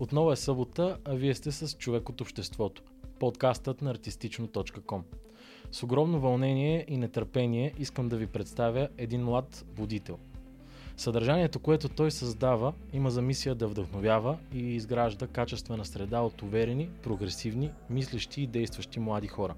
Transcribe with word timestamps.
Отново 0.00 0.32
е 0.32 0.36
събота, 0.36 0.98
а 1.04 1.14
вие 1.14 1.34
сте 1.34 1.52
с 1.52 1.76
човек 1.78 2.08
от 2.08 2.20
обществото. 2.20 2.82
Подкастът 3.18 3.82
на 3.82 3.94
artistično.com. 3.94 5.02
С 5.72 5.82
огромно 5.82 6.20
вълнение 6.20 6.84
и 6.88 6.96
нетърпение 6.96 7.72
искам 7.78 8.08
да 8.08 8.16
ви 8.16 8.26
представя 8.26 8.88
един 8.98 9.24
млад 9.24 9.64
будител. 9.76 10.18
Съдържанието, 10.96 11.58
което 11.58 11.88
той 11.88 12.10
създава, 12.10 12.72
има 12.92 13.10
за 13.10 13.22
мисия 13.22 13.54
да 13.54 13.68
вдъхновява 13.68 14.38
и 14.54 14.58
изгражда 14.58 15.26
качествена 15.26 15.84
среда 15.84 16.20
от 16.20 16.42
уверени, 16.42 16.90
прогресивни, 17.02 17.70
мислещи 17.90 18.42
и 18.42 18.46
действащи 18.46 19.00
млади 19.00 19.28
хора. 19.28 19.54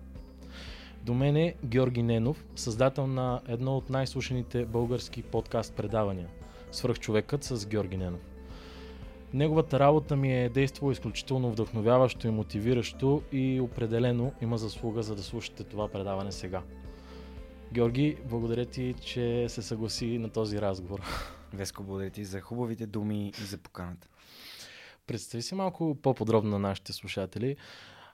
До 1.05 1.15
мен 1.15 1.37
е 1.37 1.55
Георги 1.65 2.03
Ненов, 2.03 2.45
създател 2.57 3.07
на 3.07 3.41
едно 3.49 3.77
от 3.77 3.91
най-слушаните 3.91 4.65
български 4.65 5.23
подкаст 5.23 5.75
предавания– 5.75 6.29
Свръхчовекът 6.73 7.45
с 7.45 7.67
Георги 7.67 7.97
Ненов. 7.97 8.30
Неговата 9.35 9.81
работа 9.81 10.17
ми 10.17 10.45
е 10.45 10.49
действала 10.49 10.93
изключително 10.93 11.51
вдъхновяващо 11.51 12.27
и 12.27 12.31
мотивиращо 12.31 13.23
и 13.33 13.61
определено 13.61 14.33
има 14.41 14.59
заслуга 14.59 15.03
за 15.03 15.15
да 15.15 15.23
слушате 15.23 15.65
това 15.65 15.89
предаване 15.89 16.33
сега. 16.33 16.63
Георги, 17.73 18.17
благодаря 18.25 18.67
ти, 18.67 18.95
че 19.01 19.49
се 19.49 19.63
съгласи 19.63 20.19
на 20.19 20.31
този 20.31 20.61
разговор. 20.61 21.01
Веско, 21.53 21.83
благодаря 21.83 22.11
ти 22.11 22.25
за 22.25 22.41
хубавите 22.41 22.87
думи 22.87 23.29
и 23.29 23.45
за 23.45 23.59
поканата. 23.59 24.09
Представи 25.07 25.43
си 25.43 25.55
малко 25.55 25.99
по-подробно 26.03 26.51
на 26.51 26.59
нашите 26.59 26.93
слушатели. 26.93 27.57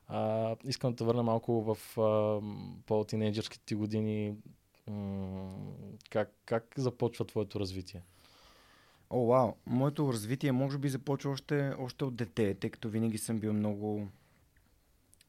А, 0.08 0.56
искам 0.64 0.94
да 0.94 1.04
върна 1.04 1.22
малко 1.22 1.74
в 1.74 1.98
а, 2.00 2.40
по-тинейджърските 2.86 3.64
ти 3.64 3.74
години. 3.74 4.34
М- 4.90 5.54
как, 6.10 6.32
как 6.44 6.74
започва 6.76 7.24
твоето 7.24 7.60
развитие? 7.60 8.02
О, 9.10 9.26
вау! 9.26 9.52
Моето 9.66 10.12
развитие 10.12 10.52
може 10.52 10.78
би 10.78 10.88
започва 10.88 11.30
още, 11.30 11.74
още 11.78 12.04
от 12.04 12.16
дете, 12.16 12.54
тъй 12.54 12.70
като 12.70 12.88
винаги 12.88 13.18
съм 13.18 13.40
бил 13.40 13.52
много, 13.52 14.08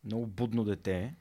много 0.03 0.27
будно 0.27 0.63
дете, 0.63 1.15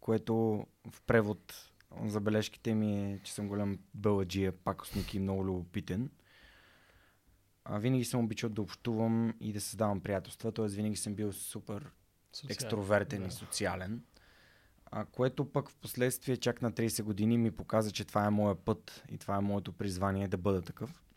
което 0.00 0.66
в 0.90 1.02
превод 1.02 1.70
забележките 2.04 2.74
ми 2.74 3.12
е, 3.12 3.20
че 3.24 3.32
съм 3.32 3.48
голям 3.48 3.78
бълъджия, 3.94 4.52
пакостник 4.52 5.14
и 5.14 5.18
много 5.18 5.44
любопитен. 5.44 6.10
А 7.64 7.78
винаги 7.78 8.04
съм 8.04 8.24
обичал 8.24 8.50
да 8.50 8.62
общувам 8.62 9.34
и 9.40 9.52
да 9.52 9.60
създавам 9.60 10.00
приятелства, 10.00 10.52
т.е. 10.52 10.66
винаги 10.66 10.96
съм 10.96 11.14
бил 11.14 11.32
супер 11.32 11.90
Социален, 12.32 12.52
екстровертен 12.52 13.22
да. 13.22 13.28
и 13.28 13.30
социален. 13.30 14.02
А, 14.90 15.04
което 15.04 15.52
пък 15.52 15.70
в 15.70 15.76
последствие, 15.76 16.36
чак 16.36 16.62
на 16.62 16.72
30 16.72 17.02
години, 17.02 17.38
ми 17.38 17.50
показа, 17.50 17.90
че 17.90 18.04
това 18.04 18.26
е 18.26 18.30
моя 18.30 18.54
път 18.54 19.04
и 19.10 19.18
това 19.18 19.36
е 19.36 19.40
моето 19.40 19.72
призвание 19.72 20.28
да 20.28 20.36
бъда 20.36 20.62
такъв 20.62 21.07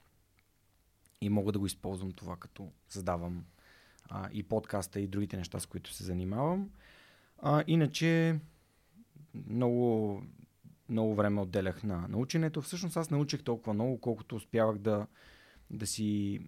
и 1.22 1.30
мога 1.30 1.52
да 1.52 1.60
го 1.60 1.66
използвам 1.66 2.12
това, 2.12 2.36
като 2.36 2.72
създавам 2.90 3.46
а, 4.10 4.30
и 4.34 4.44
подкаста 4.44 5.00
и 5.00 5.08
другите 5.08 5.38
неща, 5.38 5.60
с 5.60 5.66
които 5.66 5.94
се 5.94 6.04
занимавам. 6.04 6.70
А, 7.38 7.64
иначе 7.68 8.40
много, 9.48 10.24
много 10.90 11.16
време 11.16 11.42
отделях 11.42 11.84
на 11.84 12.08
наученето. 12.08 12.62
Всъщност 12.62 12.98
аз 12.98 13.10
научих 13.10 13.44
толкова 13.44 13.74
много, 13.74 14.02
колкото 14.02 14.36
успявах 14.36 14.78
да, 14.78 15.08
да 15.70 15.88
си 15.88 16.40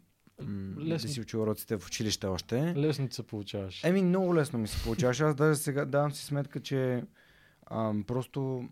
Лесно. 0.78 1.08
да 1.08 1.14
си 1.14 1.22
учил 1.22 1.42
уроците 1.42 1.78
в 1.78 1.88
училище 1.88 2.28
още. 2.28 2.74
Лесно 2.76 3.08
ти 3.08 3.16
се 3.16 3.28
получаваш. 3.28 3.84
Еми, 3.84 4.02
много 4.02 4.36
лесно 4.36 4.60
ми 4.60 4.68
се 4.68 4.84
получаваше. 4.84 5.24
Аз 5.24 5.36
даже 5.36 5.60
сега 5.60 5.86
давам 5.86 6.12
си 6.12 6.26
сметка, 6.26 6.60
че 6.60 7.04
ам, 7.72 8.04
просто 8.04 8.70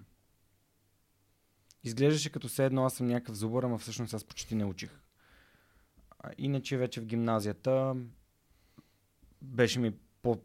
изглеждаше 1.83 2.29
като 2.31 2.47
все 2.47 2.65
едно 2.65 2.85
аз 2.85 2.93
съм 2.93 3.07
някакъв 3.07 3.35
зубър, 3.35 3.63
ама 3.63 3.77
всъщност 3.77 4.13
аз 4.13 4.23
почти 4.23 4.55
не 4.55 4.65
учих. 4.65 5.01
Иначе 6.37 6.77
вече 6.77 7.01
в 7.01 7.05
гимназията 7.05 7.95
беше 9.41 9.79
ми 9.79 9.93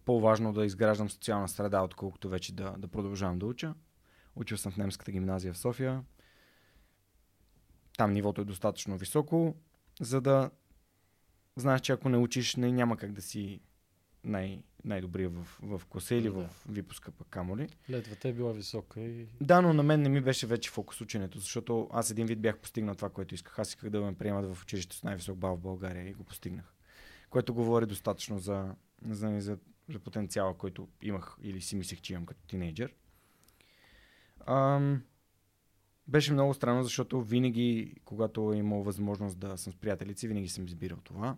по-важно 0.05 0.53
да 0.53 0.67
изграждам 0.67 1.11
социална 1.11 1.49
среда, 1.49 1.83
отколкото 1.83 2.29
вече 2.29 2.55
да, 2.55 2.75
да 2.79 2.89
продължавам 2.89 3.39
да 3.39 3.47
уча. 3.47 3.75
Учил 4.37 4.57
съм 4.57 4.73
в 4.73 4.77
немската 4.77 5.13
гимназия 5.13 5.53
в 5.53 5.59
София. 5.59 6.05
Там 7.97 8.13
нивото 8.13 8.41
е 8.41 8.45
достатъчно 8.45 8.99
високо, 8.99 9.55
за 10.01 10.21
да 10.21 10.51
знаеш, 11.57 11.81
че 11.81 11.93
ако 11.93 12.09
не 12.09 12.17
учиш, 12.17 12.57
не, 12.57 12.73
няма 12.73 12.97
как 12.97 13.13
да 13.13 13.23
си 13.23 13.61
най- 14.25 14.63
най-добрия 14.87 15.29
в, 15.29 15.59
в 15.63 15.83
класа 15.87 16.15
или 16.15 16.31
да. 16.31 16.33
в 16.33 16.65
випуска 16.69 17.11
пък 17.11 17.29
камоли. 17.29 17.69
Летвата 17.91 18.29
е 18.29 18.33
била 18.33 18.53
висока 18.53 19.01
и... 19.01 19.27
Да, 19.41 19.63
но 19.63 19.73
на 19.73 19.83
мен 19.83 20.03
не 20.03 20.09
ми 20.09 20.21
беше 20.21 20.47
вече 20.47 20.71
фокус 20.71 21.01
ученето, 21.01 21.39
защото 21.39 21.89
аз 21.93 22.11
един 22.11 22.27
вид 22.27 22.41
бях 22.41 22.59
постигнал 22.59 22.95
това, 22.95 23.11
което 23.11 23.35
исках. 23.35 23.59
Аз 23.59 23.69
исках 23.69 23.91
да 23.91 24.01
ме 24.01 24.15
приемат 24.15 24.55
в 24.55 24.63
училище 24.63 24.97
с 24.97 25.03
най-висок 25.03 25.39
бал 25.39 25.57
в 25.57 25.61
България 25.61 26.09
и 26.09 26.15
го 26.15 26.25
постигнах. 26.25 26.75
Което 27.31 27.55
говори 27.55 27.87
достатъчно 27.87 28.39
за, 28.39 28.75
за, 29.09 29.41
за, 29.41 29.59
за 29.89 29.99
потенциала, 29.99 30.55
който 30.55 30.89
имах 31.03 31.37
или 31.43 31.61
си 31.61 31.77
мислех, 31.77 32.01
че 32.01 32.13
имам 32.13 32.27
като 32.27 32.47
тинейджър. 32.47 32.95
Ам, 34.47 35.03
беше 36.09 36.33
много 36.33 36.55
странно, 36.55 36.83
защото 36.83 37.23
винаги, 37.23 37.95
когато 38.05 38.53
е 38.53 38.57
имал 38.57 38.83
възможност 38.83 39.39
да 39.39 39.57
съм 39.57 39.73
с 39.73 39.77
приятелици, 39.77 40.29
винаги 40.29 40.49
съм 40.49 40.67
избирал 40.67 40.99
това. 41.05 41.37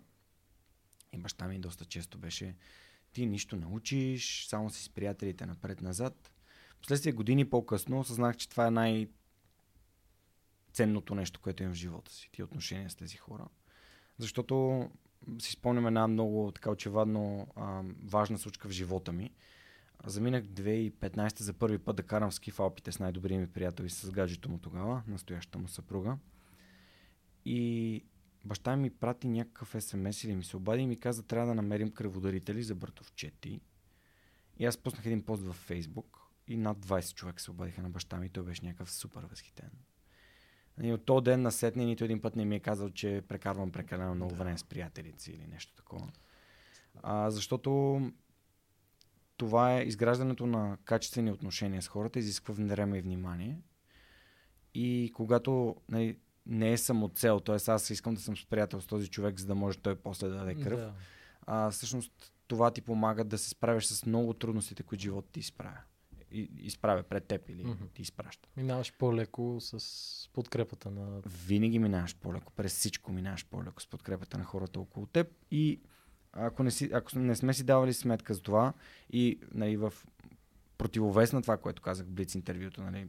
И 1.12 1.18
баща 1.18 1.48
ми 1.48 1.58
доста 1.58 1.84
често 1.84 2.18
беше 2.18 2.54
ти 3.18 3.26
нищо 3.26 3.56
научиш, 3.56 4.46
само 4.46 4.70
си 4.70 4.82
с 4.82 4.88
приятелите 4.88 5.46
напред-назад. 5.46 6.32
Последствие 6.80 7.12
години 7.12 7.50
по-късно 7.50 8.00
осъзнах, 8.00 8.36
че 8.36 8.48
това 8.48 8.66
е 8.66 8.70
най- 8.70 9.08
ценното 10.72 11.14
нещо, 11.14 11.40
което 11.40 11.62
имам 11.62 11.74
в 11.74 11.76
живота 11.76 12.12
си. 12.12 12.30
Ти 12.32 12.42
отношения 12.42 12.90
с 12.90 12.94
тези 12.94 13.16
хора. 13.16 13.48
Защото 14.18 14.86
си 15.38 15.52
спомням 15.52 15.86
една 15.86 16.08
много 16.08 16.52
така 16.54 16.70
очевадно 16.70 17.46
а, 17.56 17.82
важна 18.04 18.38
случка 18.38 18.68
в 18.68 18.72
живота 18.72 19.12
ми. 19.12 19.30
Заминах 20.04 20.44
2015 20.44 21.40
за 21.40 21.52
първи 21.52 21.78
път 21.78 21.96
да 21.96 22.02
карам 22.02 22.32
ски 22.32 22.50
в 22.50 22.60
Алпите 22.60 22.92
с 22.92 22.98
най-добрия 22.98 23.40
ми 23.40 23.52
приятел 23.52 23.84
и 23.84 23.90
с 23.90 24.10
гаджето 24.10 24.50
му 24.50 24.58
тогава, 24.58 25.02
настоящата 25.06 25.58
му 25.58 25.68
съпруга. 25.68 26.18
И 27.44 28.04
баща 28.44 28.76
ми 28.76 28.90
прати 28.90 29.28
някакъв 29.28 29.82
смс 29.82 30.24
или 30.24 30.34
ми 30.34 30.44
се 30.44 30.56
обади 30.56 30.82
и 30.82 30.86
ми 30.86 31.00
каза, 31.00 31.22
трябва 31.22 31.46
да 31.46 31.54
намерим 31.54 31.90
кръводарители 31.90 32.62
за 32.62 32.74
братовчети. 32.74 33.60
И 34.58 34.66
аз 34.66 34.76
пуснах 34.76 35.06
един 35.06 35.22
пост 35.22 35.42
във 35.42 35.56
Фейсбук 35.56 36.18
и 36.48 36.56
над 36.56 36.78
20 36.78 37.14
човека 37.14 37.42
се 37.42 37.50
обадиха 37.50 37.82
на 37.82 37.90
баща 37.90 38.16
ми 38.16 38.28
той 38.28 38.44
беше 38.44 38.64
някакъв 38.64 38.90
супер 38.90 39.22
възхитен. 39.22 39.70
И 40.82 40.92
от 40.92 41.04
този 41.04 41.24
ден 41.24 41.42
на 41.42 41.52
сетне 41.52 41.84
нито 41.84 42.04
един 42.04 42.20
път 42.20 42.36
не 42.36 42.44
ми 42.44 42.56
е 42.56 42.60
казал, 42.60 42.90
че 42.90 43.22
прекарвам 43.28 43.72
прекалено 43.72 44.14
много 44.14 44.30
да. 44.30 44.36
време 44.36 44.58
с 44.58 44.64
приятелици 44.64 45.32
или 45.32 45.46
нещо 45.46 45.74
такова. 45.74 46.12
А, 47.02 47.30
защото 47.30 48.00
това 49.36 49.78
е 49.78 49.82
изграждането 49.82 50.46
на 50.46 50.78
качествени 50.84 51.30
отношения 51.30 51.82
с 51.82 51.88
хората, 51.88 52.18
изисква 52.18 52.54
време 52.58 52.98
и 52.98 53.02
внимание. 53.02 53.60
И 54.74 55.12
когато 55.14 55.76
нали, 55.88 56.18
не 56.48 56.72
е 56.72 56.78
само 56.78 57.08
цел, 57.08 57.40
т.е. 57.40 57.70
аз 57.70 57.90
искам 57.90 58.14
да 58.14 58.20
съм 58.20 58.36
с 58.36 58.46
приятел 58.46 58.80
с 58.80 58.86
този 58.86 59.08
човек, 59.08 59.40
за 59.40 59.46
да 59.46 59.54
може 59.54 59.78
той 59.78 59.94
после 59.96 60.28
да 60.28 60.34
даде 60.34 60.54
кръв. 60.54 60.80
Да. 60.80 60.92
А, 61.46 61.70
всъщност 61.70 62.32
това 62.46 62.70
ти 62.70 62.80
помага 62.80 63.24
да 63.24 63.38
се 63.38 63.48
справиш 63.48 63.84
с 63.84 64.06
много 64.06 64.34
трудностите, 64.34 64.82
които 64.82 65.02
живот 65.02 65.28
ти 65.32 65.40
изправя. 65.40 65.78
И, 66.30 66.50
изправя 66.58 67.02
пред 67.02 67.24
теб 67.24 67.48
или 67.48 67.64
mm-hmm. 67.64 67.92
ти 67.94 68.02
изпраща. 68.02 68.48
Минаваш 68.56 68.92
по-леко 68.98 69.56
с 69.60 70.30
подкрепата 70.32 70.90
на... 70.90 71.20
Винаги 71.46 71.78
минаваш 71.78 72.16
по-леко. 72.16 72.52
През 72.52 72.74
всичко 72.74 73.12
минаваш 73.12 73.46
по-леко 73.46 73.82
с 73.82 73.86
подкрепата 73.86 74.38
на 74.38 74.44
хората 74.44 74.80
около 74.80 75.06
теб. 75.06 75.28
И 75.50 75.80
ако 76.32 76.62
не, 76.62 76.70
си, 76.70 76.90
ако 76.92 77.18
не 77.18 77.36
сме 77.36 77.54
си 77.54 77.64
давали 77.64 77.94
сметка 77.94 78.34
за 78.34 78.42
това 78.42 78.72
и 79.10 79.40
нали, 79.54 79.76
в 79.76 79.94
противовес 80.78 81.32
на 81.32 81.42
това, 81.42 81.56
което 81.56 81.82
казах 81.82 82.06
в 82.06 82.10
Блиц 82.10 82.34
интервюто, 82.34 82.82
нали, 82.82 83.08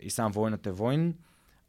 и 0.00 0.10
сам 0.10 0.32
войната 0.32 0.68
е 0.68 0.72
войн, 0.72 1.18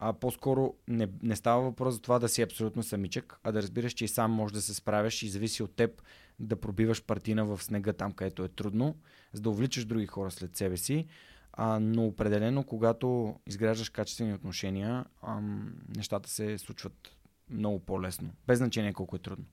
а 0.05 0.13
по-скоро 0.13 0.73
не, 0.87 1.07
не 1.23 1.35
става 1.35 1.61
въпрос 1.61 1.93
за 1.93 2.01
това 2.01 2.19
да 2.19 2.29
си 2.29 2.41
абсолютно 2.41 2.83
самичък, 2.83 3.39
а 3.43 3.51
да 3.51 3.61
разбираш, 3.61 3.93
че 3.93 4.05
и 4.05 4.07
сам 4.07 4.31
можеш 4.31 4.53
да 4.53 4.61
се 4.61 4.73
справяш 4.73 5.23
и 5.23 5.29
зависи 5.29 5.63
от 5.63 5.75
теб 5.75 6.01
да 6.39 6.55
пробиваш 6.55 7.03
партина 7.03 7.45
в 7.45 7.63
снега 7.63 7.93
там, 7.93 8.11
където 8.11 8.43
е 8.43 8.47
трудно, 8.47 8.95
за 9.33 9.41
да 9.41 9.49
увличаш 9.49 9.85
други 9.85 10.07
хора 10.07 10.31
след 10.31 10.55
себе 10.55 10.77
си. 10.77 11.07
А, 11.53 11.79
но 11.79 12.05
определено, 12.05 12.63
когато 12.63 13.35
изграждаш 13.47 13.89
качествени 13.89 14.33
отношения, 14.33 15.05
ам, 15.21 15.73
нещата 15.95 16.29
се 16.29 16.57
случват 16.57 17.15
много 17.49 17.79
по-лесно. 17.79 18.29
Без 18.47 18.57
значение 18.57 18.93
колко 18.93 19.15
е 19.15 19.19
трудно. 19.19 19.45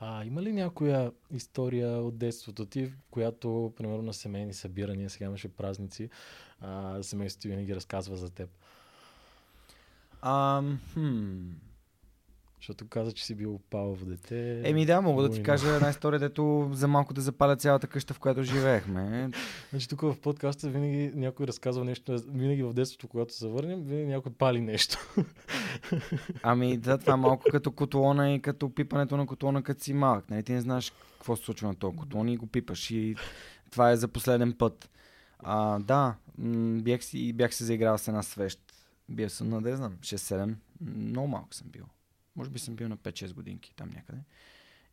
А, 0.00 0.24
има 0.24 0.42
ли 0.42 0.52
някоя 0.52 1.12
история 1.30 1.88
от 1.88 2.18
детството 2.18 2.66
ти, 2.66 2.92
която, 3.10 3.72
примерно, 3.76 4.02
на 4.02 4.14
семейни 4.14 4.54
събирания, 4.54 5.10
сега 5.10 5.26
имаше 5.26 5.48
празници, 5.48 6.10
семейството 7.02 7.48
винаги 7.48 7.74
разказва 7.74 8.16
за 8.16 8.30
теб? 8.30 8.50
А, 10.22 10.62
хм. 10.92 11.36
Защото 12.66 12.88
каза, 12.88 13.12
че 13.12 13.24
си 13.24 13.34
бил 13.34 13.60
в 13.72 14.04
дете. 14.04 14.60
Еми 14.64 14.86
да, 14.86 15.00
мога 15.00 15.22
да 15.22 15.30
ти 15.30 15.42
кажа 15.42 15.74
една 15.74 15.90
история, 15.90 16.20
дето 16.20 16.70
за 16.72 16.88
малко 16.88 17.14
да 17.14 17.20
запаля 17.20 17.56
цялата 17.56 17.86
къща, 17.86 18.14
в 18.14 18.18
която 18.18 18.42
живеехме. 18.42 19.30
Значи 19.70 19.88
тук 19.88 20.00
в 20.00 20.16
подкаста 20.22 20.68
винаги 20.68 21.12
някой 21.14 21.46
разказва 21.46 21.84
нещо, 21.84 22.18
винаги 22.28 22.62
в 22.62 22.72
детството, 22.72 23.08
когато 23.08 23.34
се 23.34 23.48
върнем, 23.48 23.82
винаги 23.82 24.06
някой 24.06 24.32
пали 24.32 24.60
нещо. 24.60 25.14
Ами 26.42 26.76
да, 26.76 26.98
това 26.98 27.12
е 27.12 27.16
малко 27.16 27.44
като 27.50 27.70
котлона 27.70 28.32
и 28.32 28.40
като 28.40 28.74
пипането 28.74 29.16
на 29.16 29.26
котлона, 29.26 29.62
като 29.62 29.84
си 29.84 29.92
малък. 29.92 30.30
Нали? 30.30 30.42
Ти 30.42 30.52
не 30.52 30.60
знаеш 30.60 30.92
какво 31.12 31.36
се 31.36 31.44
случва 31.44 31.68
на 31.68 31.74
този 31.74 31.96
котлон 31.96 32.28
и 32.28 32.36
го 32.36 32.46
пипаш 32.46 32.90
и 32.90 33.16
това 33.70 33.90
е 33.90 33.96
за 33.96 34.08
последен 34.08 34.52
път. 34.58 34.90
А, 35.38 35.78
да, 35.78 36.14
бях, 36.82 37.04
си, 37.04 37.32
бях 37.32 37.54
се 37.54 37.64
заиграл 37.64 37.98
с 37.98 38.08
една 38.08 38.22
свещ. 38.22 38.65
Бил 39.08 39.30
съм 39.30 39.48
на, 39.48 39.60
не 39.60 39.76
знам, 39.76 39.96
6-7. 40.00 40.54
Много 40.80 41.28
малко 41.28 41.54
съм 41.54 41.68
бил. 41.68 41.84
Може 42.36 42.50
би 42.50 42.58
съм 42.58 42.76
бил 42.76 42.88
на 42.88 42.96
5-6 42.96 43.34
годинки 43.34 43.74
там 43.76 43.90
някъде. 43.94 44.18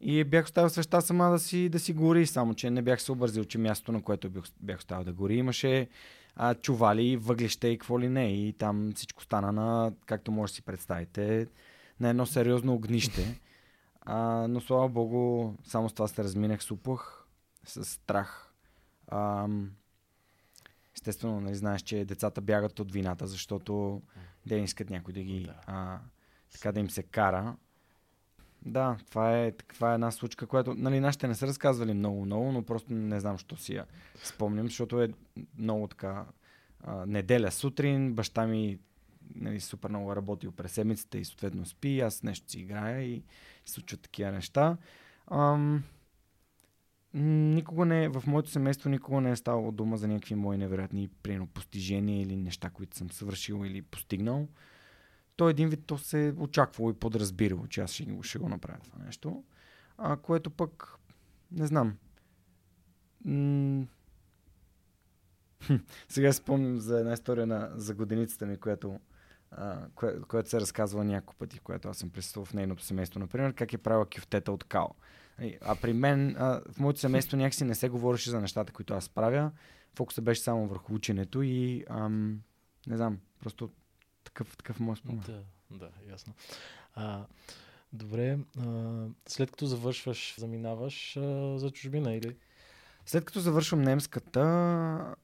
И 0.01 0.23
бях 0.23 0.45
оставил 0.45 0.69
свеща 0.69 1.01
сама 1.01 1.29
да 1.29 1.39
си, 1.39 1.69
да 1.69 1.79
си 1.79 1.93
гори, 1.93 2.27
само 2.27 2.53
че 2.53 2.69
не 2.69 2.81
бях 2.81 3.01
се 3.01 3.11
обързил, 3.11 3.45
че 3.45 3.57
мястото, 3.57 3.91
на 3.91 4.01
което 4.01 4.29
бях, 4.29 4.43
бях 4.61 4.77
оставил 4.77 5.03
да 5.03 5.13
гори, 5.13 5.35
имаше 5.35 5.87
а, 6.35 6.55
чували, 6.55 7.17
въглища 7.17 7.67
и 7.67 7.77
какво 7.77 7.99
ли 7.99 8.09
не. 8.09 8.47
И 8.47 8.53
там 8.53 8.91
всичко 8.95 9.23
стана 9.23 9.51
на, 9.51 9.93
както 10.05 10.31
може 10.31 10.51
да 10.51 10.55
си 10.55 10.61
представите, 10.61 11.47
на 11.99 12.09
едно 12.09 12.25
сериозно 12.25 12.73
огнище. 12.73 13.41
А, 14.01 14.47
но 14.49 14.61
слава 14.61 14.89
богу, 14.89 15.53
само 15.63 15.89
с 15.89 15.93
това 15.93 16.07
се 16.07 16.23
разминах 16.23 16.63
с 16.63 16.71
упах, 16.71 17.27
с 17.65 17.85
страх. 17.85 18.53
А, 19.07 19.47
естествено, 21.03 21.41
нали, 21.41 21.55
знаеш, 21.55 21.81
че 21.81 22.05
децата 22.05 22.41
бягат 22.41 22.79
от 22.79 22.91
вината, 22.91 23.27
защото 23.27 24.01
те 24.49 24.55
не 24.57 24.63
искат 24.63 24.89
някой 24.89 25.13
да 25.13 25.23
ги... 25.23 25.49
А, 25.65 25.99
така 26.51 26.71
да 26.71 26.79
им 26.79 26.89
се 26.89 27.03
кара. 27.03 27.55
Да, 28.65 28.97
това 29.09 29.39
е, 29.39 29.51
това 29.51 29.91
е 29.91 29.93
една 29.93 30.11
случка, 30.11 30.47
която 30.47 30.73
нали, 30.73 30.99
нашите 30.99 31.27
не 31.27 31.35
са 31.35 31.47
разказвали 31.47 31.93
много-много, 31.93 32.51
но 32.51 32.63
просто 32.63 32.93
не 32.93 33.19
знам, 33.19 33.37
що 33.37 33.57
си 33.57 33.75
я 33.75 33.85
спомням, 34.23 34.67
защото 34.67 35.01
е 35.01 35.09
много 35.57 35.87
така 35.87 36.25
а, 36.83 37.05
неделя 37.05 37.51
сутрин, 37.51 38.13
баща 38.13 38.47
ми 38.47 38.79
нали, 39.35 39.59
супер 39.59 39.89
много 39.89 40.11
е 40.11 40.15
работил 40.15 40.51
през 40.51 40.71
седмицата 40.71 41.17
и 41.17 41.25
съответно 41.25 41.65
спи, 41.65 41.99
аз 41.99 42.23
нещо 42.23 42.51
си 42.51 42.59
играя 42.59 43.01
и 43.03 43.23
случват 43.65 44.01
такива 44.01 44.31
неща. 44.31 44.77
Ам, 45.31 45.83
никога 47.13 47.85
не, 47.85 48.09
в 48.09 48.23
моето 48.27 48.49
семейство 48.49 48.89
никога 48.89 49.21
не 49.21 49.31
е 49.31 49.35
ставало 49.35 49.71
дума 49.71 49.97
за 49.97 50.07
някакви 50.07 50.35
мои 50.35 50.57
невероятни 50.57 51.09
прино 51.23 51.47
постижения 51.47 52.21
или 52.21 52.35
неща, 52.35 52.69
които 52.69 52.97
съм 52.97 53.11
свършил 53.11 53.65
или 53.65 53.81
постигнал 53.81 54.47
то 55.35 55.49
един 55.49 55.69
вид 55.69 55.85
то 55.85 55.97
се 55.97 56.27
е 56.27 56.31
очаквало 56.31 56.89
и 56.89 56.93
подразбирало, 56.93 57.67
че 57.67 57.81
аз 57.81 57.91
ще, 57.91 58.17
ще 58.21 58.39
го 58.39 58.49
направя 58.49 58.79
това 58.83 59.05
нещо. 59.05 59.43
А, 59.97 60.17
което 60.17 60.49
пък, 60.49 60.97
не 61.51 61.67
знам. 61.67 61.97
М- 63.25 63.85
Сега 66.09 66.33
спомням 66.33 66.79
за 66.79 66.99
една 66.99 67.13
история 67.13 67.47
на, 67.47 67.71
за 67.75 67.93
годиницата 67.93 68.45
ми, 68.45 68.57
която, 68.57 68.99
а, 69.51 69.87
кое, 69.95 70.21
която 70.21 70.49
се 70.49 70.61
разказва 70.61 71.03
няколко 71.03 71.35
пъти, 71.35 71.59
която 71.59 71.89
аз 71.89 71.97
съм 71.97 72.09
присъствал 72.09 72.45
в 72.45 72.53
нейното 72.53 72.83
семейство. 72.83 73.19
Например, 73.19 73.53
как 73.53 73.73
е 73.73 73.77
правила 73.77 74.05
кюфтета 74.15 74.51
от 74.51 74.63
као. 74.63 74.87
А 75.61 75.75
при 75.75 75.93
мен, 75.93 76.35
а, 76.39 76.61
в 76.71 76.79
моето 76.79 76.99
семейство 76.99 77.37
някакси 77.37 77.63
не 77.63 77.75
се 77.75 77.89
говореше 77.89 78.29
за 78.29 78.41
нещата, 78.41 78.73
които 78.73 78.93
аз 78.93 79.09
правя. 79.09 79.51
Фокусът 79.95 80.23
беше 80.23 80.41
само 80.41 80.67
върху 80.67 80.93
ученето 80.93 81.41
и 81.41 81.85
ам, 81.89 82.41
не 82.87 82.97
знам, 82.97 83.19
просто 83.39 83.71
такъв, 84.23 84.57
такъв 84.57 84.79
моят 84.79 84.99
спомен. 84.99 85.23
Да, 85.25 85.43
да, 85.77 85.89
ясно. 86.11 86.33
А, 86.93 87.25
добре, 87.93 88.39
а, 88.59 89.05
след 89.27 89.51
като 89.51 89.65
завършваш, 89.65 90.35
заминаваш 90.37 91.17
а, 91.17 91.59
за 91.59 91.71
чужбина 91.71 92.13
или? 92.13 92.35
След 93.05 93.25
като 93.25 93.39
завършвам 93.39 93.81
немската, 93.81 95.15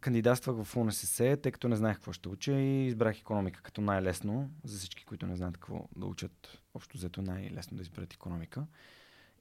кандидатствах 0.00 0.64
в 0.64 0.76
УНСС, 0.76 1.36
тъй 1.36 1.52
като 1.52 1.68
не 1.68 1.76
знаех 1.76 1.96
какво 1.96 2.12
ще 2.12 2.28
уча 2.28 2.52
и 2.52 2.86
избрах 2.86 3.18
економика 3.18 3.62
като 3.62 3.80
най-лесно. 3.80 4.50
За 4.64 4.78
всички, 4.78 5.04
които 5.04 5.26
не 5.26 5.36
знаят 5.36 5.54
какво 5.56 5.88
да 5.96 6.06
учат, 6.06 6.58
общо 6.74 6.98
взето 6.98 7.22
най-лесно 7.22 7.76
да 7.76 7.82
изберат 7.82 8.14
економика. 8.14 8.66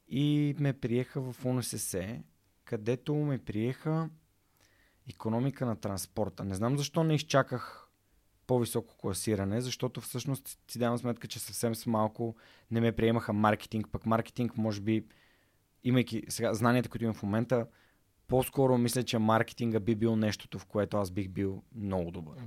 И 0.07 0.55
ме 0.59 0.73
приеха 0.73 1.21
в 1.21 1.45
УНСС, 1.45 2.23
където 2.65 3.15
ме 3.15 3.37
приеха 3.37 4.09
економика 5.09 5.65
на 5.65 5.75
транспорта. 5.75 6.43
Не 6.43 6.55
знам 6.55 6.77
защо 6.77 7.03
не 7.03 7.15
изчаках 7.15 7.87
по-високо 8.47 8.97
класиране, 8.97 9.61
защото 9.61 10.01
всъщност 10.01 10.59
си 10.71 10.79
давам 10.79 10.97
сметка, 10.97 11.27
че 11.27 11.39
съвсем 11.39 11.75
с 11.75 11.85
малко 11.85 12.35
не 12.71 12.81
ме 12.81 12.91
приемаха 12.91 13.33
маркетинг, 13.33 13.87
пък 13.91 14.05
маркетинг 14.05 14.57
може 14.57 14.81
би, 14.81 15.05
имайки 15.83 16.23
сега 16.29 16.53
знанията, 16.53 16.89
които 16.89 17.03
имам 17.03 17.15
в 17.15 17.23
момента, 17.23 17.67
по-скоро 18.27 18.77
мисля, 18.77 19.03
че 19.03 19.17
маркетинга 19.17 19.79
би 19.79 19.95
бил 19.95 20.15
нещото, 20.15 20.59
в 20.59 20.65
което 20.65 20.97
аз 20.97 21.11
бих 21.11 21.29
бил 21.29 21.63
много 21.75 22.11
добър. 22.11 22.37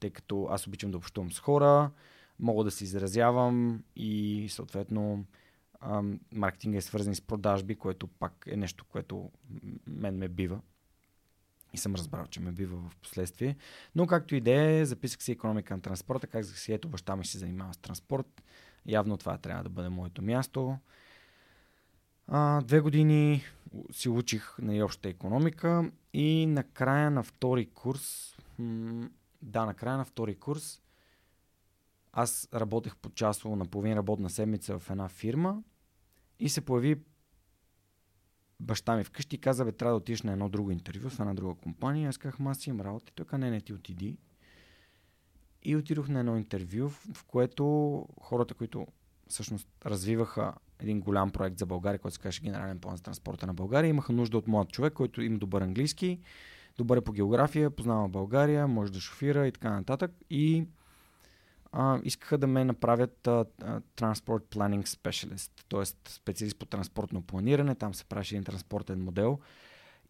Тъй 0.00 0.10
като 0.10 0.46
аз 0.50 0.66
обичам 0.66 0.90
да 0.90 0.96
общувам 0.96 1.32
с 1.32 1.40
хора, 1.40 1.90
мога 2.38 2.64
да 2.64 2.70
се 2.70 2.84
изразявам 2.84 3.84
и 3.96 4.46
съответно 4.50 5.24
маркетинга 6.32 6.78
е 6.78 6.80
свързан 6.80 7.14
с 7.14 7.20
продажби, 7.20 7.74
което 7.74 8.06
пак 8.06 8.44
е 8.46 8.56
нещо, 8.56 8.84
което 8.84 9.30
мен 9.86 10.18
ме 10.18 10.28
бива 10.28 10.60
и 11.74 11.78
съм 11.78 11.94
разбрал, 11.94 12.26
че 12.26 12.40
ме 12.40 12.52
бива 12.52 12.76
в 12.76 12.96
последствие. 12.96 13.56
Но 13.94 14.06
както 14.06 14.34
и 14.34 14.40
да 14.40 14.52
е, 14.52 14.84
записах 14.84 15.22
си 15.22 15.32
економика 15.32 15.74
на 15.74 15.80
транспорта, 15.80 16.26
казах 16.26 16.58
си, 16.58 16.72
ето 16.72 16.88
баща 16.88 17.16
ми 17.16 17.24
се 17.24 17.38
занимава 17.38 17.74
с 17.74 17.76
транспорт, 17.76 18.42
явно 18.86 19.16
това 19.16 19.38
трябва 19.38 19.62
да 19.62 19.68
бъде 19.68 19.88
моето 19.88 20.22
място. 20.22 20.78
А, 22.28 22.60
две 22.60 22.80
години 22.80 23.42
си 23.92 24.08
учих 24.08 24.58
на 24.58 24.84
общата 24.84 25.08
економика 25.08 25.90
и 26.12 26.46
накрая 26.46 27.10
на 27.10 27.22
втори 27.22 27.66
курс, 27.66 28.36
да, 29.42 29.66
накрая 29.66 29.98
на 29.98 30.04
втори 30.04 30.34
курс, 30.34 30.82
аз 32.16 32.48
работех 32.54 32.96
по 32.96 33.10
часово 33.10 33.56
на 33.56 33.64
половин 33.64 33.94
работна 33.94 34.30
седмица 34.30 34.78
в 34.78 34.90
една 34.90 35.08
фирма 35.08 35.62
и 36.38 36.48
се 36.48 36.60
появи 36.60 36.96
баща 38.60 38.96
ми 38.96 39.04
вкъщи 39.04 39.36
и 39.36 39.38
каза, 39.38 39.64
бе, 39.64 39.72
трябва 39.72 39.92
да 39.92 39.96
отидеш 39.96 40.22
на 40.22 40.32
едно 40.32 40.48
друго 40.48 40.70
интервю 40.70 41.08
в 41.08 41.20
една 41.20 41.34
друга 41.34 41.54
компания. 41.54 42.08
Аз 42.08 42.18
казах, 42.18 42.40
аз 42.40 42.66
имам 42.66 42.80
работа. 42.80 43.12
Той 43.14 43.26
каза, 43.26 43.38
не, 43.38 43.50
не, 43.50 43.60
ти 43.60 43.72
отиди. 43.72 44.18
И 45.62 45.76
отидох 45.76 46.08
на 46.08 46.20
едно 46.20 46.36
интервю, 46.36 46.88
в 46.88 47.24
което 47.24 47.64
хората, 48.20 48.54
които 48.54 48.86
всъщност 49.28 49.68
развиваха 49.86 50.54
един 50.78 51.00
голям 51.00 51.30
проект 51.30 51.58
за 51.58 51.66
България, 51.66 51.98
който 51.98 52.14
се 52.14 52.20
казваше 52.20 52.42
Генерален 52.42 52.80
план 52.80 52.96
за 52.96 53.02
транспорта 53.02 53.46
на 53.46 53.54
България, 53.54 53.88
имаха 53.88 54.12
нужда 54.12 54.38
от 54.38 54.48
млад 54.48 54.72
човек, 54.72 54.92
който 54.92 55.22
има 55.22 55.38
добър 55.38 55.62
английски, 55.62 56.20
добър 56.76 56.96
е 56.96 57.00
по 57.00 57.12
география, 57.12 57.70
познава 57.70 58.08
България, 58.08 58.68
може 58.68 58.92
да 58.92 59.00
шофира 59.00 59.46
и 59.46 59.52
така 59.52 59.70
нататък. 59.70 60.12
И 60.30 60.66
искаха 62.04 62.38
да 62.38 62.46
ме 62.46 62.64
направят 62.64 63.26
а, 63.26 63.44
Transport 63.96 64.44
Planning 64.44 64.86
Specialist, 64.86 65.50
т.е. 65.68 66.10
специалист 66.10 66.58
по 66.58 66.66
транспортно 66.66 67.22
планиране. 67.22 67.74
Там 67.74 67.94
се 67.94 68.04
правеше 68.04 68.34
един 68.34 68.44
транспортен 68.44 69.04
модел. 69.04 69.38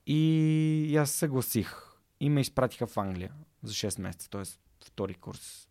И 0.06 0.96
аз 1.00 1.10
съгласих. 1.10 1.76
И 2.20 2.30
ме 2.30 2.40
изпратиха 2.40 2.86
в 2.86 2.96
Англия 2.96 3.32
за 3.62 3.72
6 3.72 4.00
месеца, 4.00 4.30
т.е. 4.30 4.42
втори 4.84 5.14
курс. 5.14 5.68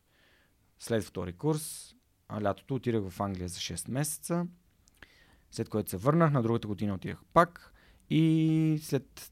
След 0.79 1.03
втори 1.03 1.33
курс, 1.33 1.95
а 2.27 2.41
лятото 2.41 2.75
отидах 2.75 3.09
в 3.09 3.21
Англия 3.21 3.47
за 3.47 3.59
6 3.59 3.91
месеца. 3.91 4.47
След 5.51 5.69
което 5.69 5.89
се 5.89 5.97
върнах, 5.97 6.31
на 6.31 6.41
другата 6.41 6.67
година 6.67 6.93
отидах 6.93 7.21
пак 7.33 7.73
и 8.09 8.79
след 8.81 9.31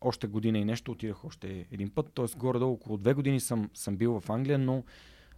още 0.00 0.26
година 0.26 0.58
и 0.58 0.64
нещо 0.64 0.92
отидах 0.92 1.24
още 1.24 1.66
един 1.70 1.90
път. 1.90 2.12
Т.е. 2.14 2.38
горе-долу 2.38 2.72
около 2.72 2.98
две 2.98 3.14
години 3.14 3.40
съм, 3.40 3.70
съм 3.74 3.96
бил 3.96 4.20
в 4.20 4.30
Англия, 4.30 4.58
но 4.58 4.84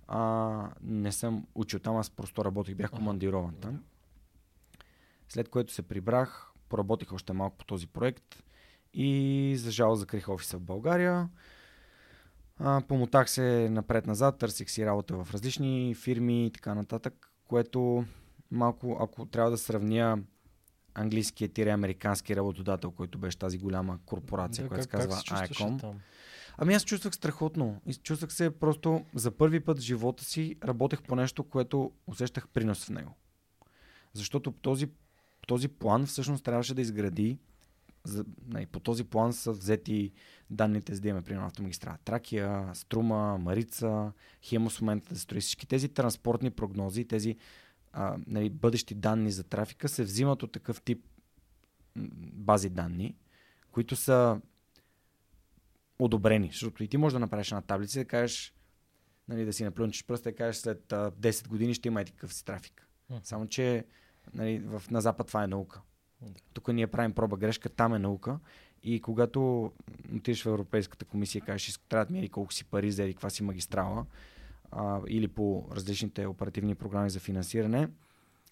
а, 0.09 0.69
не 0.83 1.13
съм 1.13 1.47
учил 1.55 1.79
там, 1.79 1.97
аз 1.97 2.11
просто 2.11 2.45
работих, 2.45 2.75
бях 2.75 2.91
командирован 2.91 3.55
там. 3.61 3.83
След 5.29 5.49
което 5.49 5.73
се 5.73 5.83
прибрах, 5.83 6.49
поработих 6.69 7.13
още 7.13 7.33
малко 7.33 7.57
по 7.57 7.65
този 7.65 7.87
проект 7.87 8.43
и 8.95 9.55
за 9.59 9.71
жал 9.71 9.95
закрих 9.95 10.29
офиса 10.29 10.57
в 10.57 10.61
България. 10.61 11.29
А, 12.59 12.83
помотах 12.89 13.31
се 13.31 13.69
напред-назад, 13.71 14.39
търсих 14.39 14.71
си 14.71 14.87
работа 14.87 15.25
в 15.25 15.29
различни 15.33 15.95
фирми 15.95 16.47
и 16.47 16.51
така 16.51 16.75
нататък, 16.75 17.33
което 17.45 18.05
малко, 18.51 18.99
ако 19.01 19.27
трябва 19.27 19.51
да 19.51 19.59
сравня 19.59 20.19
английския 20.95 21.49
тире 21.49 21.71
американски 21.71 22.37
работодател, 22.37 22.91
който 22.91 23.19
беше 23.19 23.39
тази 23.39 23.59
голяма 23.59 23.99
корпорация, 24.07 24.63
Да, 24.65 24.69
която 24.69 24.89
как, 24.89 25.03
се 25.03 25.07
казва 25.07 25.11
как 25.11 25.19
се 25.19 25.25
чувстваше 25.25 25.65
ICOM. 25.65 25.81
там? 25.81 26.01
Ами 26.59 26.75
аз 26.75 26.85
чувствах 26.85 27.15
страхотно. 27.15 27.81
И 27.87 27.95
чувствах 27.95 28.33
се 28.33 28.51
просто 28.51 29.05
за 29.15 29.31
първи 29.31 29.61
път 29.61 29.79
в 29.79 29.83
живота 29.83 30.25
си 30.25 30.57
работех 30.65 31.03
по 31.03 31.17
нещо, 31.17 31.45
което 31.45 31.93
усещах 32.07 32.49
принос 32.49 32.85
в 32.85 32.91
него. 32.91 33.15
Защото 34.15 34.53
този, 34.53 34.91
този 35.47 35.69
план 35.69 36.07
всъщност 36.07 36.45
трябваше 36.45 36.75
да 36.75 36.81
изгради 36.81 37.39
за, 38.05 38.25
не, 38.47 38.67
по 38.67 38.81
този 38.81 39.05
план 39.05 39.33
са 39.33 39.53
взети 39.53 40.13
данните, 40.51 40.95
за 40.95 41.01
да 41.01 41.09
имаме 41.09 41.25
примерно 41.25 41.47
автомагистрала 41.47 41.99
Тракия, 42.05 42.71
Струма, 42.75 43.39
Марица, 43.39 44.13
Хемос 44.43 44.79
в 44.79 44.81
момента 44.81 45.15
да 45.15 45.21
строи. 45.21 45.41
Всички 45.41 45.67
тези 45.67 45.89
транспортни 45.89 46.51
прогнози, 46.51 47.05
тези 47.05 47.37
а, 47.93 48.17
нали, 48.27 48.51
бъдещи 48.51 48.95
данни 48.95 49.31
за 49.31 49.45
трафика 49.45 49.89
се 49.89 50.05
взимат 50.05 50.43
от 50.43 50.53
такъв 50.53 50.83
тип 50.83 51.05
бази 52.33 52.69
данни, 52.69 53.17
които 53.73 53.97
са 53.97 54.41
одобрени. 56.05 56.47
Защото 56.47 56.85
и 56.85 56.89
ти 56.89 56.97
можеш 56.97 57.13
да 57.13 57.21
направиш 57.21 57.51
една 57.51 57.63
таблица 57.63 58.01
и 58.01 58.05
да 58.05 58.09
кажеш, 58.09 58.55
нали, 59.29 59.45
да 59.45 59.53
си 59.53 59.65
наплюнчиш 59.65 60.05
пръста 60.05 60.29
и 60.29 60.33
да 60.33 60.37
кажеш 60.37 60.57
след 60.57 60.93
а, 60.93 61.11
10 61.11 61.49
години 61.49 61.75
ще 61.75 61.89
има 61.89 62.03
и 62.03 62.05
такъв 62.05 62.35
си 62.35 62.45
трафик. 62.45 62.89
Само, 63.23 63.47
че 63.47 63.85
нали, 64.35 64.59
в, 64.59 64.83
на 64.91 65.01
Запад 65.01 65.27
това 65.27 65.45
е 65.45 65.47
наука. 65.47 65.81
Тук 66.53 66.69
ние 66.69 66.87
правим 66.87 67.13
проба 67.13 67.37
грешка, 67.37 67.69
там 67.69 67.95
е 67.95 67.99
наука. 67.99 68.39
И 68.83 69.01
когато 69.01 69.73
отидеш 70.17 70.43
в 70.43 70.47
Европейската 70.47 71.05
комисия 71.05 71.41
и 71.41 71.43
кажеш, 71.43 71.79
трябва 71.89 72.07
да 72.07 72.13
ми 72.13 72.29
колко 72.29 72.53
си 72.53 72.65
пари 72.65 72.93
за 72.93 73.07
каква 73.07 73.31
си 73.31 73.43
магистрала, 73.43 74.07
а, 74.71 75.01
или 75.09 75.29
по 75.29 75.69
различните 75.73 76.27
оперативни 76.27 76.75
програми 76.75 77.11
за 77.11 77.21
финансиране, 77.21 77.89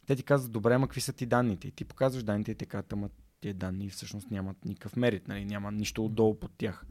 те 0.06 0.16
ти 0.16 0.22
казват, 0.22 0.52
добре, 0.52 0.74
ама 0.74 0.86
какви 0.86 1.00
са 1.00 1.12
ти 1.12 1.26
данните? 1.26 1.68
И 1.68 1.70
ти 1.70 1.84
показваш 1.84 2.22
данните 2.22 2.50
и 2.50 2.54
те 2.54 2.66
казват, 2.66 2.92
ама 2.92 3.10
тия 3.40 3.54
данни 3.54 3.88
всъщност 3.88 4.30
нямат 4.30 4.64
никакъв 4.64 4.96
мерит, 4.96 5.28
нали? 5.28 5.44
няма 5.44 5.72
нищо 5.72 6.04
отдолу 6.04 6.34
под 6.34 6.52
тях, 6.58 6.86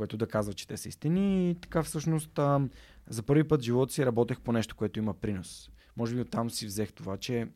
което 0.00 0.16
да 0.16 0.26
казва, 0.26 0.54
че 0.54 0.68
те 0.68 0.76
са 0.76 0.88
истини. 0.88 1.50
И 1.50 1.54
така 1.54 1.82
всъщност 1.82 2.38
а, 2.38 2.60
за 3.08 3.22
първи 3.22 3.48
път 3.48 3.60
в 3.60 3.64
живота 3.64 3.92
си 3.92 4.06
работех 4.06 4.40
по 4.40 4.52
нещо, 4.52 4.76
което 4.76 4.98
има 4.98 5.14
принос. 5.14 5.70
Може 5.96 6.14
би 6.14 6.20
оттам 6.20 6.50
си 6.50 6.66
взех 6.66 6.92
това, 6.92 7.16
че 7.16 7.48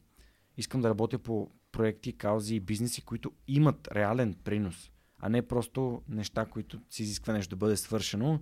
искам 0.56 0.80
да 0.80 0.88
работя 0.88 1.18
по 1.18 1.50
проекти, 1.72 2.12
каузи 2.12 2.54
и 2.54 2.60
бизнеси, 2.60 3.02
които 3.02 3.32
имат 3.48 3.88
реален 3.94 4.34
принос, 4.44 4.90
а 5.18 5.28
не 5.28 5.42
просто 5.42 6.02
неща, 6.08 6.44
които 6.44 6.80
си 6.90 7.02
изисква 7.02 7.32
нещо 7.32 7.56
да 7.56 7.56
бъде 7.56 7.76
свършено 7.76 8.40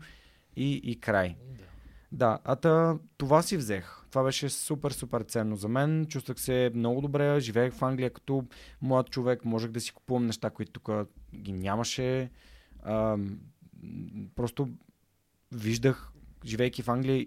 и, 0.56 0.72
и 0.84 1.00
край. 1.00 1.36
Да. 1.58 1.64
Да, 2.12 2.38
а 2.44 2.56
та, 2.56 2.98
това 3.16 3.42
си 3.42 3.56
взех. 3.56 4.04
Това 4.10 4.22
беше 4.22 4.48
супер, 4.48 4.90
супер 4.90 5.20
ценно 5.20 5.56
за 5.56 5.68
мен. 5.68 6.06
Чувствах 6.06 6.40
се 6.40 6.70
много 6.74 7.00
добре. 7.00 7.40
Живеех 7.40 7.74
в 7.74 7.82
Англия 7.82 8.10
като 8.10 8.44
млад 8.80 9.10
човек. 9.10 9.44
Можех 9.44 9.70
да 9.70 9.80
си 9.80 9.92
купувам 9.92 10.26
неща, 10.26 10.50
които 10.50 10.72
тук 10.72 10.90
ги 11.34 11.52
нямаше. 11.52 12.30
А, 12.82 13.16
просто 14.34 14.68
виждах, 15.52 16.12
живейки 16.44 16.82
в 16.82 16.88
Англия, 16.88 17.26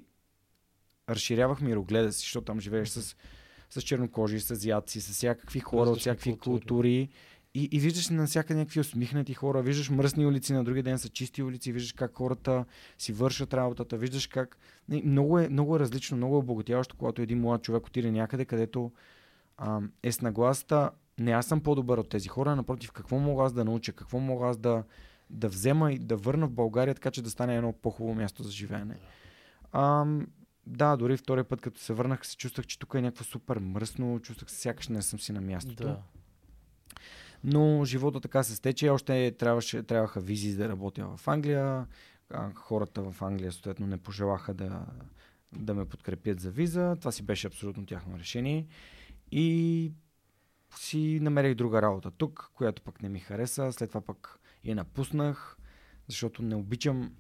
разширявах 1.10 1.62
мирогледа 1.62 2.12
си, 2.12 2.20
защото 2.20 2.46
там 2.46 2.60
живееш 2.60 2.90
с, 2.90 3.16
с 3.70 3.82
чернокожи, 3.82 4.40
с 4.40 4.52
азиатци, 4.52 5.02
с 5.02 5.12
всякакви 5.12 5.60
хора 5.60 5.90
от 5.90 6.00
всякакви 6.00 6.32
култури. 6.32 6.60
култури. 6.60 7.10
И, 7.54 7.70
и 7.72 7.80
виждаш 7.80 8.10
навсякъде 8.10 8.60
някакви 8.60 8.80
усмихнати 8.80 9.34
хора, 9.34 9.62
виждаш 9.62 9.90
мръсни 9.90 10.26
улици, 10.26 10.54
на 10.54 10.64
другия 10.64 10.84
ден 10.84 11.00
са 11.00 11.10
чисти 11.10 11.44
улици, 11.44 11.72
виждаш 11.72 11.94
как 11.94 12.16
хората 12.16 12.66
си 12.98 13.14
вършат 13.14 13.54
работата, 13.54 13.98
виждаш 13.98 14.28
как... 14.28 14.58
Не, 14.90 15.02
много, 15.06 15.40
е, 15.40 15.50
много 15.50 15.76
е 15.76 15.80
различно, 15.80 16.18
много 16.18 16.36
е 16.36 16.40
обогатяващо, 16.40 16.96
когато 16.98 17.22
един 17.22 17.40
млад 17.40 17.62
човек 17.64 17.88
отиде 17.88 18.12
някъде, 18.12 18.46
където 18.46 18.92
а, 19.58 19.82
е 20.04 20.12
с 20.12 20.22
нагласата 20.22 20.92
не 21.20 21.32
аз 21.32 21.46
съм 21.46 21.62
по-добър 21.62 21.98
от 21.98 22.10
тези 22.10 22.28
хора, 22.28 22.56
напротив, 22.56 22.92
какво 22.92 23.20
мога 23.20 23.44
аз 23.44 23.54
да 23.54 23.66
науча, 23.66 23.94
какво 23.94 24.20
мога 24.20 24.48
аз 24.48 24.58
да, 24.58 24.84
да 25.30 25.50
взема 25.50 25.92
и 25.92 26.00
да 26.00 26.16
върна 26.18 26.48
в 26.48 26.52
България, 26.52 26.96
така 26.96 27.12
че 27.12 27.22
да 27.22 27.30
стане 27.30 27.56
едно 27.56 27.74
по-хубаво 27.74 28.16
място 28.16 28.44
за 28.44 28.52
живеене. 28.52 29.00
А, 29.72 30.06
да, 30.68 30.96
дори 30.96 31.18
втория 31.18 31.44
път, 31.44 31.62
като 31.62 31.80
се 31.80 31.94
върнах, 31.94 32.28
се 32.28 32.38
чувствах, 32.38 32.66
че 32.66 32.80
тук 32.80 32.94
е 32.94 33.02
някакво 33.02 33.24
супер 33.24 33.58
мръсно, 33.58 34.20
чувствах 34.20 34.52
се 34.52 34.58
сякаш 34.58 34.88
не 34.88 35.02
съм 35.02 35.20
си 35.20 35.32
на 35.32 35.42
мястото. 35.42 35.84
Да. 35.84 36.02
Но 37.44 37.86
живота 37.86 38.22
така 38.22 38.44
се 38.44 38.56
стече. 38.56 38.90
Още 38.90 39.32
трябваше, 39.32 39.84
трябваха 39.84 40.20
визи 40.20 40.58
да 40.58 40.70
работя 40.70 41.18
в 41.18 41.28
Англия. 41.28 41.88
Хората 42.56 43.12
в 43.12 43.22
Англия 43.22 43.52
съответно 43.52 43.88
не 43.88 43.98
пожелаха 43.98 44.54
да, 44.54 44.86
да 45.52 45.74
ме 45.74 45.86
подкрепят 45.86 46.40
за 46.40 46.52
виза. 46.52 46.96
Това 47.00 47.12
си 47.12 47.24
беше 47.24 47.48
абсолютно 47.48 47.86
тяхно 47.86 48.20
решение. 48.20 48.68
И 49.32 49.92
си 50.76 51.20
намерих 51.22 51.56
друга 51.56 51.82
работа 51.82 52.12
тук, 52.12 52.52
която 52.54 52.82
пък 52.82 53.02
не 53.02 53.10
ми 53.10 53.20
хареса. 53.20 53.72
След 53.72 53.90
това 53.90 54.02
пък 54.02 54.40
я 54.66 54.76
напуснах, 54.76 55.58
защото 56.08 56.44
не 56.44 56.56
обичам. 56.56 57.16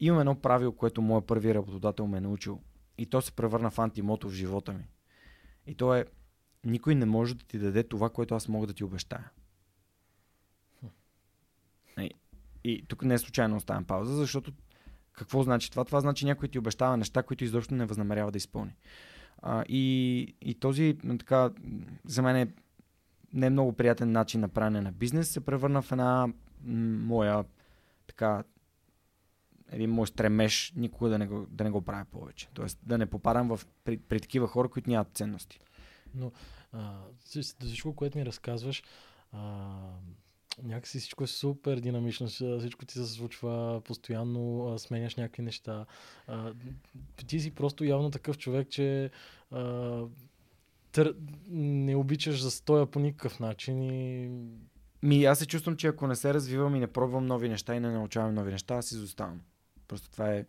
Имам 0.00 0.20
едно 0.20 0.40
правило, 0.40 0.72
което 0.72 1.02
моят 1.02 1.26
първи 1.26 1.54
работодател 1.54 2.06
ме 2.06 2.18
е 2.18 2.20
научил. 2.20 2.60
И 2.98 3.06
то 3.06 3.20
се 3.20 3.32
превърна 3.32 3.70
в 3.70 3.78
антимото 3.78 4.28
в 4.28 4.32
живота 4.32 4.72
ми. 4.72 4.88
И 5.66 5.74
то 5.74 5.94
е, 5.94 6.04
никой 6.64 6.94
не 6.94 7.06
може 7.06 7.34
да 7.34 7.44
ти 7.44 7.58
даде 7.58 7.82
това, 7.82 8.10
което 8.10 8.34
аз 8.34 8.48
мога 8.48 8.66
да 8.66 8.72
ти 8.72 8.84
обещая. 8.84 9.30
И, 11.98 12.10
и 12.64 12.84
тук 12.88 13.02
не 13.02 13.14
е 13.14 13.18
случайно 13.18 13.56
оставям 13.56 13.84
пауза, 13.84 14.14
защото 14.14 14.52
какво 15.12 15.42
значи 15.42 15.70
това? 15.70 15.84
Това 15.84 16.00
значи 16.00 16.24
някой 16.24 16.48
ти 16.48 16.58
обещава 16.58 16.96
неща, 16.96 17.22
които 17.22 17.44
изобщо 17.44 17.74
не 17.74 17.86
възнамерява 17.86 18.32
да 18.32 18.38
изпълни. 18.38 18.76
А, 19.38 19.64
и, 19.68 20.36
и 20.40 20.54
този, 20.54 20.98
така, 21.18 21.50
за 22.04 22.22
мен 22.22 22.36
е 22.36 22.54
не 23.32 23.46
е 23.46 23.50
много 23.50 23.72
приятен 23.72 24.12
начин 24.12 24.40
на 24.40 24.48
правене 24.48 24.80
на 24.80 24.92
бизнес, 24.92 25.30
се 25.30 25.40
превърна 25.40 25.82
в 25.82 25.92
една 25.92 26.28
моя 26.64 27.44
така 28.06 28.44
един 29.72 29.90
мой 29.90 30.06
стремеж 30.06 30.72
никога 30.76 31.10
да 31.10 31.18
не 31.18 31.26
го, 31.26 31.46
да 31.50 31.64
не 31.64 31.70
го 31.70 31.82
правя 31.82 32.04
повече. 32.04 32.48
Тоест 32.54 32.78
да 32.82 32.98
не 32.98 33.06
попадам 33.06 33.56
в, 33.56 33.66
при, 33.84 33.98
при 33.98 34.20
такива 34.20 34.46
хора, 34.46 34.68
които 34.68 34.90
нямат 34.90 35.08
ценности. 35.14 35.60
А, 36.72 37.00
с- 37.24 37.42
с- 37.42 37.56
всичко, 37.60 37.94
което 37.94 38.18
ми 38.18 38.26
разказваш, 38.26 38.82
а, 39.32 39.68
някакси 40.62 40.98
всичко 40.98 41.24
е 41.24 41.26
супер 41.26 41.80
динамично, 41.80 42.26
всичко 42.58 42.84
ти 42.84 42.94
се 42.94 43.06
случва 43.06 43.82
постоянно, 43.84 44.68
а, 44.68 44.78
сменяш 44.78 45.16
някакви 45.16 45.42
неща. 45.42 45.86
А, 46.26 46.54
ти 47.26 47.40
си 47.40 47.50
просто 47.50 47.84
явно 47.84 48.10
такъв 48.10 48.38
човек, 48.38 48.68
че 48.70 49.10
а, 49.50 50.02
тър... 50.92 51.16
не 51.48 51.96
обичаш 51.96 52.42
застоя 52.42 52.86
по 52.86 53.00
никакъв 53.00 53.40
начин 53.40 53.82
и 53.82 54.30
Ми, 55.02 55.24
аз 55.24 55.38
се 55.38 55.46
чувствам, 55.46 55.76
че 55.76 55.86
ако 55.86 56.06
не 56.06 56.16
се 56.16 56.34
развивам 56.34 56.76
и 56.76 56.80
не 56.80 56.86
пробвам 56.86 57.26
нови 57.26 57.48
неща 57.48 57.74
и 57.74 57.80
не 57.80 57.90
научавам 57.90 58.34
нови 58.34 58.52
неща, 58.52 58.74
аз 58.74 58.92
изоставам. 58.92 59.40
Просто 59.88 60.10
това 60.10 60.34
е, 60.34 60.46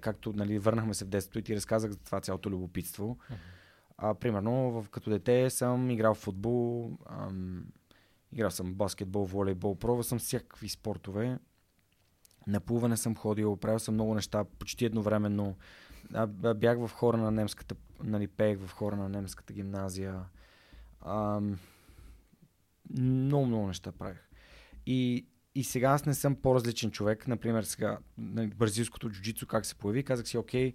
както 0.00 0.32
нали, 0.32 0.58
върнахме 0.58 0.94
се 0.94 1.04
в 1.04 1.08
детството 1.08 1.38
и 1.38 1.42
ти 1.42 1.56
разказах 1.56 1.90
за 1.90 1.98
това 1.98 2.20
цялото 2.20 2.50
любопитство. 2.50 3.18
А, 3.98 4.14
примерно, 4.14 4.70
в, 4.70 4.88
като 4.88 5.10
дете 5.10 5.50
съм 5.50 5.90
играл 5.90 6.14
в 6.14 6.18
футбол, 6.18 6.98
ам, 7.06 7.64
играл 8.32 8.50
съм 8.50 8.74
баскетбол, 8.74 9.24
волейбол, 9.24 9.78
пробвал 9.78 10.02
съм 10.02 10.18
всякакви 10.18 10.68
спортове. 10.68 11.38
На 12.46 12.60
плуване 12.60 12.96
съм 12.96 13.16
ходил, 13.16 13.56
правил 13.56 13.78
съм 13.78 13.94
много 13.94 14.14
неща, 14.14 14.44
почти 14.44 14.84
едновременно. 14.84 15.56
А, 16.14 16.26
бях 16.54 16.78
в 16.78 16.90
хора 16.92 17.16
на 17.16 17.30
немската, 17.30 17.74
нали, 18.02 18.28
пеех 18.28 18.58
в 18.58 18.72
хора 18.72 18.96
на 18.96 19.08
немската 19.08 19.52
гимназия. 19.52 20.24
Ам, 21.06 21.58
много, 22.98 23.46
много 23.46 23.66
неща 23.66 23.92
правих. 23.92 24.28
И, 24.86 25.26
и 25.54 25.64
сега 25.64 25.90
аз 25.90 26.06
не 26.06 26.14
съм 26.14 26.36
по-различен 26.36 26.90
човек. 26.90 27.28
Например, 27.28 27.62
сега 27.62 27.98
нали, 28.18 28.48
бразилското 28.48 29.10
джуджицу 29.10 29.46
как 29.46 29.66
се 29.66 29.74
появи, 29.74 30.02
казах 30.02 30.28
си, 30.28 30.38
окей, 30.38 30.74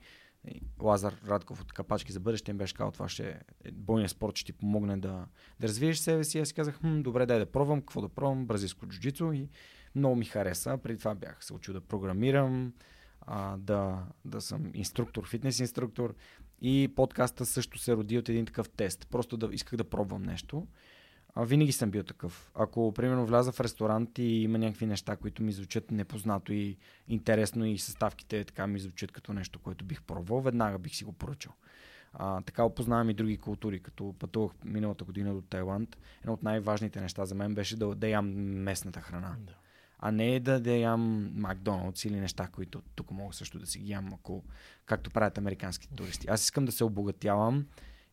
Лазар 0.81 1.15
Радков 1.27 1.61
от 1.61 1.73
Капачки 1.73 2.11
за 2.11 2.19
бъдеще 2.19 2.51
им 2.51 2.57
беше 2.57 2.73
казал, 2.73 2.91
това 2.91 3.09
ще 3.09 3.29
е 3.65 3.71
бойният 3.71 4.11
спорт, 4.11 4.35
ще 4.35 4.45
ти 4.45 4.53
помогне 4.53 4.97
да, 4.97 5.25
да 5.59 5.67
развиеш 5.67 5.97
себе 5.97 6.23
си. 6.23 6.39
Аз 6.39 6.47
си 6.47 6.53
казах, 6.53 6.79
хм, 6.79 7.01
добре, 7.01 7.25
дай 7.25 7.39
да 7.39 7.45
пробвам, 7.45 7.79
какво 7.79 8.01
да 8.01 8.09
пробвам, 8.09 8.45
бразилско 8.45 8.87
джуджицу 8.87 9.31
и 9.31 9.49
много 9.95 10.15
ми 10.15 10.25
хареса. 10.25 10.77
Преди 10.83 10.99
това 10.99 11.15
бях 11.15 11.45
се 11.45 11.53
учил 11.53 11.73
да 11.73 11.81
програмирам, 11.81 12.73
а, 13.21 13.57
да, 13.57 14.05
да 14.25 14.41
съм 14.41 14.71
инструктор, 14.73 15.27
фитнес 15.27 15.59
инструктор 15.59 16.15
и 16.61 16.93
подкаста 16.95 17.45
също 17.45 17.77
се 17.77 17.95
роди 17.95 18.17
от 18.17 18.29
един 18.29 18.45
такъв 18.45 18.69
тест. 18.69 19.07
Просто 19.11 19.37
да 19.37 19.49
исках 19.51 19.77
да 19.77 19.83
пробвам 19.83 20.23
нещо. 20.23 20.67
А, 21.35 21.45
винаги 21.45 21.71
съм 21.71 21.91
бил 21.91 22.03
такъв. 22.03 22.51
Ако, 22.55 22.93
примерно, 22.93 23.25
вляза 23.25 23.51
в 23.51 23.59
ресторант 23.59 24.19
и 24.19 24.23
има 24.23 24.57
някакви 24.57 24.85
неща, 24.85 25.15
които 25.15 25.43
ми 25.43 25.51
звучат 25.51 25.91
непознато 25.91 26.53
и 26.53 26.77
интересно 27.07 27.65
и 27.65 27.77
съставките 27.77 28.43
така 28.43 28.67
ми 28.67 28.79
звучат 28.79 29.11
като 29.11 29.33
нещо, 29.33 29.59
което 29.59 29.85
бих 29.85 30.01
пробвал, 30.01 30.41
веднага 30.41 30.77
бих 30.79 30.95
си 30.95 31.03
го 31.03 31.13
поръчал. 31.13 31.53
А, 32.13 32.41
така 32.41 32.63
опознавам 32.63 33.09
и 33.09 33.13
други 33.13 33.37
култури, 33.37 33.79
като 33.79 34.15
пътувах 34.19 34.51
миналата 34.65 35.03
година 35.03 35.33
до 35.33 35.41
Тайланд. 35.41 35.97
Едно 36.21 36.33
от 36.33 36.43
най-важните 36.43 37.01
неща 37.01 37.25
за 37.25 37.35
мен 37.35 37.55
беше 37.55 37.77
да, 37.77 37.95
да 37.95 38.07
ям 38.07 38.27
местната 38.63 39.01
храна. 39.01 39.35
Да. 39.39 39.53
А 39.99 40.11
не 40.11 40.39
да, 40.39 40.59
да 40.59 40.71
ям 40.71 41.31
Макдоналдс 41.35 42.05
или 42.05 42.19
неща, 42.19 42.47
които 42.47 42.81
тук 42.95 43.11
мога 43.11 43.33
също 43.33 43.59
да 43.59 43.65
си 43.65 43.79
ги 43.79 43.91
ям, 43.91 44.13
ако, 44.13 44.43
както 44.85 45.09
правят 45.09 45.37
американските 45.37 45.95
туристи. 45.95 46.27
Аз 46.29 46.43
искам 46.43 46.65
да 46.65 46.71
се 46.71 46.83
обогатявам, 46.83 47.65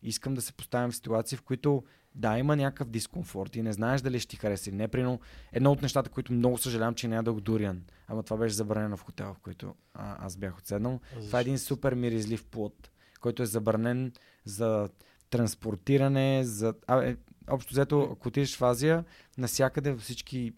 искам 0.03 0.35
да 0.35 0.43
се 0.43 0.53
поставям 0.53 0.91
в 0.91 0.97
ситуации, 0.97 1.39
в 1.39 1.43
които 1.43 1.85
да, 2.15 2.39
има 2.39 2.57
някакъв 2.57 2.89
дискомфорт 2.89 3.57
и 3.57 3.63
не 3.63 3.73
знаеш 3.73 4.01
дали 4.01 4.21
ще 4.21 4.29
ти 4.29 4.37
хареса 4.37 4.71
или 4.71 4.77
не. 4.77 4.89
Прино, 4.89 5.21
едно 5.53 5.73
от 5.73 5.83
нещата, 5.83 6.11
които 6.11 6.33
много 6.33 6.59
съжалявам, 6.59 6.95
че 6.95 7.09
не 7.09 7.17
ядох 7.17 7.41
дуриан. 7.41 7.83
Ама 8.09 8.23
това 8.23 8.37
беше 8.37 8.55
забранено 8.55 8.97
в 8.97 9.03
хотела, 9.03 9.35
в 9.35 9.39
който 9.39 9.75
а, 9.95 10.27
аз 10.27 10.37
бях 10.37 10.59
отседнал. 10.59 11.01
Това 11.27 11.39
е 11.39 11.43
един 11.43 11.59
супер 11.59 11.95
миризлив 11.95 12.45
плод, 12.45 12.91
който 13.21 13.43
е 13.43 13.47
забранен 13.47 14.13
за 14.45 14.89
транспортиране, 15.31 16.45
за... 16.45 16.75
А, 16.87 17.05
е, 17.05 17.17
общо 17.51 17.75
взето, 17.75 18.09
ако 18.13 18.29
отидеш 18.29 18.57
в 18.57 18.63
Азия, 18.63 19.05
навсякъде 19.39 19.93
във 19.93 20.03
всички 20.03 20.53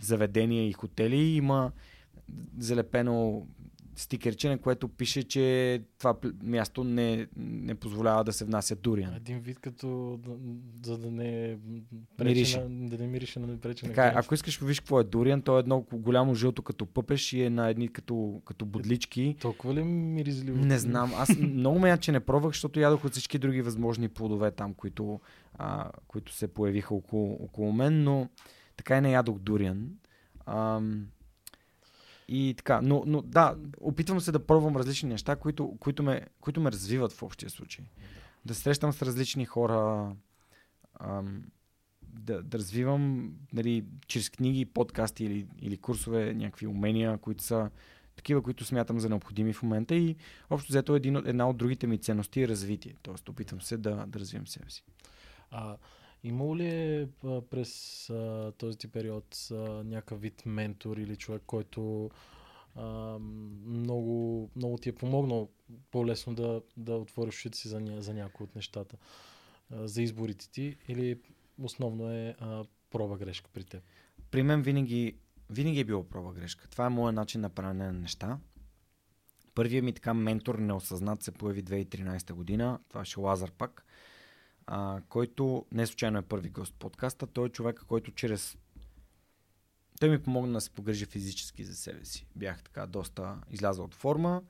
заведения 0.00 0.68
и 0.68 0.72
хотели 0.72 1.16
има 1.16 1.72
залепено 2.58 3.46
стикерче, 3.96 4.48
на 4.48 4.58
което 4.58 4.88
пише, 4.88 5.22
че 5.22 5.82
това 5.98 6.14
място 6.42 6.84
не, 6.84 7.26
не 7.36 7.74
позволява 7.74 8.24
да 8.24 8.32
се 8.32 8.44
внася 8.44 8.76
дуриан. 8.76 9.14
Един 9.14 9.38
вид 9.38 9.58
като, 9.58 10.18
за 10.84 10.98
да 10.98 11.10
не 11.10 11.58
Мирише. 12.24 12.60
на, 12.60 12.88
да 12.88 12.98
не 12.98 13.06
мирише 13.06 13.40
на 13.40 13.60
пречи 13.60 13.86
на 13.86 13.90
Така 13.90 14.06
е, 14.06 14.12
ако 14.14 14.34
искаш 14.34 14.60
виж 14.60 14.80
какво 14.80 15.00
е 15.00 15.04
дуриан, 15.04 15.42
то 15.42 15.56
е 15.56 15.60
едно 15.60 15.84
голямо 15.92 16.34
жълто 16.34 16.62
като 16.62 16.86
пъпеш 16.86 17.32
и 17.32 17.42
е 17.42 17.50
на 17.50 17.68
едни 17.68 17.88
като, 17.88 18.42
като 18.44 18.66
бодлички. 18.66 19.36
Толкова 19.40 19.74
ли 19.74 19.82
миризливо? 19.82 20.58
Не 20.58 20.78
знам, 20.78 21.12
аз 21.16 21.38
много 21.38 21.78
ме 21.78 21.88
яд, 21.88 22.00
че 22.00 22.12
не 22.12 22.20
пробвах, 22.20 22.52
защото 22.52 22.80
ядох 22.80 23.04
от 23.04 23.12
всички 23.12 23.38
други 23.38 23.62
възможни 23.62 24.08
плодове 24.08 24.50
там, 24.50 24.74
които, 24.74 25.20
а, 25.54 25.90
които 26.08 26.32
се 26.32 26.48
появиха 26.48 26.94
около, 26.94 27.38
около 27.44 27.72
мен, 27.72 28.02
но 28.02 28.28
така 28.76 28.98
и 28.98 29.00
не 29.00 29.12
ядох 29.12 29.38
дуриан. 29.38 29.88
Ам, 30.46 31.06
и 32.28 32.54
така, 32.56 32.80
но, 32.82 33.02
но 33.06 33.22
да, 33.22 33.56
опитвам 33.80 34.20
се 34.20 34.32
да 34.32 34.46
пробвам 34.46 34.76
различни 34.76 35.08
неща, 35.08 35.36
които, 35.36 35.76
които, 35.80 36.02
ме, 36.02 36.26
които 36.40 36.60
ме 36.60 36.72
развиват 36.72 37.12
в 37.12 37.22
общия 37.22 37.50
случай. 37.50 37.84
Да 38.44 38.54
срещам 38.54 38.92
с 38.92 39.02
различни 39.02 39.44
хора, 39.44 40.12
ам, 41.00 41.42
да, 42.02 42.42
да 42.42 42.58
развивам 42.58 43.32
нали, 43.52 43.84
чрез 44.06 44.30
книги, 44.30 44.64
подкасти 44.64 45.24
или, 45.24 45.46
или 45.58 45.76
курсове 45.76 46.34
някакви 46.34 46.66
умения, 46.66 47.18
които 47.18 47.42
са 47.42 47.70
такива, 48.16 48.42
които 48.42 48.64
смятам 48.64 49.00
за 49.00 49.08
необходими 49.08 49.52
в 49.52 49.62
момента 49.62 49.94
и 49.94 50.16
общо 50.50 50.72
взето 50.72 50.96
един, 50.96 51.16
една 51.16 51.48
от 51.48 51.56
другите 51.56 51.86
ми 51.86 51.98
ценности 51.98 52.42
е 52.42 52.48
развитие. 52.48 52.94
Тоест 53.02 53.28
опитвам 53.28 53.60
се 53.60 53.76
да, 53.76 54.04
да 54.06 54.18
развивам 54.18 54.46
себе 54.46 54.70
си. 54.70 54.84
А, 55.50 55.76
имало 56.24 56.56
ли 56.56 56.66
е 56.66 57.08
през 57.50 58.10
а, 58.10 58.52
този 58.58 58.78
ти 58.78 58.88
период 58.88 59.48
а, 59.50 59.54
някакъв 59.84 60.20
вид 60.20 60.42
ментор 60.46 60.96
или 60.96 61.16
човек, 61.16 61.42
който 61.46 62.10
а, 62.74 63.18
много, 63.66 64.50
много 64.56 64.78
ти 64.78 64.88
е 64.88 64.94
помогнал 64.94 65.50
по-лесно 65.90 66.34
да, 66.34 66.62
да 66.76 66.96
отвориш 66.96 67.34
ушите 67.34 67.58
си 67.58 67.68
за, 67.68 67.82
за 67.98 68.14
някои 68.14 68.44
от 68.44 68.54
нещата, 68.54 68.96
а, 69.70 69.88
за 69.88 70.02
изборите 70.02 70.50
ти 70.50 70.76
или 70.88 71.20
основно 71.58 72.12
е 72.12 72.34
а, 72.38 72.64
проба 72.90 73.16
грешка 73.16 73.50
при 73.52 73.64
теб? 73.64 73.82
При 74.30 74.42
мен 74.42 74.62
винаги, 74.62 75.16
винаги 75.50 75.80
е 75.80 75.84
било 75.84 76.04
проба 76.04 76.32
грешка. 76.32 76.68
Това 76.68 76.86
е 76.86 76.90
моят 76.90 77.14
начин 77.14 77.40
на 77.40 77.50
правене 77.50 77.86
на 77.86 77.92
неща. 77.92 78.38
Първият 79.54 79.84
ми 79.84 79.92
така 79.92 80.14
ментор 80.14 80.54
неосъзнат 80.54 81.22
се 81.22 81.32
появи 81.32 81.64
2013 81.64 82.32
година. 82.32 82.78
Това 82.88 83.00
беше 83.00 83.20
Лазар 83.20 83.50
пак, 83.50 83.86
а, 84.66 85.00
който 85.08 85.66
не 85.72 85.86
случайно 85.86 86.18
е 86.18 86.22
първи 86.22 86.48
гост 86.48 86.74
в 86.74 86.78
подкаста. 86.78 87.26
Той 87.26 87.46
е 87.46 87.50
човек, 87.50 87.84
който 87.88 88.10
чрез 88.10 88.56
той 90.00 90.08
ми 90.08 90.22
помогна 90.22 90.52
да 90.52 90.60
се 90.60 90.70
погрежа 90.70 91.06
физически 91.06 91.64
за 91.64 91.76
себе 91.76 92.04
си. 92.04 92.26
Бях 92.36 92.62
така 92.62 92.86
доста 92.86 93.38
излязъл 93.50 93.84
от 93.84 93.94
форма 93.94 94.42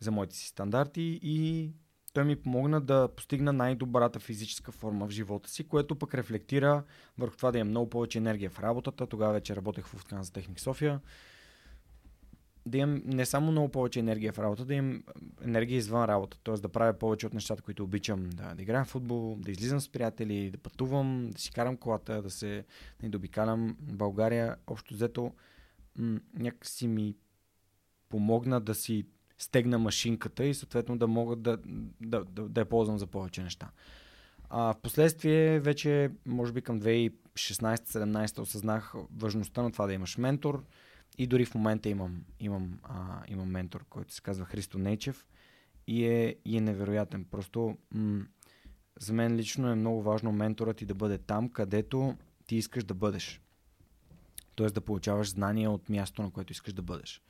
за 0.00 0.10
моите 0.10 0.36
си 0.36 0.48
стандарти 0.48 1.20
и 1.22 1.70
той 2.12 2.24
ми 2.24 2.36
помогна 2.36 2.80
да 2.80 3.08
постигна 3.16 3.52
най-добрата 3.52 4.20
физическа 4.20 4.72
форма 4.72 5.06
в 5.06 5.10
живота 5.10 5.50
си, 5.50 5.68
което 5.68 5.96
пък 5.96 6.14
рефлектира 6.14 6.84
върху 7.18 7.36
това 7.36 7.52
да 7.52 7.58
имам 7.58 7.70
много 7.70 7.90
повече 7.90 8.18
енергия 8.18 8.50
в 8.50 8.60
работата. 8.60 9.06
Тогава 9.06 9.32
вече 9.32 9.56
работех 9.56 9.86
в 9.86 9.94
Lufthansa 9.94 10.34
Техник 10.34 10.60
София. 10.60 11.00
Да 12.66 12.78
имам 12.78 13.02
не 13.04 13.26
само 13.26 13.52
много 13.52 13.68
повече 13.68 13.98
енергия 13.98 14.32
в 14.32 14.38
работа, 14.38 14.64
да 14.64 14.74
имам 14.74 15.02
енергия 15.44 15.76
извън 15.76 16.04
работа. 16.04 16.38
Т.е. 16.44 16.54
да 16.54 16.68
правя 16.68 16.92
повече 16.92 17.26
от 17.26 17.34
нещата, 17.34 17.62
които 17.62 17.84
обичам. 17.84 18.30
Да, 18.30 18.54
да 18.54 18.62
играя 18.62 18.84
в 18.84 18.88
футбол, 18.88 19.36
да 19.38 19.50
излизам 19.50 19.80
с 19.80 19.88
приятели, 19.88 20.50
да 20.50 20.58
пътувам, 20.58 21.30
да 21.30 21.40
си 21.40 21.50
карам 21.50 21.76
колата, 21.76 22.22
да 22.22 22.30
се 22.30 22.64
да 23.02 23.16
обикалям 23.16 23.76
България. 23.80 24.56
Общо 24.66 24.94
взето 24.94 25.32
м- 25.98 26.20
някакси 26.34 26.88
ми 26.88 27.16
помогна 28.08 28.60
да 28.60 28.74
си 28.74 29.06
стегна 29.38 29.78
машинката 29.78 30.44
и 30.44 30.54
съответно 30.54 30.98
да 30.98 31.06
мога 31.06 31.36
да, 31.36 31.58
да, 32.00 32.24
да, 32.24 32.48
да 32.48 32.60
я 32.60 32.68
ползвам 32.68 32.98
за 32.98 33.06
повече 33.06 33.42
неща. 33.42 33.70
А, 34.50 34.72
в 34.72 34.80
последствие, 34.82 35.60
вече, 35.60 36.10
може 36.26 36.52
би 36.52 36.60
към 36.60 36.80
2016-17 36.80 38.38
осъзнах 38.38 38.94
важността 39.16 39.62
на 39.62 39.72
това 39.72 39.86
да 39.86 39.92
имаш 39.92 40.16
ментор 40.18 40.64
и 41.18 41.26
дори 41.26 41.44
в 41.44 41.54
момента 41.54 41.88
имам, 41.88 42.24
имам, 42.40 42.78
а, 42.82 43.22
имам 43.28 43.50
ментор, 43.50 43.84
който 43.90 44.14
се 44.14 44.22
казва 44.22 44.44
Христо 44.44 44.78
Нейчев 44.78 45.26
и 45.86 46.06
е, 46.06 46.36
и 46.44 46.56
е 46.56 46.60
невероятен. 46.60 47.24
Просто 47.24 47.78
м- 47.94 48.24
за 49.00 49.12
мен 49.12 49.36
лично 49.36 49.68
е 49.68 49.74
много 49.74 50.02
важно 50.02 50.32
менторът 50.32 50.76
ти 50.76 50.86
да 50.86 50.94
бъде 50.94 51.18
там, 51.18 51.48
където 51.48 52.16
ти 52.46 52.56
искаш 52.56 52.84
да 52.84 52.94
бъдеш. 52.94 53.40
Тоест 54.54 54.74
да 54.74 54.80
получаваш 54.80 55.30
знания 55.30 55.70
от 55.70 55.88
място, 55.88 56.22
на 56.22 56.30
което 56.30 56.52
искаш 56.52 56.72
да 56.72 56.82
бъдеш. 56.82 57.22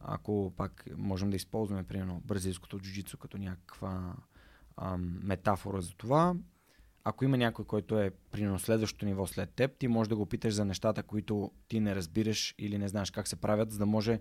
Ако 0.00 0.52
пак 0.56 0.84
можем 0.96 1.30
да 1.30 1.36
използваме, 1.36 1.82
примерно, 1.82 2.22
бразилското 2.24 2.78
джуджицу 2.78 3.18
като 3.18 3.38
някаква 3.38 4.14
ам, 4.76 5.20
метафора 5.22 5.80
за 5.80 5.94
това, 5.94 6.34
ако 7.04 7.24
има 7.24 7.36
някой, 7.36 7.64
който 7.64 7.98
е 7.98 8.10
при 8.30 8.58
следващото 8.58 9.06
ниво 9.06 9.26
след 9.26 9.50
теб, 9.50 9.78
ти 9.78 9.88
можеш 9.88 10.08
да 10.08 10.16
го 10.16 10.26
питаш 10.26 10.54
за 10.54 10.64
нещата, 10.64 11.02
които 11.02 11.50
ти 11.68 11.80
не 11.80 11.94
разбираш 11.94 12.54
или 12.58 12.78
не 12.78 12.88
знаеш 12.88 13.10
как 13.10 13.28
се 13.28 13.36
правят, 13.36 13.70
за 13.70 13.78
да 13.78 13.86
може... 13.86 14.20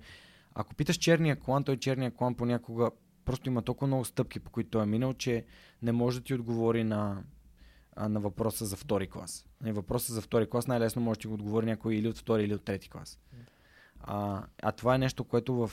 Ако 0.53 0.75
питаш 0.75 0.95
черния 0.95 1.39
клан, 1.39 1.63
той 1.63 1.77
черния 1.77 2.11
клан 2.11 2.35
понякога 2.35 2.91
просто 3.25 3.49
има 3.49 3.61
толкова 3.61 3.87
много 3.87 4.05
стъпки, 4.05 4.39
по 4.39 4.51
които 4.51 4.69
той 4.69 4.83
е 4.83 4.85
минал, 4.85 5.13
че 5.13 5.45
не 5.81 5.91
може 5.91 6.19
да 6.19 6.23
ти 6.23 6.33
отговори 6.33 6.83
на, 6.83 7.23
на 7.97 8.19
въпроса 8.19 8.65
за 8.65 8.75
втори 8.75 9.07
клас. 9.07 9.45
На 9.61 9.73
въпроса 9.73 10.13
за 10.13 10.21
втори 10.21 10.49
клас 10.49 10.67
най-лесно 10.67 11.01
може 11.01 11.17
да 11.17 11.21
ти 11.21 11.27
го 11.27 11.33
отговори 11.33 11.65
някой 11.65 11.95
или 11.95 12.07
от 12.07 12.17
втори, 12.17 12.43
или 12.43 12.53
от 12.53 12.63
трети 12.63 12.89
клас. 12.89 13.19
А, 13.99 14.43
а 14.61 14.71
това 14.71 14.95
е 14.95 14.97
нещо, 14.97 15.23
което 15.23 15.55
в... 15.55 15.71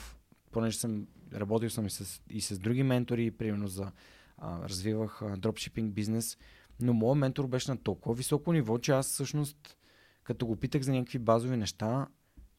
Понеже 0.51 0.77
съм 0.77 1.07
работил 1.33 1.69
съм 1.69 1.85
и 1.85 1.89
с, 1.89 2.21
и 2.29 2.41
с 2.41 2.59
други 2.59 2.83
ментори, 2.83 3.31
примерно 3.31 3.67
за 3.67 3.91
а, 4.37 4.69
развивах 4.69 5.21
а, 5.21 5.37
дропшипинг 5.37 5.93
бизнес, 5.93 6.37
но 6.81 6.93
моят 6.93 7.17
ментор 7.17 7.47
беше 7.47 7.71
на 7.71 7.77
толкова 7.77 8.15
високо 8.15 8.53
ниво, 8.53 8.77
че 8.77 8.91
аз 8.91 9.07
всъщност, 9.07 9.77
като 10.23 10.45
го 10.45 10.55
питах 10.55 10.81
за 10.81 10.91
някакви 10.91 11.19
базови 11.19 11.57
неща, 11.57 12.07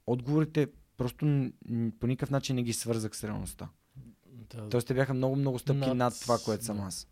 отговорите 0.07 0.67
просто 0.97 1.51
по 2.01 2.07
никакъв 2.07 2.31
начин 2.31 2.57
не 2.57 2.63
ги 2.63 2.73
свързах 2.73 3.17
с 3.17 3.25
реалността. 3.25 3.69
Да, 4.27 4.69
Тоест 4.69 4.87
те 4.87 4.95
бяха 4.95 5.15
много-много 5.15 5.59
стъпки 5.59 5.89
над, 5.89 5.97
Над- 5.97 6.23
това, 6.23 6.39
което 6.45 6.65
съм 6.65 6.81
аз. 6.81 7.09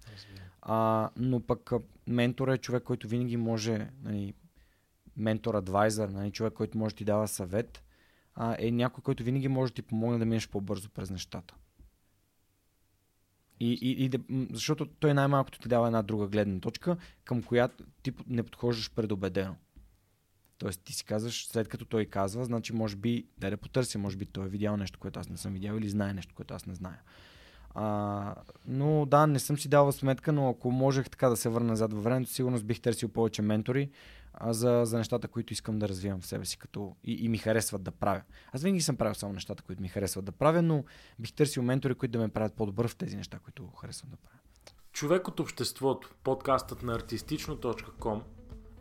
А, 0.62 1.10
но 1.16 1.40
пък 1.40 1.72
а, 1.72 1.80
ментора 2.06 2.54
е 2.54 2.58
човек, 2.58 2.82
който 2.82 3.08
винаги 3.08 3.36
може, 3.36 3.90
нали, 4.02 4.34
ментор, 5.16 5.54
адвайзър, 5.54 6.08
нали, 6.08 6.30
човек, 6.30 6.52
който 6.52 6.78
може 6.78 6.94
да 6.94 6.98
ти 6.98 7.04
дава 7.04 7.28
съвет, 7.28 7.82
а, 8.34 8.56
е 8.58 8.70
някой, 8.70 9.02
който 9.02 9.24
винаги 9.24 9.48
може 9.48 9.72
да 9.72 9.74
ти 9.74 9.82
помогне 9.82 10.18
да 10.18 10.24
минеш 10.24 10.48
по-бързо 10.48 10.90
през 10.90 11.10
нещата. 11.10 11.54
И, 13.60 13.72
и, 13.72 14.04
и 14.04 14.08
да, 14.08 14.18
защото 14.52 14.86
той 14.86 15.14
най-малкото 15.14 15.58
ти 15.58 15.68
дава 15.68 15.86
една 15.86 16.02
друга 16.02 16.28
гледна 16.28 16.60
точка, 16.60 16.96
към 17.24 17.42
която 17.42 17.84
ти 18.02 18.12
не 18.26 18.42
подхождаш 18.42 18.90
предубедено. 18.90 19.54
Тоест 20.58 20.82
ти 20.84 20.92
си 20.92 21.04
казваш, 21.04 21.46
след 21.46 21.68
като 21.68 21.84
той 21.84 22.04
казва, 22.04 22.44
значи 22.44 22.72
може 22.72 22.96
би 22.96 23.26
да 23.38 23.50
да 23.50 23.56
потърся, 23.56 23.98
може 23.98 24.16
би 24.16 24.26
той 24.26 24.46
е 24.46 24.48
видял 24.48 24.76
нещо, 24.76 24.98
което 24.98 25.20
аз 25.20 25.28
не 25.28 25.36
съм 25.36 25.52
видял 25.52 25.74
или 25.76 25.88
знае 25.88 26.14
нещо, 26.14 26.34
което 26.34 26.54
аз 26.54 26.66
не 26.66 26.74
зная. 26.74 27.00
А, 27.74 28.34
но 28.66 29.06
да, 29.06 29.26
не 29.26 29.38
съм 29.38 29.58
си 29.58 29.68
давал 29.68 29.92
сметка, 29.92 30.32
но 30.32 30.48
ако 30.48 30.70
можех 30.70 31.10
така 31.10 31.28
да 31.28 31.36
се 31.36 31.48
върна 31.48 31.68
назад 31.68 31.92
във 31.92 32.04
времето, 32.04 32.30
сигурно 32.30 32.60
бих 32.60 32.80
търсил 32.80 33.08
повече 33.08 33.42
ментори 33.42 33.90
за, 34.46 34.82
за 34.84 34.98
нещата, 34.98 35.28
които 35.28 35.52
искам 35.52 35.78
да 35.78 35.88
развивам 35.88 36.20
в 36.20 36.26
себе 36.26 36.44
си 36.44 36.58
като, 36.58 36.96
и, 37.04 37.12
и 37.24 37.28
ми 37.28 37.38
харесват 37.38 37.82
да 37.82 37.90
правя. 37.90 38.22
Аз 38.52 38.62
винаги 38.62 38.82
съм 38.82 38.96
правил 38.96 39.14
само 39.14 39.32
нещата, 39.32 39.62
които 39.62 39.82
ми 39.82 39.88
харесват 39.88 40.24
да 40.24 40.32
правя, 40.32 40.62
но 40.62 40.84
бих 41.18 41.32
търсил 41.32 41.62
ментори, 41.62 41.94
които 41.94 42.12
да 42.12 42.18
ме 42.18 42.28
правят 42.28 42.54
по-добър 42.54 42.88
в 42.88 42.96
тези 42.96 43.16
неща, 43.16 43.38
които 43.38 43.66
харесвам 43.66 44.10
да 44.10 44.16
правя. 44.16 44.38
Човек 44.92 45.28
от 45.28 45.40
обществото, 45.40 46.10
подкастът 46.24 46.82
на 46.82 46.98
artistično.com 46.98 48.20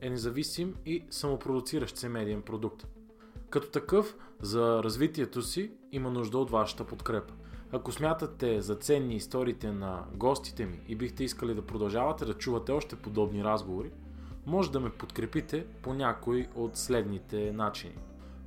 е 0.01 0.09
независим 0.09 0.75
и 0.85 1.03
самопродуциращ 1.09 1.97
се 1.97 2.09
медиен 2.09 2.41
продукт. 2.41 2.87
Като 3.49 3.69
такъв, 3.69 4.15
за 4.41 4.83
развитието 4.83 5.41
си 5.41 5.71
има 5.91 6.11
нужда 6.11 6.37
от 6.37 6.51
вашата 6.51 6.83
подкрепа. 6.83 7.33
Ако 7.71 7.91
смятате 7.91 8.61
за 8.61 8.75
ценни 8.75 9.15
историите 9.15 9.71
на 9.71 10.05
гостите 10.13 10.65
ми 10.65 10.79
и 10.87 10.95
бихте 10.95 11.23
искали 11.23 11.53
да 11.53 11.65
продължавате 11.65 12.25
да 12.25 12.33
чувате 12.33 12.71
още 12.71 12.95
подобни 12.95 13.43
разговори, 13.43 13.91
може 14.47 14.71
да 14.71 14.79
ме 14.79 14.89
подкрепите 14.89 15.65
по 15.81 15.93
някой 15.93 16.47
от 16.55 16.77
следните 16.77 17.51
начини. 17.51 17.95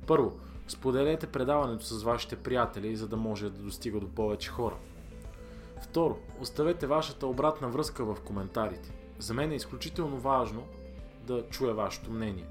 Първо, 0.07 0.39
споделете 0.67 1.27
предаването 1.27 1.85
с 1.85 2.03
вашите 2.03 2.35
приятели, 2.35 2.95
за 2.95 3.07
да 3.07 3.17
може 3.17 3.49
да 3.49 3.63
достига 3.63 3.99
до 3.99 4.09
повече 4.09 4.49
хора. 4.49 4.75
Второ, 5.81 6.19
оставете 6.39 6.87
вашата 6.87 7.27
обратна 7.27 7.69
връзка 7.69 8.05
в 8.05 8.21
коментарите. 8.25 8.93
За 9.19 9.33
мен 9.33 9.51
е 9.51 9.55
изключително 9.55 10.17
важно 10.17 10.63
да 11.27 11.49
чуя 11.49 11.73
вашето 11.73 12.11
мнение. 12.11 12.45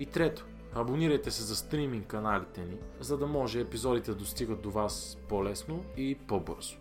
И 0.00 0.06
трето, 0.06 0.46
абонирайте 0.74 1.30
се 1.30 1.42
за 1.42 1.56
стриминг 1.56 2.06
каналите 2.06 2.64
ни, 2.64 2.78
за 3.00 3.18
да 3.18 3.26
може 3.26 3.60
епизодите 3.60 4.10
да 4.10 4.16
достигат 4.16 4.62
до 4.62 4.70
вас 4.70 5.18
по-лесно 5.28 5.84
и 5.96 6.18
по-бързо. 6.26 6.76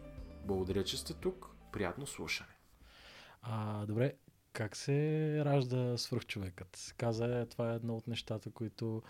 Благодаря, 0.45 0.83
че 0.83 0.97
сте 0.97 1.13
тук. 1.13 1.47
Приятно 1.71 2.07
слушане. 2.07 2.55
А, 3.41 3.85
добре, 3.85 4.13
как 4.53 4.75
се 4.75 5.41
ражда 5.45 5.97
свръхчовекът? 5.97 6.93
Каза, 6.97 7.45
това 7.49 7.71
е 7.71 7.75
едно 7.75 7.95
от 7.95 8.07
нещата, 8.07 8.51
които 8.51 9.03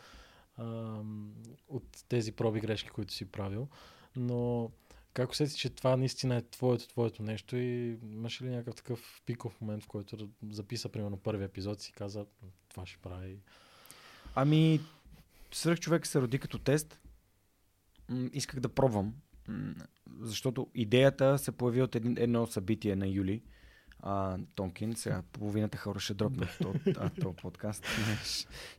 ам, 0.57 1.33
от 1.67 2.03
тези 2.09 2.31
проби 2.31 2.59
грешки, 2.59 2.89
които 2.89 3.13
си 3.13 3.25
правил. 3.25 3.67
Но 4.15 4.71
как 5.13 5.31
усети, 5.31 5.57
че 5.57 5.69
това 5.69 5.97
наистина 5.97 6.35
е 6.35 6.41
твоето, 6.41 6.87
твоето 6.87 7.23
нещо 7.23 7.55
и 7.57 7.97
имаш 8.03 8.41
ли 8.41 8.49
някакъв 8.49 8.75
такъв 8.75 9.21
пиков 9.25 9.61
момент, 9.61 9.83
в 9.83 9.87
който 9.87 10.29
записа, 10.49 10.89
примерно, 10.89 11.17
първи 11.17 11.43
епизод 11.43 11.81
и 11.81 11.83
си 11.83 11.91
каза, 11.91 12.25
това 12.69 12.85
ще 12.85 12.97
прави? 12.97 13.39
Ами, 14.35 14.79
свръх 15.51 15.79
човек 15.79 16.07
се 16.07 16.21
роди 16.21 16.39
като 16.39 16.59
тест. 16.59 16.99
Исках 18.33 18.59
да 18.59 18.69
пробвам, 18.69 19.15
защото 20.19 20.67
идеята 20.75 21.37
се 21.37 21.51
появи 21.51 21.81
от 21.81 21.95
едно 21.95 22.47
събитие 22.47 22.95
на 22.95 23.07
Юли 23.07 23.43
а, 24.01 24.37
Тонкин. 24.55 24.95
Сега 24.95 25.23
половината 25.31 25.77
хора 25.77 25.99
ще 25.99 26.13
дропнат 26.13 26.57
от 26.61 27.15
този 27.21 27.35
подкаст. 27.41 27.85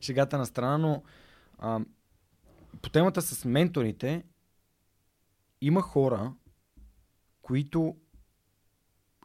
Шегата 0.01 0.37
на 0.37 0.45
страна, 0.45 0.77
но 0.77 1.03
а, 1.57 1.79
по 2.81 2.89
темата 2.89 3.21
с 3.21 3.45
менторите 3.45 4.23
има 5.61 5.81
хора, 5.81 6.33
които 7.41 7.95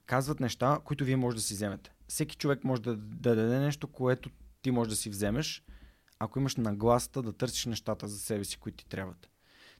казват 0.06 0.40
неща, 0.40 0.80
които 0.84 1.04
вие 1.04 1.16
може 1.16 1.36
да 1.36 1.42
си 1.42 1.54
вземете. 1.54 1.92
Всеки 2.08 2.36
човек 2.36 2.64
може 2.64 2.82
да, 2.82 2.96
да 2.96 3.36
даде 3.36 3.58
нещо, 3.58 3.86
което 3.86 4.30
ти 4.62 4.70
можеш 4.70 4.90
да 4.90 4.96
си 4.96 5.10
вземеш, 5.10 5.64
ако 6.18 6.38
имаш 6.38 6.56
нагласата 6.56 7.22
да 7.22 7.32
търсиш 7.32 7.66
нещата 7.66 8.08
за 8.08 8.18
себе 8.18 8.44
си, 8.44 8.56
които 8.56 8.76
ти 8.76 8.88
трябват. 8.88 9.30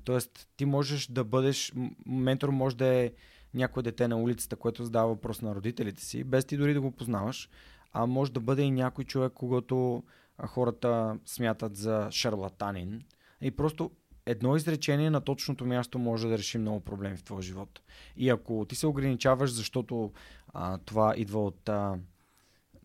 Тоест, 0.04 0.48
ти 0.56 0.64
можеш 0.64 1.06
да 1.06 1.24
бъдеш, 1.24 1.72
ментор 2.06 2.48
може 2.48 2.76
да 2.76 2.86
е 2.86 3.12
някое 3.54 3.82
дете 3.82 4.08
на 4.08 4.16
улицата, 4.16 4.56
което 4.56 4.84
задава 4.84 5.08
въпрос 5.08 5.42
на 5.42 5.54
родителите 5.54 6.02
си, 6.02 6.24
без 6.24 6.44
ти 6.44 6.56
дори 6.56 6.74
да 6.74 6.80
го 6.80 6.90
познаваш, 6.90 7.48
а 7.92 8.06
може 8.06 8.32
да 8.32 8.40
бъде 8.40 8.62
и 8.62 8.70
някой 8.70 9.04
човек, 9.04 9.32
когато 9.34 10.02
хората 10.46 11.18
смятат 11.26 11.76
за 11.76 12.08
шарлатанин. 12.10 13.02
И 13.40 13.50
просто 13.50 13.90
едно 14.26 14.56
изречение 14.56 15.10
на 15.10 15.20
точното 15.20 15.64
място 15.64 15.98
може 15.98 16.28
да 16.28 16.38
реши 16.38 16.58
много 16.58 16.80
проблеми 16.80 17.16
в 17.16 17.24
твоя 17.24 17.42
живот. 17.42 17.80
И 18.16 18.28
ако 18.28 18.66
ти 18.68 18.76
се 18.76 18.86
ограничаваш, 18.86 19.52
защото 19.52 20.12
а, 20.48 20.78
това 20.78 21.14
идва 21.16 21.44
от 21.44 21.68
а, 21.68 21.98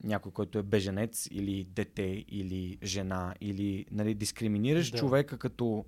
някой, 0.04 0.32
който 0.32 0.60
е 0.60 0.64
беженец 0.64 1.28
или 1.32 1.64
дете, 1.64 2.26
или 2.28 2.78
жена, 2.84 3.36
или 3.42 3.86
нали, 3.92 4.14
дискриминираш 4.14 4.92
да. 4.92 4.98
човека 4.98 5.38
като 5.38 5.86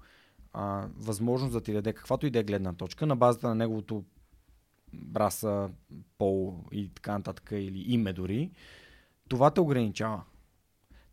а, 0.54 0.88
възможност 0.98 1.54
да 1.54 1.62
ти 1.62 1.74
даде 1.74 1.94
каквато 1.94 2.26
и 2.26 2.30
да 2.30 2.40
е 2.40 2.44
гледна 2.44 2.74
точка 2.74 3.06
на 3.06 3.16
базата 3.16 3.48
на 3.48 3.56
неговото 3.56 4.04
раса, 5.16 5.70
пол 6.18 6.64
и 6.72 6.90
така 6.96 7.12
нататък, 7.12 7.50
или 7.52 7.94
име 7.94 8.14
дори, 8.14 8.52
това 9.30 9.52
те 9.52 9.62
ограничава. 9.62 10.24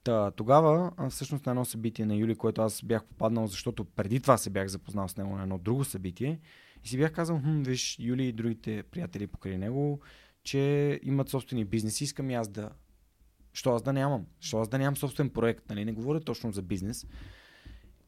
Та, 0.05 0.31
тогава, 0.31 0.93
всъщност 1.11 1.47
на 1.47 1.53
едно 1.53 1.65
събитие 1.65 2.07
на 2.07 2.15
Юли, 2.15 2.35
което 2.35 2.63
аз 2.63 2.83
бях 2.83 3.05
попаднал, 3.05 3.47
защото 3.47 3.85
преди 3.85 4.21
това 4.21 4.37
се 4.39 4.51
бях 4.51 4.69
запознал 4.69 5.09
с 5.09 5.17
него 5.17 5.37
на 5.37 5.43
едно 5.43 5.59
друго 5.59 5.85
събитие, 5.85 6.41
и 6.85 6.89
си 6.89 6.99
бях 6.99 7.13
казал, 7.13 7.41
хм, 7.41 7.63
виж, 7.63 7.97
Юли 7.99 8.25
и 8.25 8.33
другите 8.33 8.83
приятели 8.83 9.27
покрай 9.27 9.59
него, 9.59 10.01
че 10.45 11.01
имат 11.03 11.29
собствени 11.29 11.65
бизнеси, 11.65 12.05
искам 12.05 12.31
и 12.31 12.35
аз 12.35 12.49
да... 12.49 12.71
Що 13.53 13.75
аз 13.75 13.83
да 13.83 13.93
нямам? 13.93 14.27
Що 14.41 14.59
аз 14.59 14.69
да 14.69 14.79
нямам 14.79 14.97
собствен 14.97 15.31
проект, 15.31 15.71
нали? 15.71 15.85
Не 15.85 15.93
говоря 15.93 16.21
точно 16.21 16.53
за 16.53 16.63
бизнес. 16.63 17.07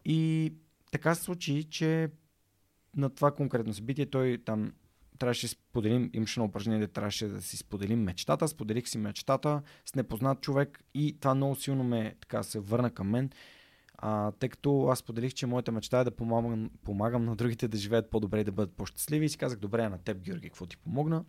И 0.04 0.52
така 0.90 1.14
се 1.14 1.22
случи, 1.22 1.64
че 1.64 2.10
на 2.96 3.10
това 3.10 3.30
конкретно 3.30 3.74
събитие 3.74 4.06
той 4.06 4.38
там 4.44 4.72
трябваше 5.18 5.46
да 5.46 5.50
споделим, 5.50 6.10
имаше 6.12 6.40
на 6.40 6.46
упражнение, 6.46 6.86
да 6.86 6.92
трябваше 6.92 7.28
да 7.28 7.42
си 7.42 7.56
споделим 7.56 8.02
мечтата, 8.02 8.48
споделих 8.48 8.88
си 8.88 8.98
мечтата 8.98 9.62
с 9.86 9.94
непознат 9.94 10.40
човек 10.40 10.84
и 10.94 11.16
това 11.20 11.34
много 11.34 11.56
силно 11.56 11.84
ме 11.84 12.14
така 12.20 12.42
се 12.42 12.60
върна 12.60 12.90
към 12.90 13.10
мен, 13.10 13.30
а, 13.98 14.32
тъй 14.32 14.48
като 14.48 14.86
аз 14.86 14.98
споделих, 14.98 15.34
че 15.34 15.46
моята 15.46 15.72
мечта 15.72 16.00
е 16.00 16.04
да 16.04 16.10
помагам, 16.10 16.70
помагам 16.84 17.24
на 17.24 17.36
другите 17.36 17.68
да 17.68 17.76
живеят 17.76 18.10
по-добре 18.10 18.40
и 18.40 18.44
да 18.44 18.52
бъдат 18.52 18.76
по-щастливи 18.76 19.26
и 19.26 19.28
си 19.28 19.38
казах, 19.38 19.58
добре, 19.58 19.88
на 19.88 19.98
теб, 19.98 20.18
Георги, 20.18 20.48
какво 20.48 20.66
ти 20.66 20.76
помогна? 20.76 21.24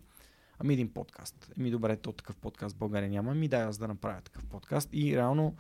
Ами 0.60 0.74
един 0.74 0.94
подкаст. 0.94 1.52
Ами 1.58 1.72
добре, 1.72 1.98
то 1.98 2.12
такъв 2.12 2.38
подкаст 2.38 2.76
в 2.76 2.80
България 2.80 3.10
няма. 3.10 3.32
Ами 3.32 3.48
дай 3.48 3.64
аз 3.64 3.78
да 3.78 3.88
направя 3.88 4.22
такъв 4.22 4.46
подкаст. 4.46 4.90
И 4.94 5.18
реално, 5.18 5.56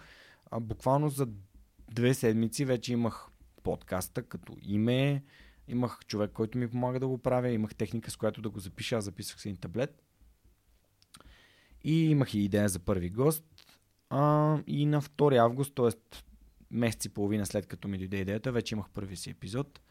а, 0.51 0.59
буквално 0.59 1.09
за 1.09 1.27
две 1.91 2.13
седмици 2.13 2.65
вече 2.65 2.93
имах 2.93 3.27
подкаста 3.63 4.23
като 4.23 4.57
име, 4.61 5.23
имах 5.67 5.99
човек, 6.07 6.31
който 6.31 6.57
ми 6.57 6.67
помага 6.67 6.99
да 6.99 7.07
го 7.07 7.17
правя, 7.17 7.49
имах 7.49 7.75
техника, 7.75 8.11
с 8.11 8.15
която 8.15 8.41
да 8.41 8.49
го 8.49 8.59
запиша, 8.59 8.95
аз 8.95 9.03
записах 9.03 9.41
с 9.41 9.45
един 9.45 9.57
таблет. 9.57 10.01
И 11.83 12.09
имах 12.09 12.33
и 12.33 12.39
идея 12.39 12.69
за 12.69 12.79
първи 12.79 13.09
гост. 13.09 13.45
А, 14.09 14.57
и 14.67 14.85
на 14.85 15.01
2 15.01 15.37
август, 15.37 15.75
т.е. 15.75 16.17
месец 16.71 17.05
и 17.05 17.09
половина 17.09 17.45
след 17.45 17.65
като 17.65 17.87
ми 17.87 17.97
дойде 17.97 18.17
идеята, 18.17 18.51
вече 18.51 18.75
имах 18.75 18.89
първи 18.89 19.15
си 19.15 19.29
епизод. 19.29 19.81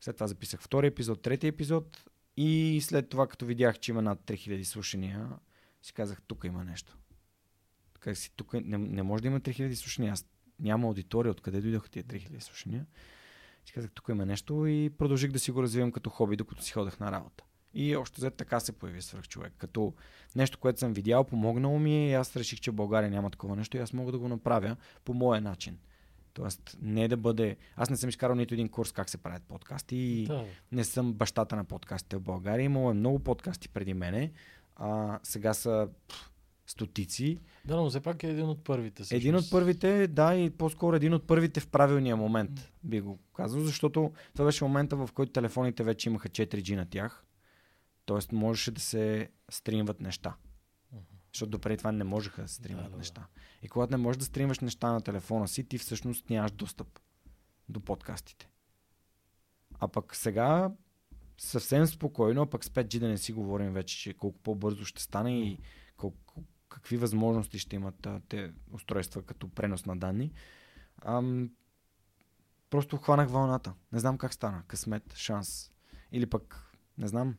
След 0.00 0.16
това 0.16 0.26
записах 0.26 0.60
втори 0.60 0.86
епизод, 0.86 1.22
трети 1.22 1.46
епизод 1.46 2.04
и 2.36 2.80
след 2.82 3.08
това, 3.08 3.26
като 3.26 3.46
видях, 3.46 3.78
че 3.78 3.90
има 3.90 4.02
над 4.02 4.20
3000 4.20 4.62
слушания, 4.62 5.28
си 5.82 5.92
казах, 5.92 6.22
тук 6.26 6.44
има 6.44 6.64
нещо. 6.64 6.98
Така 7.94 8.14
си, 8.14 8.32
тук 8.36 8.52
не, 8.52 8.78
не 8.78 9.02
може 9.02 9.22
да 9.22 9.28
има 9.28 9.40
3000 9.40 9.74
слушания. 9.74 10.12
Аз 10.12 10.26
няма 10.60 10.86
аудитория, 10.86 11.30
откъде 11.30 11.60
дойдоха 11.60 11.90
тия 11.90 12.04
3000 12.04 12.40
слушания. 12.40 12.86
Си 13.66 13.72
казах, 13.72 13.90
тук 13.94 14.08
има 14.08 14.26
нещо 14.26 14.66
и 14.66 14.90
продължих 14.98 15.32
да 15.32 15.38
си 15.38 15.50
го 15.50 15.62
развивам 15.62 15.92
като 15.92 16.10
хоби, 16.10 16.36
докато 16.36 16.62
си 16.62 16.72
ходех 16.72 17.00
на 17.00 17.12
работа. 17.12 17.44
И 17.74 17.96
още 17.96 18.20
след 18.20 18.34
така 18.34 18.60
се 18.60 18.72
появи 18.72 19.02
свърх 19.02 19.28
човек. 19.28 19.52
Като 19.58 19.94
нещо, 20.36 20.58
което 20.58 20.78
съм 20.78 20.92
видял, 20.92 21.24
помогнало 21.24 21.78
ми 21.78 21.96
е 21.96 22.10
и 22.10 22.14
аз 22.14 22.36
реших, 22.36 22.60
че 22.60 22.70
в 22.70 22.74
България 22.74 23.10
няма 23.10 23.30
такова 23.30 23.56
нещо 23.56 23.76
и 23.76 23.80
аз 23.80 23.92
мога 23.92 24.12
да 24.12 24.18
го 24.18 24.28
направя 24.28 24.76
по 25.04 25.14
моя 25.14 25.40
начин. 25.40 25.78
Тоест, 26.32 26.76
не 26.82 27.08
да 27.08 27.16
бъде... 27.16 27.56
Аз 27.76 27.90
не 27.90 27.96
съм 27.96 28.08
изкарал 28.08 28.36
нито 28.36 28.54
един 28.54 28.68
курс 28.68 28.92
как 28.92 29.10
се 29.10 29.18
правят 29.18 29.42
подкасти 29.42 29.96
и 29.96 30.26
Да, 30.26 30.44
не 30.72 30.84
съм 30.84 31.12
бащата 31.12 31.56
на 31.56 31.64
подкастите 31.64 32.16
в 32.16 32.20
България. 32.20 32.64
Имало 32.64 32.90
е 32.90 32.94
много 32.94 33.18
подкасти 33.18 33.68
преди 33.68 33.94
мене. 33.94 34.32
А, 34.76 35.18
сега 35.22 35.54
са 35.54 35.88
пф, 36.08 36.30
стотици. 36.66 37.38
да, 37.64 37.76
но 37.76 37.90
все 37.90 38.00
пак 38.00 38.22
е 38.22 38.30
един 38.30 38.48
от 38.48 38.64
първите. 38.64 39.02
Всъщност. 39.02 39.20
Един 39.20 39.36
от 39.36 39.50
първите, 39.50 40.06
да, 40.06 40.34
и 40.34 40.50
по-скоро 40.50 40.96
един 40.96 41.14
от 41.14 41.26
първите 41.26 41.60
в 41.60 41.68
правилния 41.68 42.16
момент, 42.16 42.72
би 42.84 43.00
го 43.00 43.18
казал, 43.36 43.60
защото 43.60 44.12
това 44.32 44.44
беше 44.44 44.64
момента, 44.64 44.96
в 44.96 45.10
който 45.14 45.32
телефоните 45.32 45.84
вече 45.84 46.08
имаха 46.08 46.28
4G 46.28 46.76
на 46.76 46.86
тях. 46.86 47.24
Тоест 48.04 48.32
можеше 48.32 48.70
да 48.70 48.80
се 48.80 49.30
стримват 49.50 50.00
неща. 50.00 50.36
Защото 51.32 51.50
допреди 51.50 51.76
това 51.76 51.92
не 51.92 52.04
можеха 52.04 52.42
да 52.42 52.48
се 52.48 52.54
стримват 52.54 52.90
да. 52.90 52.96
неща. 52.96 53.26
И 53.62 53.68
когато 53.68 53.90
не 53.90 53.96
можеш 53.96 54.18
да 54.18 54.24
стримваш 54.24 54.60
неща 54.60 54.92
на 54.92 55.00
телефона 55.00 55.48
си, 55.48 55.68
ти 55.68 55.78
всъщност 55.78 56.30
нямаш 56.30 56.50
достъп 56.50 57.00
до 57.68 57.80
подкастите. 57.80 58.48
А 59.78 59.88
пък 59.88 60.16
сега 60.16 60.70
съвсем 61.38 61.86
спокойно, 61.86 62.42
а 62.42 62.50
пък 62.50 62.64
с 62.64 62.68
5G 62.68 62.98
да 62.98 63.08
не 63.08 63.18
си 63.18 63.32
говорим 63.32 63.72
вече, 63.72 63.98
че 63.98 64.14
колко 64.14 64.38
по-бързо 64.38 64.84
ще 64.84 65.02
стане 65.02 65.40
и 65.40 65.58
колко, 65.96 66.42
какви 66.76 66.96
възможности 66.96 67.58
ще 67.58 67.76
имат 67.76 68.06
а, 68.06 68.20
те 68.28 68.52
устройства 68.72 69.22
като 69.22 69.48
пренос 69.48 69.86
на 69.86 69.96
данни. 69.96 70.32
Ам, 71.02 71.50
просто 72.70 72.96
хванах 72.96 73.30
вълната. 73.30 73.74
Не 73.92 73.98
знам 73.98 74.18
как 74.18 74.34
стана. 74.34 74.62
Късмет, 74.66 75.14
шанс. 75.14 75.70
Или 76.12 76.26
пък, 76.26 76.72
не 76.98 77.08
знам, 77.08 77.36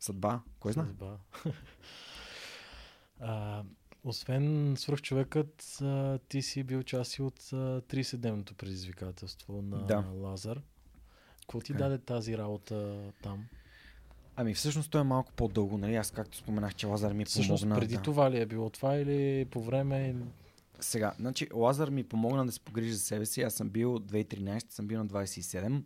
съдба. 0.00 0.40
Кой 0.60 0.72
знае? 0.72 0.86
Съдба. 0.86 1.18
а, 3.20 3.62
освен 4.04 4.74
свръхчовекът, 4.78 5.78
а, 5.82 6.18
ти 6.28 6.42
си 6.42 6.62
бил 6.64 6.82
част 6.82 7.14
и 7.14 7.22
от 7.22 7.40
а, 7.52 7.56
30-дневното 7.80 8.54
предизвикателство 8.54 9.62
на 9.62 9.86
Да. 9.86 9.98
Лазар. 10.00 10.60
Какво 11.40 11.60
ти 11.60 11.72
Така 11.72 11.84
е. 11.84 11.88
даде 11.88 12.04
тази 12.04 12.38
работа 12.38 13.10
там? 13.22 13.46
Ами 14.36 14.54
всъщност 14.54 14.90
той 14.90 15.00
е 15.00 15.04
малко 15.04 15.32
по-дълго, 15.32 15.78
нали? 15.78 15.96
Аз 15.96 16.10
както 16.10 16.36
споменах, 16.36 16.74
че 16.74 16.86
Лазар 16.86 17.12
ми 17.12 17.24
Всъщност 17.24 17.62
помогна. 17.62 17.80
преди 17.80 17.94
да. 17.94 18.02
това 18.02 18.30
ли 18.30 18.40
е 18.40 18.46
било 18.46 18.70
това 18.70 18.96
или 18.96 19.44
по 19.44 19.62
време? 19.62 20.08
Или... 20.08 20.24
Сега, 20.80 21.14
значи 21.18 21.48
Лазар 21.54 21.88
ми 21.88 22.04
помогна 22.04 22.46
да 22.46 22.52
се 22.52 22.60
погрижи 22.60 22.92
за 22.92 23.00
себе 23.00 23.26
си. 23.26 23.42
Аз 23.42 23.54
съм 23.54 23.70
бил 23.70 23.98
2013, 23.98 24.72
съм 24.72 24.86
бил 24.86 24.98
на 24.98 25.06
27. 25.06 25.82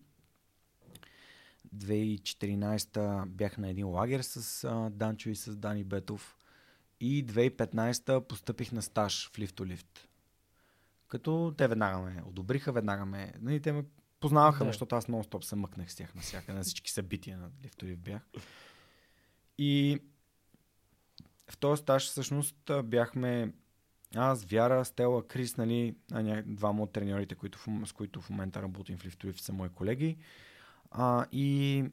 2014 1.77 3.27
бях 3.27 3.59
на 3.59 3.69
един 3.69 3.87
лагер 3.87 4.21
с 4.21 4.65
а, 4.65 4.91
Данчо 4.91 5.29
и 5.31 5.37
с 5.37 5.57
Дани 5.57 5.85
Бетов. 5.85 6.37
И 7.01 7.27
2015 7.27 8.21
постъпих 8.21 8.73
на 8.73 8.83
стаж 8.83 9.31
в 9.33 9.39
лифтолифт. 9.39 10.09
Като 11.09 11.55
те 11.57 11.69
веднага 11.69 11.99
ме 11.99 12.23
одобриха, 12.27 12.73
веднага 12.73 13.07
ме... 13.07 13.33
Нали, 13.41 13.61
те 13.61 13.73
ме 13.73 13.85
познаваха, 14.21 14.65
Да. 14.65 14.71
защото 14.71 14.97
аз 14.97 15.07
нон-стоп 15.07 15.43
се 15.43 15.57
мъкнах 15.57 15.93
с 15.93 15.97
тях 15.97 16.15
навсякъде, 16.15 16.59
на 16.59 16.63
всички 16.63 16.91
събития 16.91 17.39
на 17.39 17.51
лифтолифт 17.65 18.01
бях. 18.01 18.23
И 19.59 19.99
в 21.51 21.59
този 21.59 21.83
стаж 21.83 22.07
всъщност 22.07 22.71
бяхме 22.85 23.53
аз, 24.15 24.45
Вяра, 24.45 24.85
Стела, 24.85 25.29
Крис, 25.29 25.57
нали, 25.57 25.95
двама 26.47 26.83
от 26.83 26.93
треньорите, 26.93 27.35
които, 27.35 27.59
в 27.59 27.87
с 27.87 27.93
които 27.93 28.21
в 28.21 28.31
момента 28.31 28.63
работим 28.63 28.99
в 28.99 29.05
лифтолифт, 29.05 29.41
са 29.41 29.53
мои 29.53 29.69
колеги. 29.69 30.17
А, 30.91 31.27
и 31.33 31.85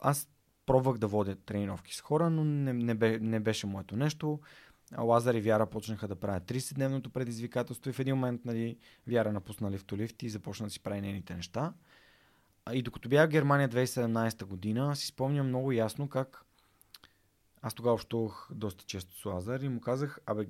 аз 0.00 0.28
пробвах 0.66 0.98
да 0.98 1.06
водя 1.06 1.36
тренировки 1.36 1.94
с 1.94 2.00
хора, 2.00 2.30
но 2.30 2.44
не, 2.44 2.72
не, 2.72 2.94
бе, 2.94 3.18
не 3.18 3.40
беше 3.40 3.66
моето 3.66 3.96
нещо. 3.96 4.40
Лазар 4.98 5.34
и 5.34 5.40
Вяра 5.40 5.66
почнаха 5.66 6.08
да 6.08 6.16
правят 6.16 6.44
30-дневното 6.44 7.08
предизвикателство 7.08 7.90
и 7.90 7.92
в 7.92 7.98
един 7.98 8.14
момент 8.14 8.44
нали, 8.44 8.76
Вяра 9.06 9.32
напусна 9.32 9.70
лифтолифт 9.70 10.22
и 10.22 10.28
започна 10.28 10.66
да 10.66 10.70
си 10.70 10.80
прави 10.80 11.00
нейните 11.00 11.34
неща. 11.34 11.72
И 12.72 12.82
докато 12.82 13.08
бях 13.08 13.28
в 13.28 13.32
Германия 13.32 13.68
2017 13.68 14.44
година, 14.44 14.96
си 14.96 15.06
спомням 15.06 15.46
много 15.46 15.72
ясно 15.72 16.08
как 16.08 16.44
аз 17.62 17.74
тогава 17.74 17.94
общувах 17.94 18.48
доста 18.54 18.84
често 18.84 19.20
с 19.20 19.24
Лазар 19.24 19.60
и 19.60 19.68
му 19.68 19.80
казах, 19.80 20.20
абе, 20.26 20.46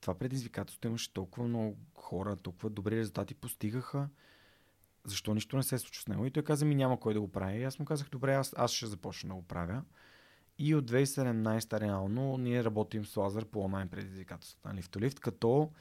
това 0.00 0.14
предизвикателство 0.14 0.88
имаше 0.88 1.12
толкова 1.12 1.48
много 1.48 1.76
хора, 1.94 2.36
толкова 2.36 2.70
добри 2.70 2.96
резултати 2.96 3.34
постигаха. 3.34 4.08
Защо 5.04 5.34
нищо 5.34 5.56
не 5.56 5.62
се 5.62 5.78
случва 5.78 6.02
с 6.02 6.08
него? 6.08 6.26
И 6.26 6.30
той 6.30 6.42
каза 6.42 6.64
ми 6.64 6.74
няма 6.74 7.00
кой 7.00 7.14
да 7.14 7.20
го 7.20 7.32
прави. 7.32 7.58
И 7.58 7.64
аз 7.64 7.78
му 7.78 7.84
казах, 7.84 8.08
добре, 8.08 8.34
аз, 8.34 8.54
аз 8.56 8.72
ще 8.72 8.86
започна 8.86 9.28
да 9.28 9.34
го 9.34 9.42
правя. 9.42 9.82
И 10.58 10.74
от 10.74 10.90
2017 10.90 11.80
реално 11.80 12.38
ние 12.38 12.64
работим 12.64 13.04
с 13.04 13.16
Лазар 13.16 13.44
по 13.44 13.60
онлайн 13.60 13.88
предизвикателството 13.88 14.68
на 14.68 14.74
Лифтолифт, 14.74 15.20
като 15.20 15.72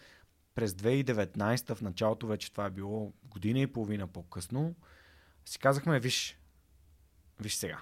през 0.55 0.73
2019 0.73 1.75
в 1.75 1.81
началото 1.81 2.27
вече 2.27 2.51
това 2.51 2.65
е 2.65 2.71
било 2.71 3.13
година 3.23 3.59
и 3.59 3.67
половина 3.67 4.07
по-късно, 4.07 4.75
си 5.45 5.59
казахме, 5.59 5.99
виж, 5.99 6.39
виж 7.41 7.55
сега. 7.55 7.81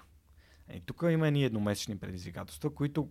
И 0.74 0.80
тук 0.80 1.04
има 1.10 1.28
едни 1.28 1.44
едномесечни 1.44 1.98
предизвикателства, 1.98 2.74
които 2.74 3.10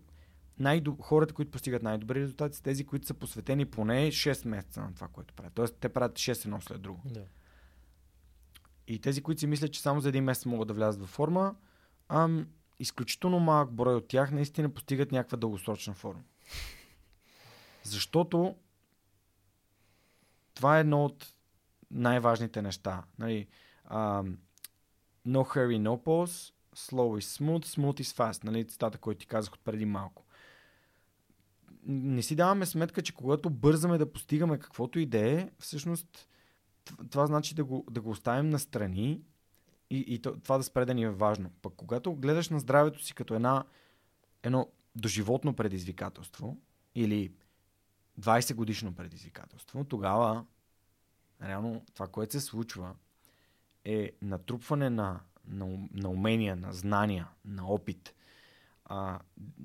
най- 0.60 0.84
хората, 1.02 1.34
които 1.34 1.52
постигат 1.52 1.84
най-добри 1.84 2.20
резултати, 2.20 2.58
са 2.58 2.64
тези, 2.64 2.86
които 2.86 3.08
са 3.08 3.14
посветени 3.14 3.66
поне 3.66 4.08
6 4.08 4.48
месеца 4.48 4.82
на 4.82 4.94
това, 4.94 5.08
което 5.08 5.34
правят. 5.34 5.54
Тоест, 5.54 5.76
те 5.80 5.90
правят 5.90 6.14
6 6.14 6.46
едно 6.46 6.62
след 6.62 6.82
друго. 6.82 7.02
Да. 7.06 7.26
И 8.88 9.00
тези, 9.00 9.22
които 9.22 9.40
си 9.40 9.48
мислят, 9.48 9.74
че 9.74 9.82
само 9.82 10.02
за 10.02 10.10
един 10.10 10.24
месец 10.24 10.46
могат 10.46 10.68
да 10.68 10.74
влязат 10.74 11.02
във 11.02 11.10
форма, 11.10 11.56
ам, 12.10 12.48
изключително 12.82 13.40
малък 13.40 13.72
брой 13.72 13.96
от 13.96 14.08
тях 14.08 14.32
наистина 14.32 14.70
постигат 14.70 15.12
някаква 15.12 15.38
дългосрочна 15.38 15.94
форма. 15.94 16.24
Защото 17.84 18.56
това 20.54 20.78
е 20.78 20.82
едно 20.82 21.06
от 21.06 21.34
най-важните 21.92 22.62
неща. 22.62 23.04
Нали, 23.20 23.48
ам, 23.86 24.38
no 25.28 25.42
hurry, 25.56 25.82
no 25.82 26.04
pause, 26.04 26.54
slow 26.76 27.22
is 27.22 27.40
smooth, 27.40 27.66
smooth 27.66 28.02
is 28.02 28.18
fast. 28.18 28.44
Нали, 28.44 28.68
цитата, 28.68 28.98
който 28.98 29.20
ти 29.20 29.28
казах 29.28 29.54
от 29.54 29.64
преди 29.64 29.86
малко. 29.86 30.26
Не 31.84 32.22
си 32.22 32.36
даваме 32.36 32.66
сметка, 32.66 33.02
че 33.02 33.16
когато 33.16 33.50
бързаме 33.50 33.98
да 33.98 34.12
постигаме 34.12 34.60
каквото 34.60 35.00
и 35.00 35.06
да 35.06 35.32
е, 35.32 35.50
всъщност 35.60 36.28
това 37.10 37.28
значи 37.28 37.56
да 37.56 37.64
го, 37.64 37.86
да 37.92 38.02
го 38.02 38.10
оставим 38.10 38.50
настрани 38.50 39.22
и, 39.92 40.06
и 40.08 40.20
то- 40.20 40.40
това 40.40 40.58
да 40.58 40.64
спре 40.64 40.86
да 40.86 40.94
ни 40.94 41.04
е 41.04 41.10
важно. 41.10 41.52
Пък 41.62 41.74
когато 41.78 42.16
гледаш 42.16 42.50
на 42.50 42.60
здравето 42.60 43.04
си 43.04 43.14
като 43.16 43.36
една, 43.36 43.64
едно 44.44 44.68
доживотно 44.96 45.54
предизвикателство 45.54 46.58
или 46.96 47.34
20 48.20 48.56
годишно 48.56 48.96
предизвикателство, 48.96 49.84
тогава 49.84 50.46
реално 51.44 51.86
това, 51.94 52.08
което 52.08 52.32
се 52.32 52.40
случва 52.40 52.96
е 53.86 54.12
натрупване 54.22 54.90
на, 54.90 55.20
на, 55.48 55.66
на 55.94 56.10
умения, 56.10 56.56
на 56.56 56.74
знания, 56.74 57.28
на 57.46 57.68
опит. 57.68 58.16
А, 58.86 59.20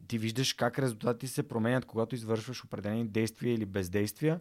ти 0.09 0.19
виждаш 0.19 0.53
как 0.53 0.79
резултатите 0.79 1.27
се 1.27 1.49
променят, 1.49 1.85
когато 1.85 2.15
извършваш 2.15 2.65
определени 2.65 3.09
действия 3.09 3.55
или 3.55 3.67
бездействия 3.67 4.41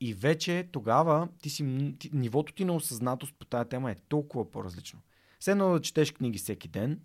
и 0.00 0.14
вече 0.14 0.68
тогава 0.72 1.28
ти 1.42 1.50
си, 1.50 1.94
ти, 1.98 2.10
нивото 2.12 2.52
ти 2.52 2.64
на 2.64 2.74
осъзнатост 2.74 3.34
по 3.38 3.44
тази 3.44 3.68
тема 3.68 3.90
е 3.90 3.94
толкова 3.94 4.50
по-различно. 4.50 5.00
Все 5.40 5.50
едно 5.50 5.78
четеш 5.78 6.12
книги 6.12 6.38
всеки 6.38 6.68
ден, 6.68 7.00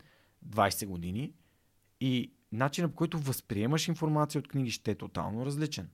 20 0.50 0.86
години, 0.86 1.34
и 2.02 2.34
начинът 2.52 2.92
по 2.92 2.96
който 2.96 3.20
възприемаш 3.20 3.88
информация 3.88 4.40
от 4.40 4.48
книги 4.48 4.72
ще 4.72 4.92
е 4.92 4.96
тотално 4.96 5.46
различен. 5.46 5.90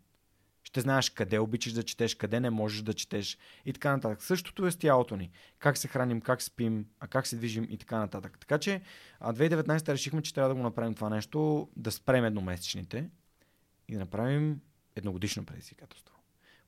Ще 0.64 0.82
знаеш 0.82 1.10
къде 1.10 1.40
обичаш 1.40 1.74
да 1.74 1.84
четеш, 1.84 2.16
къде 2.16 2.40
не 2.40 2.50
можеш 2.50 2.82
да 2.82 2.94
четеш 2.94 3.38
и 3.66 3.74
така 3.74 3.92
нататък. 3.92 4.24
Същото 4.24 4.68
е 4.68 4.72
с 4.72 4.78
тялото 4.78 5.16
ни. 5.16 5.32
Как 5.60 5.78
се 5.78 5.88
храним, 5.88 6.22
как 6.22 6.42
спим, 6.42 6.86
а 7.00 7.08
как 7.08 7.28
се 7.28 7.36
движим 7.36 7.68
и 7.70 7.78
така 7.78 7.98
нататък. 7.98 8.40
Така 8.40 8.58
че 8.58 8.82
а 9.20 9.34
2019 9.34 9.90
решихме, 9.90 10.22
че 10.22 10.34
трябва 10.34 10.50
да 10.50 10.56
го 10.56 10.62
направим 10.62 10.94
това 10.94 11.10
нещо, 11.10 11.70
да 11.76 11.92
спрем 11.92 12.26
едномесечните 12.26 13.10
и 13.88 13.94
да 13.94 14.00
направим 14.00 14.62
едногодишно 14.96 15.46
предизвикателство, 15.46 16.16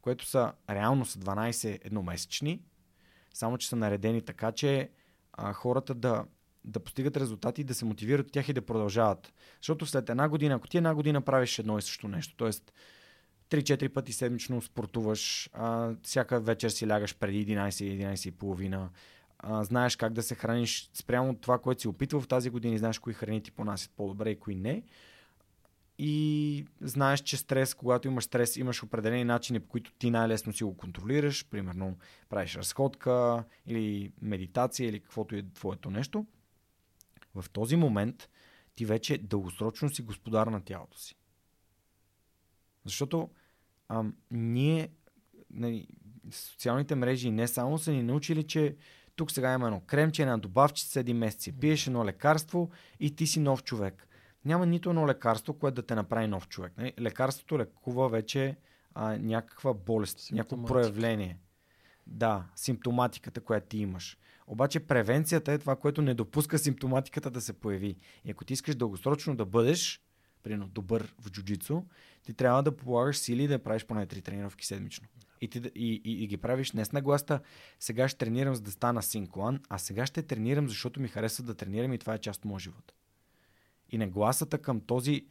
което 0.02 0.26
са 0.26 0.54
реално 0.70 1.06
са 1.06 1.20
12 1.20 1.80
едномесечни, 1.84 2.62
само 3.34 3.58
че 3.58 3.68
са 3.68 3.76
наредени 3.76 4.22
така, 4.22 4.52
че 4.52 4.90
а, 5.42 5.54
хората 5.54 5.94
да, 5.94 6.26
да 6.66 6.80
постигат 6.80 7.18
резултати, 7.18 7.64
да 7.64 7.74
се 7.74 7.86
мотивират 7.86 8.28
от 8.28 8.32
тях 8.32 8.50
и 8.50 8.54
да 8.54 8.62
продължават. 8.66 9.34
Защото 9.62 9.86
след 9.86 10.10
една 10.10 10.30
година, 10.30 10.56
ако 10.56 10.68
ти 10.68 10.78
една 10.78 10.96
година 10.96 11.22
правиш 11.22 11.60
едно 11.60 11.78
и 11.78 11.82
също 11.82 12.08
нещо, 12.08 12.36
т.е. 12.36 12.52
3-4 13.50 13.90
пъти 13.90 14.14
седмично 14.14 14.62
спортуваш, 14.62 15.50
а, 15.54 15.94
всяка 16.04 16.40
вечер 16.40 16.70
си 16.70 16.88
лягаш 16.88 17.16
преди 17.16 17.46
11-11 17.46 18.28
и 18.28 18.32
половина, 18.32 18.90
а, 19.40 19.64
знаеш 19.64 19.96
как 19.96 20.14
да 20.14 20.24
се 20.24 20.36
храниш 20.36 20.90
спрямо 20.94 21.36
това, 21.36 21.58
което 21.58 21.82
си 21.82 21.88
опитвал 21.88 22.22
в 22.22 22.28
тази 22.28 22.50
година 22.50 22.76
и 22.76 22.78
знаеш 22.78 23.00
кои 23.00 23.14
храни 23.14 23.44
ти 23.44 23.52
понасят 23.52 23.92
по-добре 23.98 24.30
и 24.30 24.40
кои 24.40 24.56
не. 24.56 24.84
И 26.02 26.66
знаеш, 26.82 27.20
че 27.20 27.38
стрес, 27.38 27.74
когато 27.74 28.08
имаш 28.08 28.24
стрес, 28.24 28.56
имаш 28.56 28.84
определени 28.84 29.24
начини, 29.24 29.60
по 29.60 29.70
които 29.70 29.92
ти 29.94 30.10
най-лесно 30.10 30.54
си 30.54 30.64
го 30.64 30.78
контролираш. 30.78 31.50
Примерно, 31.50 31.98
правиш 32.30 32.56
разходка 32.56 33.44
или 33.66 34.12
медитация 34.22 34.90
или 34.90 35.00
каквото 35.00 35.36
е 35.36 35.44
твоето 35.54 35.92
нещо. 35.92 36.26
В 37.36 37.46
този 37.50 37.76
момент 37.76 38.30
ти 38.76 38.86
вече 38.86 39.18
дългосрочно 39.18 39.90
си 39.90 40.02
господар 40.02 40.48
на 40.48 40.62
тялото 40.62 41.00
си. 41.00 41.16
Защото 42.86 43.30
ам, 43.90 44.16
ние, 44.32 44.90
нали, 45.52 45.88
социалните 46.32 46.96
мрежи 46.96 47.32
не 47.32 47.48
само 47.48 47.78
са 47.78 47.92
ни 47.92 48.04
научили, 48.04 48.44
че 48.44 48.76
тук 49.16 49.32
сега 49.32 49.54
има 49.54 49.68
едно 49.68 49.80
кремче, 49.80 50.22
една 50.22 50.38
добавчица, 50.38 51.00
един 51.00 51.18
месец 51.18 51.44
си 51.44 51.60
пиеш 51.60 51.88
едно 51.88 52.06
лекарство 52.06 52.70
и 53.00 53.16
ти 53.16 53.28
си 53.28 53.40
нов 53.40 53.64
човек. 53.64 54.09
Няма 54.46 54.66
нито 54.66 54.90
едно 54.90 55.08
лекарство, 55.08 55.54
което 55.54 55.76
да 55.76 55.88
те 55.88 55.96
направи 55.96 56.28
нов 56.28 56.48
човек. 56.48 56.74
Нали? 56.78 56.94
Лекарството 57.00 57.60
лекува 57.60 58.10
вече 58.10 58.58
а, 58.96 59.18
някаква 59.18 59.74
болест, 59.74 60.32
някакво 60.32 60.66
проявление. 60.66 61.38
Да, 62.08 62.46
симптоматиката, 62.56 63.42
която 63.42 63.68
ти 63.68 63.78
имаш. 63.78 64.18
Обаче 64.48 64.80
превенцията 64.80 65.52
е 65.52 65.58
това, 65.58 65.76
което 65.76 66.02
не 66.02 66.14
допуска 66.14 66.60
симптоматиката 66.60 67.32
да 67.32 67.42
се 67.42 67.54
появи. 67.54 67.96
И 68.26 68.32
ако 68.32 68.46
ти 68.46 68.54
искаш 68.54 68.76
дългосрочно 68.76 69.36
да 69.36 69.46
бъдеш, 69.46 70.02
примерно, 70.44 70.68
добър 70.68 71.14
в 71.22 71.32
джуджицу, 71.32 71.84
ти 72.24 72.34
трябва 72.34 72.64
да 72.64 72.78
полагаш 72.78 73.18
сили 73.18 73.48
да 73.48 73.60
правиш 73.60 73.86
поне 73.86 74.06
три 74.06 74.22
тренировки 74.22 74.66
седмично. 74.66 75.08
И, 75.42 75.48
ти, 75.48 75.62
и, 75.76 76.02
и, 76.06 76.24
и 76.24 76.28
ги 76.28 76.38
правиш 76.38 76.72
не 76.72 76.86
с 76.86 76.92
нагласта, 76.92 77.40
сега 77.80 78.08
ще 78.08 78.18
тренирам 78.18 78.56
за 78.56 78.62
да 78.62 78.72
стана 78.72 79.04
синклан, 79.04 79.60
а 79.70 79.78
сега 79.78 80.06
ще 80.06 80.24
тренирам, 80.24 80.68
защото 80.68 81.00
ми 81.00 81.08
харесва 81.08 81.44
да 81.44 81.56
тренирам 81.56 81.94
и 81.94 81.98
това 81.98 82.14
е 82.14 82.20
част 82.20 82.40
от 82.40 82.46
моя 82.46 82.60
живот. 82.60 82.94
И 83.90 83.98
нагласата 83.98 84.58
към 84.58 84.82
този, 84.82 85.26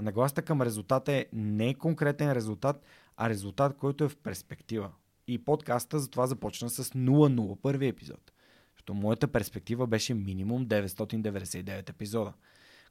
нагласата 0.00 0.42
към 0.42 0.62
резултата 0.62 1.12
е 1.12 1.26
не 1.32 1.74
конкретен 1.74 2.32
резултат, 2.32 2.84
а 3.16 3.28
резултат, 3.28 3.76
който 3.76 4.04
е 4.04 4.08
в 4.08 4.16
перспектива. 4.16 4.90
И 5.26 5.44
подкаста 5.44 5.98
затова 5.98 6.26
започна 6.26 6.70
с 6.70 6.84
0-0, 6.84 7.60
първи 7.60 7.86
епизод. 7.86 8.32
Защото 8.74 8.94
моята 8.94 9.28
перспектива 9.28 9.86
беше 9.86 10.14
минимум 10.14 10.66
999 10.66 11.90
епизода. 11.90 12.32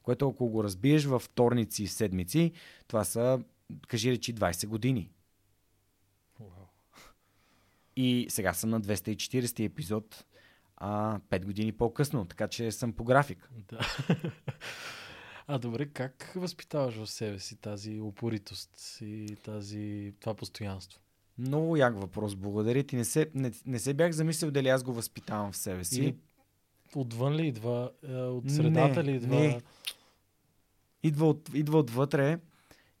Което 0.02 0.28
ако 0.28 0.48
го 0.48 0.64
разбиеш 0.64 1.04
във 1.04 1.22
вторници 1.22 1.82
и 1.82 1.86
седмици, 1.86 2.52
това 2.86 3.04
са, 3.04 3.40
кажи 3.88 4.10
речи, 4.10 4.34
20 4.34 4.66
години. 4.66 5.10
И 7.96 8.26
сега 8.28 8.52
съм 8.52 8.70
на 8.70 8.80
240 8.80 9.64
епизод, 9.64 10.24
а 10.76 11.18
5 11.18 11.44
години 11.44 11.72
по-късно, 11.72 12.24
така 12.24 12.48
че 12.48 12.72
съм 12.72 12.92
по 12.92 13.04
график. 13.04 13.50
Да. 13.68 13.80
А 15.52 15.58
добре, 15.58 15.86
как 15.86 16.32
възпитаваш 16.36 16.94
в 16.94 17.06
себе 17.06 17.38
си 17.38 17.56
тази 17.56 18.00
упоритост 18.00 18.98
и 19.00 19.36
тази, 19.42 20.14
това 20.20 20.34
постоянство? 20.34 21.00
Много 21.38 21.76
як 21.76 22.00
въпрос, 22.00 22.34
благодаря 22.34 22.82
ти. 22.82 22.96
Не 22.96 23.04
се, 23.04 23.30
не, 23.34 23.52
не 23.66 23.78
се 23.78 23.94
бях 23.94 24.12
замислил 24.12 24.50
дали 24.50 24.68
аз 24.68 24.82
го 24.82 24.92
възпитавам 24.92 25.52
в 25.52 25.56
себе 25.56 25.84
си. 25.84 26.00
Или 26.00 26.16
отвън 26.94 27.34
ли 27.36 27.46
идва? 27.46 27.90
е, 28.08 28.14
От 28.14 28.50
средата 28.50 29.02
Не, 29.02 29.12
ли 29.12 29.16
идва? 29.16 29.36
не. 29.36 29.60
Идва, 31.02 31.26
от, 31.28 31.50
идва 31.54 31.78
отвътре 31.78 32.38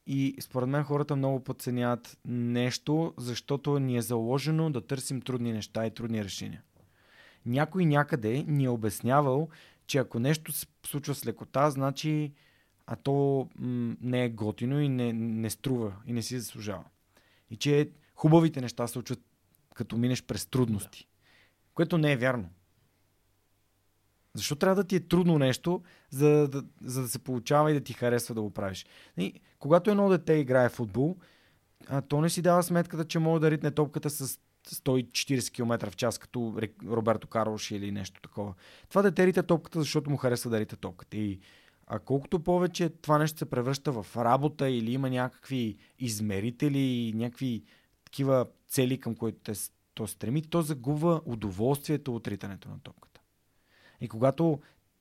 и 0.06 0.36
според 0.40 0.68
мен 0.68 0.84
хората 0.84 1.16
много 1.16 1.40
подценяват 1.44 2.18
нещо, 2.24 3.14
защото 3.18 3.78
ни 3.78 3.96
е 3.96 4.02
заложено 4.02 4.70
да 4.70 4.86
търсим 4.86 5.20
трудни 5.20 5.52
неща 5.52 5.86
и 5.86 5.90
трудни 5.90 6.24
решения. 6.24 6.62
Някой 7.46 7.86
някъде 7.86 8.44
ни 8.48 8.64
е 8.64 8.68
обяснявал, 8.70 9.48
че 9.90 9.98
ако 9.98 10.18
нещо 10.18 10.52
се 10.52 10.66
случва 10.86 11.14
с 11.14 11.26
лекота, 11.26 11.70
значи 11.70 12.32
а 12.86 12.96
то 12.96 13.48
м- 13.58 13.96
не 14.00 14.24
е 14.24 14.28
готино 14.28 14.80
и 14.80 14.88
не, 14.88 15.12
не 15.12 15.50
струва 15.50 15.92
и 16.06 16.12
не 16.12 16.22
си 16.22 16.38
заслужава. 16.38 16.84
И 17.50 17.56
че 17.56 17.90
хубавите 18.14 18.60
неща 18.60 18.86
се 18.86 18.92
случват 18.92 19.20
като 19.74 19.96
минеш 19.96 20.22
през 20.22 20.46
трудности. 20.46 21.08
Което 21.74 21.98
не 21.98 22.12
е 22.12 22.16
вярно. 22.16 22.48
Защо 24.34 24.56
трябва 24.56 24.76
да 24.76 24.84
ти 24.84 24.96
е 24.96 25.00
трудно 25.00 25.38
нещо, 25.38 25.82
за 26.10 26.48
да, 26.48 26.64
за 26.84 27.02
да 27.02 27.08
се 27.08 27.18
получава 27.18 27.70
и 27.70 27.74
да 27.74 27.80
ти 27.80 27.92
харесва 27.92 28.34
да 28.34 28.42
го 28.42 28.50
правиш? 28.50 28.86
И, 29.16 29.40
когато 29.58 29.90
едно 29.90 30.08
дете 30.08 30.32
играе 30.32 30.68
в 30.68 30.72
футбол, 30.72 31.16
а, 31.88 32.02
то 32.02 32.20
не 32.20 32.30
си 32.30 32.42
дава 32.42 32.62
сметката, 32.62 33.04
че 33.04 33.18
може 33.18 33.40
да 33.40 33.50
ритне 33.50 33.70
топката 33.70 34.10
с 34.10 34.38
140 34.68 35.52
км 35.52 35.90
в 35.90 35.96
час, 35.96 36.18
като 36.18 36.60
Роберто 36.86 37.28
Карлош 37.28 37.70
или 37.70 37.92
нещо 37.92 38.20
такова. 38.20 38.54
Това 38.88 39.02
дете 39.02 39.26
рита 39.26 39.42
топката, 39.42 39.78
защото 39.78 40.10
му 40.10 40.16
харесва 40.16 40.50
да 40.50 40.60
рита 40.60 40.76
топката. 40.76 41.16
И 41.16 41.40
а 41.86 41.98
колкото 41.98 42.40
повече 42.40 42.88
това 42.88 43.18
нещо 43.18 43.38
се 43.38 43.50
превръща 43.50 43.92
в 43.92 44.06
работа 44.16 44.70
или 44.70 44.92
има 44.92 45.10
някакви 45.10 45.76
измерители 45.98 46.78
и 46.78 47.12
някакви 47.12 47.62
такива 48.04 48.46
цели, 48.68 49.00
към 49.00 49.14
които 49.14 49.38
те, 49.38 49.52
то 49.94 50.06
стреми, 50.06 50.42
то 50.42 50.62
загубва 50.62 51.20
удоволствието 51.24 52.16
от 52.16 52.28
ритането 52.28 52.68
на 52.68 52.78
топката. 52.78 53.20
И 54.00 54.08
когато 54.08 54.60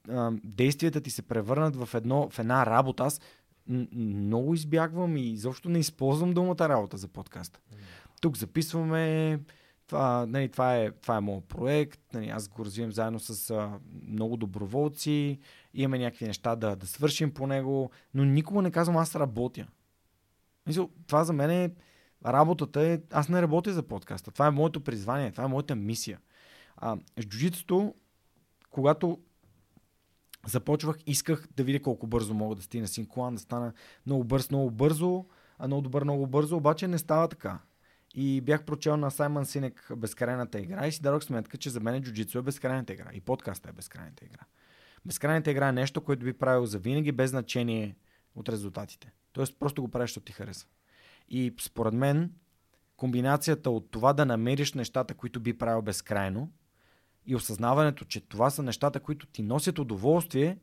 а, 0.10 0.32
действията 0.44 1.02
ти 1.02 1.10
се 1.10 1.22
превърнат 1.22 1.76
в, 1.76 1.90
едно, 1.94 2.30
в 2.30 2.40
една 2.40 2.66
работа, 2.66 3.04
аз 3.04 3.22
много 3.94 4.54
избягвам 4.54 5.18
и 5.18 5.30
изобщо 5.30 5.70
не 5.70 5.80
използвам 5.80 6.34
думата 6.34 6.70
работа 6.70 6.98
за 6.98 7.08
подкаста. 7.08 7.60
Тук 8.22 8.38
записваме, 8.38 9.40
това, 9.88 10.26
нали, 10.26 10.50
това, 10.50 10.78
е, 10.78 10.92
това 10.92 11.18
е 11.18 11.22
моят 11.22 11.46
проект, 11.46 12.02
нали, 12.14 12.30
аз 12.30 12.48
го 12.48 12.66
развивам 12.66 12.92
заедно 12.92 13.20
с 13.20 13.50
а, 13.50 13.80
много 14.08 14.38
доброволци, 14.38 15.40
имаме 15.74 16.00
някакви 16.00 16.26
неща 16.26 16.56
да, 16.56 16.76
да 16.76 16.88
свършим 16.88 17.34
по 17.34 17.48
него, 17.48 17.92
но 18.14 18.26
никога 18.26 18.62
не 18.62 18.72
казвам 18.72 18.98
аз 18.98 19.16
работя. 19.16 19.68
Мисъл, 20.68 20.90
това 21.08 21.24
за 21.24 21.34
мен 21.34 21.52
е 21.52 21.72
работата 22.26 22.82
е, 22.82 23.00
аз 23.12 23.30
не 23.30 23.42
работя 23.42 23.74
за 23.74 23.84
подкаста. 23.84 24.32
Това 24.32 24.48
е 24.48 24.52
моето 24.52 24.82
призвание, 24.82 25.32
това 25.32 25.44
е 25.44 25.48
моята 25.48 25.76
мисия. 25.76 26.20
А, 26.78 26.98
джуджитото, 27.22 27.94
когато 28.70 29.20
започвах, 30.48 30.98
исках 31.06 31.48
да 31.56 31.64
видя 31.64 31.82
колко 31.82 32.08
бързо 32.08 32.34
мога 32.34 32.56
да 32.56 32.62
стигна 32.62 32.88
синклан, 32.88 33.36
да 33.36 33.42
стана 33.42 33.74
много 34.06 34.24
бърз, 34.24 34.52
много 34.52 34.72
бързо, 34.72 35.26
а 35.60 35.68
много 35.68 35.82
добър, 35.82 36.04
много 36.04 36.28
бързо, 36.28 36.58
обаче 36.58 36.88
не 36.88 36.98
става 36.98 37.28
така. 37.28 37.60
И 38.16 38.42
бях 38.42 38.66
прочел 38.66 38.98
на 38.98 39.12
Саймън 39.12 39.46
Синек 39.46 39.92
Безкрайната 39.98 40.60
игра 40.60 40.88
и 40.88 40.92
си 40.92 41.02
дадох 41.02 41.24
сметка, 41.24 41.58
че 41.58 41.70
за 41.70 41.80
мен 41.80 42.04
джуджицу 42.04 42.38
е 42.38 42.42
безкрайната 42.42 42.94
игра. 42.94 43.10
И 43.14 43.22
подкаста 43.22 43.70
е 43.70 43.74
безкрайната 43.74 44.26
игра. 44.26 44.42
Безкрайната 45.06 45.52
игра 45.52 45.70
е 45.70 45.74
нещо, 45.74 46.02
което 46.02 46.26
би 46.26 46.34
правил 46.34 46.66
за 46.66 46.80
винаги, 46.80 47.12
без 47.12 47.30
значение 47.30 47.96
от 48.36 48.50
резултатите. 48.50 49.12
Тоест 49.32 49.60
просто 49.60 49.82
го 49.82 49.88
правиш, 49.88 50.10
защото 50.10 50.26
ти 50.26 50.32
харесва. 50.32 50.70
И 51.30 51.54
според 51.62 51.94
мен, 51.94 52.32
комбинацията 52.98 53.70
от 53.70 53.92
това 53.92 54.14
да 54.14 54.26
намериш 54.26 54.74
нещата, 54.74 55.14
които 55.14 55.40
би 55.40 55.58
правил 55.58 55.82
безкрайно 55.82 56.52
и 57.26 57.36
осъзнаването, 57.36 58.06
че 58.06 58.22
това 58.22 58.50
са 58.50 58.64
нещата, 58.64 59.00
които 59.00 59.28
ти 59.28 59.44
носят 59.44 59.80
удоволствие, 59.80 60.58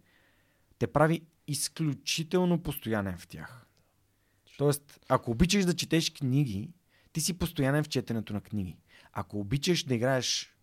те 0.79 0.87
прави 0.87 1.27
изключително 1.47 2.63
постоянен 2.63 3.19
в 3.19 3.27
тях. 3.27 3.67
Тоест, 4.59 5.01
ако 5.09 5.31
обичаш 5.31 5.65
да 5.65 5.77
четеш 5.77 6.11
книги, 6.11 6.71
ти 7.17 7.21
си 7.21 7.39
постоянен 7.39 7.85
в 7.85 7.89
четенето 7.89 8.33
на 8.33 8.41
книги. 8.41 8.77
Ако 9.13 9.41
обичаш 9.41 9.85
да 9.85 9.95
играеш 9.95 10.57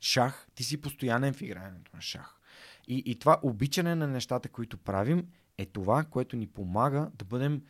шах, 0.00 0.48
ти 0.54 0.64
си 0.64 0.80
постоянен 0.80 1.34
в 1.34 1.42
играенето 1.42 1.90
на 1.94 2.00
шах. 2.00 2.40
И, 2.88 3.02
и 3.06 3.18
това 3.18 3.40
обичане 3.42 3.94
на 3.94 4.06
нещата, 4.06 4.48
които 4.48 4.78
правим, 4.78 5.28
е 5.58 5.66
това, 5.66 6.04
което 6.04 6.36
ни 6.36 6.46
помага 6.46 7.10
да 7.18 7.24
бъдем 7.24 7.62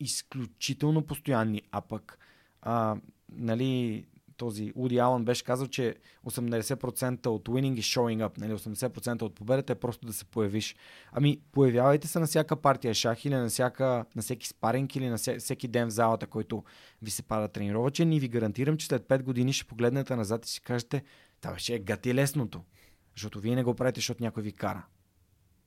изключително 0.00 1.06
постоянни. 1.06 1.62
А 1.72 1.80
пък, 1.80 2.18
а, 2.62 2.96
нали, 3.32 4.04
този 4.42 4.72
Уди 4.74 4.98
Алън 4.98 5.24
беше 5.24 5.44
казал, 5.44 5.66
че 5.66 5.94
80% 6.26 7.26
от 7.26 7.48
winning 7.48 7.74
is 7.74 8.00
showing 8.00 8.28
up, 8.28 8.38
нали, 8.38 8.52
80% 8.52 9.22
от 9.22 9.34
победата 9.34 9.72
е 9.72 9.76
просто 9.76 10.06
да 10.06 10.12
се 10.12 10.24
появиш. 10.24 10.76
Ами, 11.12 11.40
появявайте 11.52 12.08
се 12.08 12.18
на 12.18 12.26
всяка 12.26 12.56
партия 12.56 12.94
шах 12.94 13.24
или 13.24 13.34
на, 13.34 13.48
всяка, 13.48 14.04
на 14.16 14.22
всеки 14.22 14.48
спаринг 14.48 14.96
или 14.96 15.08
на 15.08 15.18
всеки 15.18 15.68
ден 15.68 15.88
в 15.88 15.92
залата, 15.92 16.26
който 16.26 16.64
ви 17.02 17.10
се 17.10 17.22
пада 17.22 17.48
тренировачен 17.48 18.12
и 18.12 18.20
ви 18.20 18.28
гарантирам, 18.28 18.76
че 18.76 18.86
след 18.86 19.02
5 19.02 19.22
години 19.22 19.52
ще 19.52 19.64
погледнете 19.64 20.16
назад 20.16 20.46
и 20.46 20.50
си 20.50 20.60
кажете, 20.60 21.02
това 21.40 21.52
беше 21.54 21.78
гати 21.78 22.14
лесното. 22.14 22.62
Защото 23.16 23.40
вие 23.40 23.54
не 23.54 23.64
го 23.64 23.74
правите, 23.74 23.98
защото 23.98 24.22
някой 24.22 24.42
ви 24.42 24.52
кара. 24.52 24.86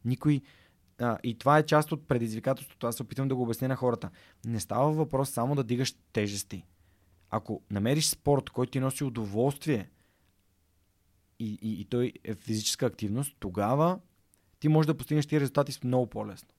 Никой. 0.06 0.42
А, 1.00 1.18
и 1.24 1.38
това 1.38 1.58
е 1.58 1.66
част 1.66 1.92
от 1.92 2.08
предизвикателството. 2.08 2.88
Аз 2.88 2.96
се 2.96 3.04
опитвам 3.04 3.28
да 3.28 3.36
го 3.36 3.42
обясня 3.42 3.68
на 3.68 3.76
хората. 3.76 4.10
Не 4.46 4.60
става 4.60 4.92
въпрос 4.92 5.30
само 5.30 5.56
да 5.56 5.64
дигаш 5.64 5.96
тежести. 6.14 6.66
Ако 7.30 7.62
намериш 7.72 8.08
спорт, 8.08 8.50
който 8.50 8.72
ти 8.72 8.80
носи 8.80 9.04
удоволствие 9.04 9.90
и, 11.40 11.60
и, 11.62 11.82
и 11.82 11.86
той 11.86 12.14
е 12.24 12.36
физическа 12.36 12.86
активност, 12.86 13.36
тогава 13.40 14.00
ти 14.60 14.68
можеш 14.68 14.88
да 14.88 14.98
постигнеш 14.98 15.26
тия 15.26 15.42
резултати 15.42 15.80
много 15.84 16.08
по-лесно. 16.08 16.50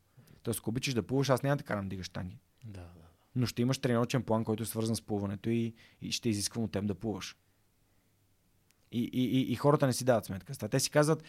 Тоест, 0.42 0.60
ако 0.60 0.70
обичаш 0.70 0.94
да 0.94 1.02
плуваш, 1.02 1.30
аз 1.30 1.42
няма 1.42 1.56
да 1.56 1.64
карам 1.64 1.84
да 1.84 1.88
дигаш 1.88 2.08
танги. 2.08 2.38
Да, 2.64 2.80
да. 2.80 3.06
Но 3.34 3.46
ще 3.46 3.62
имаш 3.62 3.78
тренировъчен 3.78 4.22
план, 4.22 4.44
който 4.44 4.62
е 4.62 4.66
свързан 4.66 4.96
с 4.96 5.02
плуването 5.02 5.50
и, 5.50 5.74
и 6.02 6.12
ще 6.12 6.28
изисквам 6.28 6.64
от 6.64 6.72
теб 6.72 6.86
да 6.86 6.94
плуваш. 6.94 7.36
И, 8.92 9.10
и, 9.12 9.24
и, 9.24 9.52
и 9.52 9.54
хората 9.54 9.86
не 9.86 9.92
си 9.92 10.04
дават 10.04 10.24
сметка. 10.24 10.68
Те 10.68 10.80
си 10.80 10.90
казват, 10.90 11.22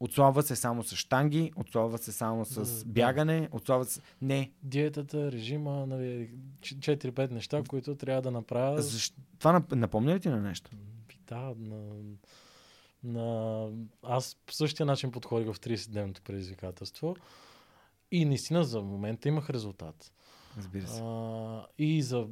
отслабват 0.00 0.46
се 0.46 0.56
само 0.56 0.82
с 0.82 0.96
штанги, 0.96 1.52
отслабват 1.56 2.02
се 2.02 2.12
само 2.12 2.44
с 2.44 2.84
бягане, 2.84 3.48
отслабват 3.52 3.88
се... 3.88 4.00
Не, 4.22 4.50
Диетата, 4.62 5.32
режима, 5.32 5.86
нали, 5.86 6.30
4-5 6.60 7.30
неща, 7.30 7.62
които 7.68 7.94
трябва 7.94 8.22
да 8.22 8.30
направя. 8.30 8.82
Защ... 8.82 9.14
това 9.38 9.60
нап- 9.60 9.74
напомня 9.74 10.14
ли 10.14 10.20
ти 10.20 10.28
на 10.28 10.40
нещо? 10.40 10.70
Да, 11.28 11.54
на, 11.58 11.94
на... 13.04 13.68
Аз 14.02 14.36
по 14.46 14.52
същия 14.52 14.86
начин 14.86 15.12
подходих 15.12 15.52
в 15.52 15.60
30-дневното 15.60 16.20
предизвикателство 16.20 17.16
и 18.10 18.24
наистина 18.24 18.64
за 18.64 18.82
момента 18.82 19.28
имах 19.28 19.50
резултат. 19.50 20.12
Разбира 20.56 20.86
се. 20.86 21.00
А, 21.04 21.66
и 21.78 22.02
за 22.02 22.26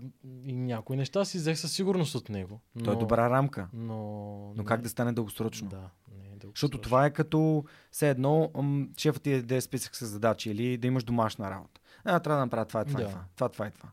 и 0.44 0.52
някои 0.52 0.96
неща 0.96 1.24
си 1.24 1.38
взех 1.38 1.58
със 1.58 1.72
сигурност 1.72 2.14
от 2.14 2.28
него. 2.28 2.60
Но, 2.74 2.84
То 2.84 2.92
е 2.92 2.96
добра 2.96 3.30
рамка. 3.30 3.68
Но, 3.72 4.52
Но 4.56 4.64
как 4.64 4.80
да 4.80 4.88
стане 4.88 5.12
дългосрочно? 5.12 5.68
Да, 5.68 5.90
е 6.38 6.40
дългосрочно. 6.40 6.66
Защото 6.66 6.80
това 6.80 7.06
е 7.06 7.12
като 7.12 7.64
все 7.90 8.10
едно 8.10 8.50
м, 8.54 8.86
шефът 8.96 9.22
ти 9.22 9.30
даде 9.30 9.60
списък 9.60 9.96
с 9.96 10.06
задачи 10.06 10.50
или 10.50 10.76
да 10.76 10.86
имаш 10.86 11.04
домашна 11.04 11.50
работа. 11.50 11.80
А, 12.04 12.20
трябва 12.20 12.38
да 12.40 12.46
направя 12.46 12.64
това, 12.64 12.84
това, 12.84 13.00
Да. 13.00 13.06
и 13.06 13.08
това, 13.08 13.24
това, 13.36 13.48
това 13.48 13.66
и 13.66 13.70
това. 13.70 13.88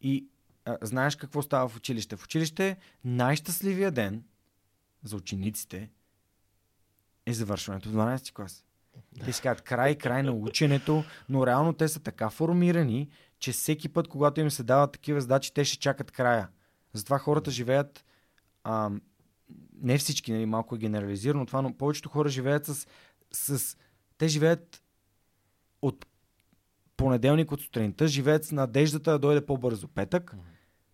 И 0.00 0.28
а, 0.64 0.78
знаеш 0.82 1.16
какво 1.16 1.42
става 1.42 1.68
в 1.68 1.76
училище? 1.76 2.16
В 2.16 2.24
училище 2.24 2.76
най-щастливия 3.04 3.90
ден 3.90 4.24
за 5.04 5.16
учениците 5.16 5.90
е 7.26 7.32
завършването 7.32 7.88
в 7.88 7.92
12 7.92 8.32
клас. 8.32 8.64
Те 9.24 9.32
си 9.32 9.42
казват 9.42 9.62
край, 9.62 9.94
край 9.94 10.22
на 10.22 10.32
ученето, 10.32 11.04
но 11.28 11.46
реално 11.46 11.72
те 11.72 11.88
са 11.88 12.00
така 12.00 12.30
формирани, 12.30 13.08
че 13.38 13.52
всеки 13.52 13.88
път, 13.88 14.08
когато 14.08 14.40
им 14.40 14.50
се 14.50 14.62
дават 14.62 14.92
такива 14.92 15.20
задачи, 15.20 15.54
те 15.54 15.64
ще 15.64 15.78
чакат 15.78 16.10
края. 16.10 16.48
Затова 16.92 17.18
хората 17.18 17.50
живеят 17.50 18.04
а, 18.64 18.90
не 19.82 19.98
всички, 19.98 20.32
нали, 20.32 20.46
малко 20.46 20.74
е 20.74 20.78
генерализирано 20.78 21.46
това, 21.46 21.62
но 21.62 21.72
повечето 21.72 22.08
хора 22.08 22.28
живеят 22.28 22.66
с, 22.66 22.86
с... 23.32 23.76
Те 24.18 24.28
живеят 24.28 24.82
от 25.82 26.06
понеделник 26.96 27.52
от 27.52 27.60
сутринта, 27.60 28.08
живеят 28.08 28.44
с 28.44 28.52
надеждата 28.52 29.10
да 29.10 29.18
дойде 29.18 29.46
по-бързо 29.46 29.88
петък, 29.88 30.36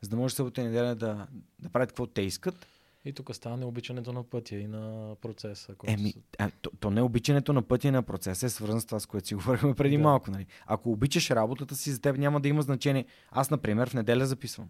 за 0.00 0.10
да 0.10 0.16
може 0.16 0.34
събота 0.34 0.60
и 0.60 0.64
неделя 0.64 0.94
да, 0.94 1.26
да 1.58 1.68
правят 1.68 1.90
какво 1.90 2.06
те 2.06 2.22
искат. 2.22 2.66
И 3.04 3.12
тук 3.12 3.34
става 3.34 3.56
необичането 3.56 4.12
на 4.12 4.22
пътя 4.22 4.56
и 4.56 4.66
на 4.66 5.14
процеса. 5.20 5.74
който 5.74 6.00
Еми, 6.00 6.14
а, 6.38 6.50
то, 6.62 6.70
то 6.80 6.90
не 6.90 7.02
обичането 7.02 7.52
на 7.52 7.62
пътя 7.62 7.88
и 7.88 7.90
на 7.90 8.02
процеса 8.02 8.46
е 8.46 8.48
свързано 8.48 8.80
с 8.80 8.86
това, 8.86 9.00
с 9.00 9.06
което 9.06 9.28
си 9.28 9.34
говорихме 9.34 9.74
преди 9.74 9.96
Да. 9.96 10.02
малко. 10.02 10.30
Нали? 10.30 10.46
Ако 10.66 10.92
обичаш 10.92 11.30
работата 11.30 11.76
си, 11.76 11.92
за 11.92 12.00
теб 12.00 12.16
няма 12.16 12.40
да 12.40 12.48
има 12.48 12.62
значение. 12.62 13.06
Аз, 13.30 13.50
например, 13.50 13.88
в 13.88 13.94
неделя 13.94 14.26
записвам. 14.26 14.68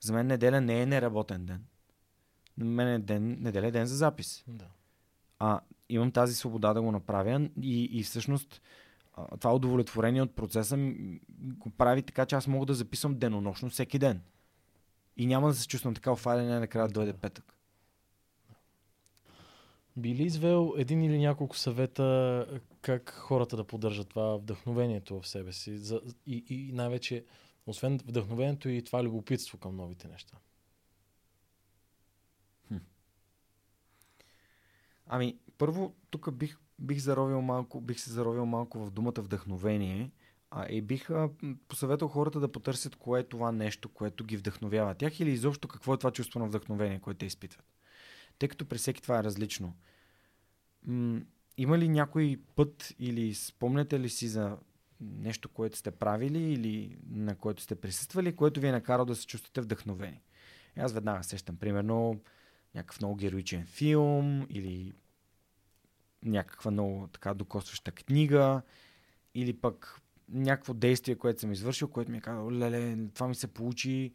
За 0.00 0.12
мен 0.12 0.26
неделя 0.26 0.60
не 0.60 0.82
е 0.82 0.86
неработен 0.86 1.46
ден. 1.46 1.64
На 2.58 2.64
мен 2.64 2.88
е 2.88 2.98
ден, 2.98 3.36
неделя 3.40 3.66
е 3.66 3.70
ден 3.70 3.86
за 3.86 3.96
запис. 3.96 4.44
Да. 4.48 4.66
а, 5.38 5.60
имам 5.88 6.12
тази 6.12 6.34
свобода 6.34 6.74
да 6.74 6.82
го 6.82 6.92
направя 6.92 7.48
и, 7.62 7.84
и 7.84 8.02
всъщност 8.02 8.62
това 9.40 9.54
удовлетворение 9.54 10.22
от 10.22 10.36
процеса 10.36 10.76
го 11.38 11.70
прави 11.70 12.02
така, 12.02 12.26
че 12.26 12.36
аз 12.36 12.46
мога 12.46 12.66
да 12.66 12.74
записвам 12.74 13.18
денонощно 13.18 13.70
всеки 13.70 13.98
ден. 13.98 14.20
И 15.16 15.26
няма 15.26 15.48
да 15.48 15.54
се 15.54 15.68
чувствам 15.68 15.94
така 15.94 16.12
офален, 16.12 16.48
накрая 16.48 16.86
да 16.86 16.92
дойде 16.92 17.12
петък. 17.12 17.52
Би 19.96 20.14
ли 20.14 20.22
извел 20.22 20.74
един 20.76 21.02
или 21.02 21.18
няколко 21.18 21.56
съвета 21.56 22.46
как 22.80 23.10
хората 23.10 23.56
да 23.56 23.64
поддържат 23.64 24.08
това 24.08 24.36
вдъхновението 24.36 25.20
в 25.20 25.28
себе 25.28 25.52
си? 25.52 25.78
За, 25.78 26.00
и, 26.26 26.44
и 26.48 26.72
най-вече, 26.72 27.24
освен 27.66 27.98
вдъхновението 27.98 28.68
и 28.68 28.82
това 28.82 29.04
любопитство 29.04 29.58
към 29.58 29.76
новите 29.76 30.08
неща. 30.08 30.36
Ами, 35.06 35.38
първо, 35.58 35.94
тук 36.10 36.32
бих, 36.32 36.58
бих, 36.78 36.98
заровил 36.98 37.42
малко, 37.42 37.80
бих 37.80 38.00
се 38.00 38.10
заровил 38.10 38.46
малко 38.46 38.78
в 38.78 38.90
думата 38.90 39.14
вдъхновение. 39.18 40.10
А, 40.50 40.66
и 40.68 40.82
бих 40.82 41.10
а, 41.10 41.30
посъветвал 41.68 42.08
хората 42.08 42.40
да 42.40 42.52
потърсят 42.52 42.96
кое 42.96 43.20
е 43.20 43.28
това 43.28 43.52
нещо, 43.52 43.88
което 43.88 44.24
ги 44.24 44.36
вдъхновява 44.36 44.94
тях 44.94 45.20
или 45.20 45.30
изобщо 45.30 45.68
какво 45.68 45.94
е 45.94 45.98
това 45.98 46.10
чувство 46.10 46.40
на 46.40 46.46
вдъхновение, 46.46 47.00
което 47.00 47.18
те 47.18 47.26
изпитват. 47.26 47.64
Тъй 48.38 48.48
като 48.48 48.66
при 48.66 48.78
всеки 48.78 49.02
това 49.02 49.18
е 49.18 49.24
различно. 49.24 49.74
М- 50.86 51.20
има 51.56 51.78
ли 51.78 51.88
някой 51.88 52.40
път 52.56 52.94
или 52.98 53.34
спомняте 53.34 54.00
ли 54.00 54.08
си 54.08 54.28
за 54.28 54.56
нещо, 55.00 55.48
което 55.48 55.78
сте 55.78 55.90
правили 55.90 56.52
или 56.52 56.98
на 57.10 57.36
което 57.36 57.62
сте 57.62 57.74
присъствали, 57.74 58.36
което 58.36 58.60
ви 58.60 58.66
е 58.66 58.72
накарало 58.72 59.06
да 59.06 59.14
се 59.14 59.26
чувствате 59.26 59.60
вдъхновени? 59.60 60.20
Аз 60.76 60.92
веднага 60.92 61.24
сещам, 61.24 61.56
примерно, 61.56 62.20
някакъв 62.76 63.00
много 63.00 63.16
героичен 63.16 63.66
филм 63.66 64.46
или 64.50 64.92
някаква 66.22 66.70
много 66.70 67.08
така 67.12 67.34
докосваща 67.34 67.92
книга 67.92 68.62
или 69.34 69.52
пък 69.52 70.00
някакво 70.28 70.74
действие, 70.74 71.16
което 71.16 71.40
съм 71.40 71.52
извършил, 71.52 71.88
което 71.88 72.10
ми 72.10 72.18
е 72.18 72.20
казал, 72.20 72.50
леле, 72.50 72.96
това 73.14 73.28
ми 73.28 73.34
се 73.34 73.46
получи, 73.46 74.14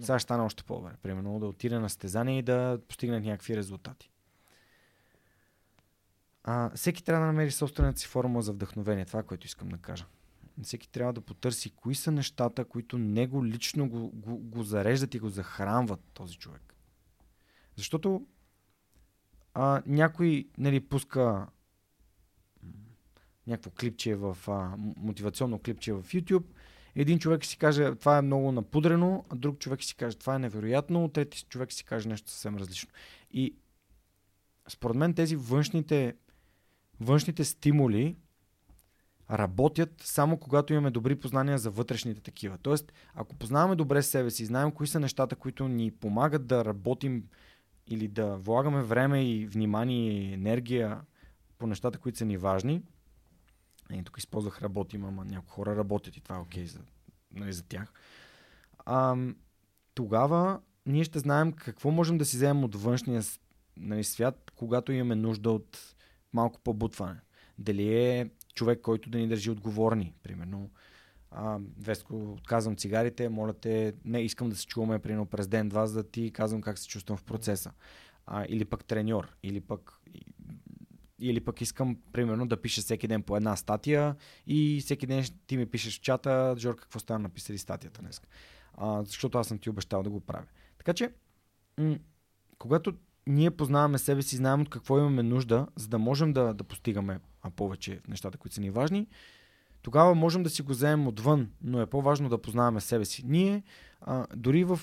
сега 0.00 0.18
ще 0.18 0.22
стане 0.22 0.42
още 0.42 0.64
по-добре. 0.64 0.92
Примерно 1.02 1.38
да 1.38 1.46
отида 1.46 1.80
на 1.80 1.90
стезание 1.90 2.38
и 2.38 2.42
да 2.42 2.78
постигна 2.88 3.20
някакви 3.20 3.56
резултати. 3.56 4.10
А, 6.44 6.70
всеки 6.74 7.04
трябва 7.04 7.26
да 7.26 7.32
намери 7.32 7.50
собствената 7.50 7.98
си 7.98 8.06
формула 8.06 8.42
за 8.42 8.52
вдъхновение. 8.52 9.04
Това 9.04 9.20
е 9.20 9.22
което 9.22 9.46
искам 9.46 9.68
да 9.68 9.78
кажа. 9.78 10.06
Всеки 10.62 10.88
трябва 10.88 11.12
да 11.12 11.20
потърси 11.20 11.70
кои 11.70 11.94
са 11.94 12.12
нещата, 12.12 12.64
които 12.64 12.98
него 12.98 13.46
лично 13.46 13.88
го, 13.88 14.10
го, 14.10 14.38
го 14.38 14.62
зареждат 14.62 15.14
и 15.14 15.18
го 15.18 15.28
захранват 15.28 16.00
този 16.14 16.36
човек. 16.36 16.75
Защото 17.76 18.26
а, 19.54 19.82
някой 19.86 20.48
нали, 20.58 20.80
пуска 20.80 21.46
някакво 23.46 23.70
клипче 23.70 24.14
в 24.14 24.38
а, 24.48 24.76
мотивационно 24.96 25.58
клипче 25.58 25.92
в 25.92 26.02
YouTube. 26.02 26.44
Един 26.94 27.18
човек 27.18 27.44
си 27.44 27.58
каже, 27.58 27.94
това 27.94 28.18
е 28.18 28.22
много 28.22 28.52
напудрено, 28.52 29.24
а 29.30 29.36
друг 29.36 29.58
човек 29.58 29.82
си 29.84 29.96
каже, 29.96 30.18
това 30.18 30.34
е 30.34 30.38
невероятно, 30.38 31.08
трети 31.08 31.44
човек 31.48 31.72
си 31.72 31.84
каже 31.84 32.08
нещо 32.08 32.30
съвсем 32.30 32.56
различно. 32.56 32.90
И 33.30 33.56
според 34.68 34.96
мен 34.96 35.14
тези 35.14 35.36
външните, 35.36 36.14
външните 37.00 37.44
стимули 37.44 38.16
работят 39.30 39.90
само 40.00 40.38
когато 40.38 40.72
имаме 40.72 40.90
добри 40.90 41.16
познания 41.16 41.58
за 41.58 41.70
вътрешните 41.70 42.20
такива. 42.20 42.58
Тоест, 42.58 42.92
ако 43.14 43.36
познаваме 43.36 43.76
добре 43.76 44.02
себе 44.02 44.30
си, 44.30 44.44
знаем 44.44 44.72
кои 44.72 44.86
са 44.86 45.00
нещата, 45.00 45.36
които 45.36 45.68
ни 45.68 45.90
помагат 45.90 46.46
да 46.46 46.64
работим 46.64 47.24
или 47.86 48.08
да 48.08 48.36
влагаме 48.36 48.82
време 48.82 49.30
и 49.30 49.46
внимание 49.46 50.12
и 50.12 50.32
енергия 50.32 51.00
по 51.58 51.66
нещата, 51.66 51.98
които 51.98 52.18
са 52.18 52.24
ни 52.24 52.36
важни, 52.36 52.82
и 53.92 54.02
тук 54.02 54.18
използвах 54.18 54.62
работим, 54.62 55.04
ама 55.04 55.24
някои 55.24 55.50
хора 55.50 55.76
работят 55.76 56.16
и 56.16 56.20
това 56.20 56.36
е 56.36 56.40
окей 56.40 56.64
okay 56.64 56.66
за, 56.66 56.80
нали, 57.32 57.52
за 57.52 57.62
тях. 57.62 57.92
А, 58.78 59.16
тогава 59.94 60.60
ние 60.86 61.04
ще 61.04 61.18
знаем 61.18 61.52
какво 61.52 61.90
можем 61.90 62.18
да 62.18 62.24
си 62.24 62.36
вземем 62.36 62.64
от 62.64 62.74
външния 62.74 63.22
нали, 63.76 64.04
свят, 64.04 64.52
когато 64.56 64.92
имаме 64.92 65.14
нужда 65.14 65.50
от 65.50 65.96
малко 66.32 66.60
побутване. 66.60 67.20
Дали 67.58 67.94
е 67.94 68.30
човек, 68.54 68.80
който 68.80 69.10
да 69.10 69.18
ни 69.18 69.28
държи 69.28 69.50
отговорни, 69.50 70.14
примерно. 70.22 70.70
А, 71.30 71.58
Веско, 71.78 72.32
отказвам 72.32 72.76
цигарите, 72.76 73.28
моля 73.28 73.52
те, 73.52 73.94
не 74.04 74.20
искам 74.20 74.48
да 74.48 74.56
се 74.56 74.66
чуваме 74.66 74.98
примерно 74.98 75.26
през 75.26 75.48
ден-два, 75.48 75.86
за 75.86 76.02
да 76.02 76.10
ти 76.10 76.30
казвам 76.30 76.60
как 76.60 76.78
се 76.78 76.88
чувствам 76.88 77.18
в 77.18 77.24
процеса. 77.24 77.72
А, 78.26 78.44
или 78.48 78.64
пък 78.64 78.84
треньор, 78.84 79.36
или 79.42 79.60
пък 79.60 80.00
или 81.18 81.40
пък 81.40 81.60
искам, 81.60 81.96
примерно, 82.12 82.46
да 82.46 82.62
пиша 82.62 82.80
всеки 82.80 83.08
ден 83.08 83.22
по 83.22 83.36
една 83.36 83.56
статия 83.56 84.16
и 84.46 84.80
всеки 84.80 85.06
ден 85.06 85.24
ти 85.46 85.56
ми 85.56 85.66
пишеш 85.66 85.98
в 85.98 86.02
чата, 86.02 86.54
Жор, 86.58 86.76
какво 86.76 86.98
стана 86.98 87.18
написали 87.18 87.58
статията 87.58 88.02
днес. 88.02 88.20
А, 88.74 89.04
защото 89.04 89.38
аз 89.38 89.48
съм 89.48 89.58
ти 89.58 89.70
обещал 89.70 90.02
да 90.02 90.10
го 90.10 90.20
правя. 90.20 90.46
Така 90.78 90.94
че, 90.94 91.12
м- 91.78 91.98
когато 92.58 92.94
ние 93.26 93.50
познаваме 93.50 93.98
себе 93.98 94.22
си, 94.22 94.36
знаем 94.36 94.60
от 94.60 94.70
какво 94.70 94.98
имаме 94.98 95.22
нужда, 95.22 95.66
за 95.76 95.88
да 95.88 95.98
можем 95.98 96.32
да, 96.32 96.54
да 96.54 96.64
постигаме 96.64 97.20
повече 97.56 98.00
нещата, 98.08 98.38
които 98.38 98.54
са 98.54 98.60
ни 98.60 98.70
важни, 98.70 99.06
тогава 99.86 100.14
можем 100.14 100.42
да 100.42 100.50
си 100.50 100.62
го 100.62 100.72
вземем 100.72 101.06
отвън, 101.06 101.50
но 101.62 101.80
е 101.80 101.86
по-важно 101.86 102.28
да 102.28 102.42
познаваме 102.42 102.80
себе 102.80 103.04
си. 103.04 103.22
Ние, 103.26 103.62
а, 104.00 104.26
дори 104.36 104.64
в 104.64 104.80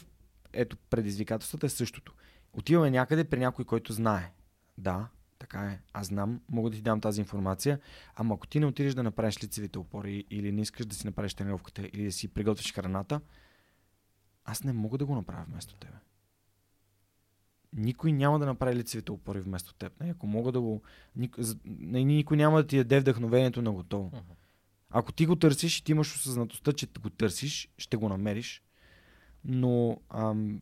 ето, 0.53 0.77
предизвикателствата 0.89 1.65
е 1.65 1.69
същото. 1.69 2.13
Отиваме 2.53 2.91
някъде 2.91 3.23
при 3.23 3.39
някой, 3.39 3.65
който 3.65 3.93
знае. 3.93 4.33
Да, 4.77 5.07
така 5.39 5.59
е, 5.59 5.79
аз 5.93 6.07
знам, 6.07 6.41
мога 6.49 6.69
да 6.69 6.75
ти 6.75 6.81
дам 6.81 7.01
тази 7.01 7.21
информация, 7.21 7.79
ама 8.15 8.35
ако 8.35 8.47
ти 8.47 8.59
не 8.59 8.65
отидеш 8.65 8.93
да 8.93 9.03
направиш 9.03 9.43
лицевите 9.43 9.79
опори 9.79 10.25
или 10.29 10.51
не 10.51 10.61
искаш 10.61 10.85
да 10.85 10.95
си 10.95 11.07
направиш 11.07 11.33
тренировката 11.33 11.89
или 11.93 12.03
да 12.03 12.11
си 12.11 12.27
приготвиш 12.27 12.73
храната, 12.73 13.21
аз 14.45 14.63
не 14.63 14.73
мога 14.73 14.97
да 14.97 15.05
го 15.05 15.15
направя 15.15 15.45
вместо 15.47 15.75
тебе. 15.75 15.97
Никой 17.73 18.11
няма 18.11 18.39
да 18.39 18.45
направи 18.45 18.75
лицевите 18.75 19.11
опори 19.11 19.41
вместо 19.41 19.73
теб. 19.73 19.99
Не, 19.99 20.11
ако 20.11 20.27
мога 20.27 20.51
да 20.51 20.61
го... 20.61 20.81
Никой, 21.15 21.43
никой 21.65 22.37
няма 22.37 22.57
да 22.57 22.67
ти 22.67 22.77
даде 22.77 22.99
вдъхновението 22.99 23.61
на 23.61 23.71
готово. 23.71 24.09
Uh-huh. 24.09 24.42
Ако 24.95 25.11
ти 25.11 25.25
го 25.25 25.35
търсиш 25.35 25.79
и 25.79 25.83
ти 25.83 25.91
имаш 25.91 26.15
осъзнатостта, 26.15 26.73
че 26.73 26.87
го 27.01 27.09
търсиш, 27.09 27.69
ще 27.77 27.97
го 27.97 28.09
намериш. 28.09 28.63
Но 29.45 30.01
ам, 30.09 30.61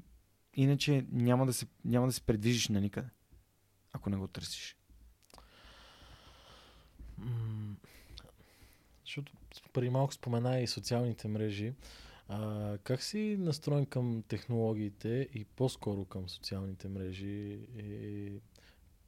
иначе 0.53 1.05
няма 1.11 1.45
да, 1.45 1.53
се, 1.53 1.65
няма 1.85 2.07
да 2.07 2.13
се 2.13 2.21
предвижиш 2.21 2.67
на 2.67 2.81
никъде 2.81 3.09
ако 3.93 4.09
не 4.09 4.17
го 4.17 4.27
търсиш? 4.27 4.77
защото 9.05 9.33
преди 9.73 9.89
малко 9.89 10.13
спомена 10.13 10.59
и 10.59 10.67
социалните 10.67 11.27
мрежи. 11.27 11.73
А, 12.27 12.77
как 12.77 13.03
си 13.03 13.35
настроен 13.39 13.85
към 13.85 14.23
технологиите 14.27 15.29
и 15.33 15.45
по-скоро 15.45 16.05
към 16.05 16.29
социалните 16.29 16.87
мрежи? 16.87 17.59
И, 17.77 18.31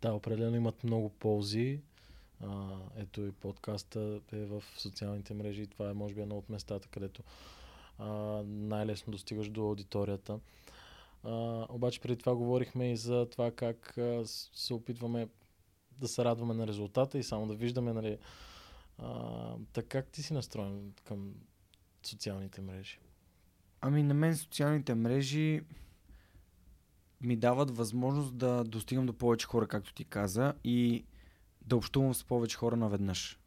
да, 0.01 0.13
определено 0.13 0.55
имат 0.55 0.83
много 0.83 1.09
ползи. 1.09 1.79
А, 2.41 2.77
ето 2.97 3.21
и 3.21 3.31
подкаста 3.31 4.21
е 4.31 4.45
в 4.45 4.63
социалните 4.77 5.33
мрежи. 5.33 5.67
Това 5.67 5.89
е 5.89 5.93
може 5.93 6.15
би 6.15 6.21
едно 6.21 6.37
от 6.37 6.49
местата, 6.49 6.87
където 6.87 7.23
а, 7.99 8.07
най-лесно 8.45 9.11
достигаш 9.11 9.49
до 9.49 9.61
аудиторията. 9.61 10.39
А, 11.23 11.65
обаче 11.69 12.01
преди 12.01 12.17
това 12.17 12.35
говорихме 12.35 12.91
и 12.91 12.97
за 12.97 13.27
това 13.31 13.51
как 13.51 13.97
а, 13.97 14.23
се 14.25 14.73
опитваме 14.73 15.27
да 15.99 16.07
се 16.07 16.25
радваме 16.25 16.53
на 16.53 16.67
резултата 16.67 17.17
и 17.17 17.23
само 17.23 17.47
да 17.47 17.53
виждаме, 17.53 17.93
нали, 17.93 18.17
а, 18.97 19.55
така 19.73 19.87
как 19.87 20.07
ти 20.07 20.23
си 20.23 20.33
настроен 20.33 20.93
към 21.03 21.33
социалните 22.03 22.61
мрежи? 22.61 22.99
Ами 23.81 24.03
на 24.03 24.13
мен 24.13 24.37
социалните 24.37 24.95
мрежи 24.95 25.61
ми 27.21 27.35
дават 27.35 27.77
възможност 27.77 28.37
да 28.37 28.63
достигам 28.63 29.05
до 29.05 29.13
повече 29.13 29.47
хора, 29.47 29.67
както 29.67 29.93
ти 29.93 30.05
каза, 30.05 30.53
и 30.63 31.03
да 31.65 31.75
общувам 31.75 32.13
с 32.13 32.23
повече 32.23 32.57
хора 32.57 32.75
наведнъж. 32.75 33.39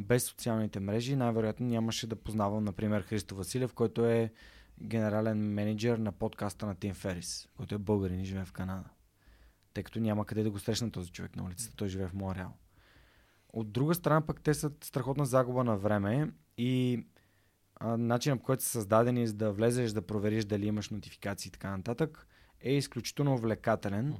Без 0.00 0.24
социалните 0.24 0.80
мрежи 0.80 1.16
най-вероятно 1.16 1.66
нямаше 1.66 2.06
да 2.06 2.16
познавам, 2.16 2.64
например, 2.64 3.02
Христо 3.02 3.36
Василев, 3.36 3.72
който 3.72 4.06
е 4.06 4.32
генерален 4.82 5.38
менеджер 5.38 5.98
на 5.98 6.12
подкаста 6.12 6.66
на 6.66 6.74
Тим 6.74 6.94
Ферис, 6.94 7.48
който 7.56 7.74
е 7.74 7.78
българин 7.78 8.20
и 8.20 8.24
живее 8.24 8.44
в 8.44 8.52
Канада. 8.52 8.88
Тъй 9.74 9.84
като 9.84 10.00
няма 10.00 10.26
къде 10.26 10.42
да 10.42 10.50
го 10.50 10.58
срещна 10.58 10.90
този 10.90 11.10
човек 11.10 11.36
на 11.36 11.44
улицата, 11.44 11.76
той 11.76 11.88
живее 11.88 12.08
в 12.08 12.14
Монреал. 12.14 12.52
От 13.52 13.72
друга 13.72 13.94
страна 13.94 14.26
пък 14.26 14.40
те 14.40 14.54
са 14.54 14.70
страхотна 14.84 15.26
загуба 15.26 15.64
на 15.64 15.76
време 15.76 16.32
и 16.56 17.04
начинът 17.84 18.38
по 18.38 18.44
който 18.44 18.62
са 18.62 18.68
създадени 18.68 19.26
за 19.26 19.34
да 19.34 19.52
влезеш 19.52 19.92
да 19.92 20.06
провериш 20.06 20.44
дали 20.44 20.66
имаш 20.66 20.90
нотификации 20.90 21.48
и 21.48 21.52
така 21.52 21.76
нататък 21.76 22.26
е 22.60 22.72
изключително 22.72 23.34
увлекателен. 23.34 24.16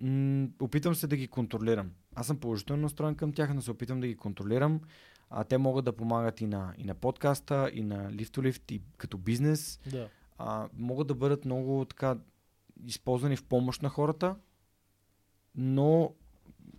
М- 0.00 0.48
опитвам 0.60 0.94
се 0.94 1.06
да 1.06 1.16
ги 1.16 1.28
контролирам. 1.28 1.90
Аз 2.14 2.26
съм 2.26 2.36
положително 2.36 2.82
настроен 2.82 3.14
към 3.14 3.32
тях, 3.32 3.54
но 3.54 3.62
се 3.62 3.70
опитвам 3.70 4.00
да 4.00 4.06
ги 4.06 4.16
контролирам 4.16 4.80
а, 5.30 5.44
те 5.44 5.58
могат 5.58 5.84
да 5.84 5.92
помагат 5.92 6.40
и 6.40 6.46
на, 6.46 6.74
и 6.78 6.84
на 6.84 6.94
подкаста, 6.94 7.70
и 7.72 7.82
на 7.82 8.12
Lift 8.12 8.36
to 8.36 8.50
Lift, 8.50 8.72
и 8.72 8.82
като 8.96 9.18
бизнес. 9.18 9.80
Да. 9.90 10.08
А, 10.38 10.68
могат 10.76 11.06
да 11.06 11.14
бъдат 11.14 11.44
много 11.44 11.84
така 11.84 12.16
използвани 12.86 13.36
в 13.36 13.44
помощ 13.44 13.82
на 13.82 13.88
хората, 13.88 14.36
но 15.54 16.14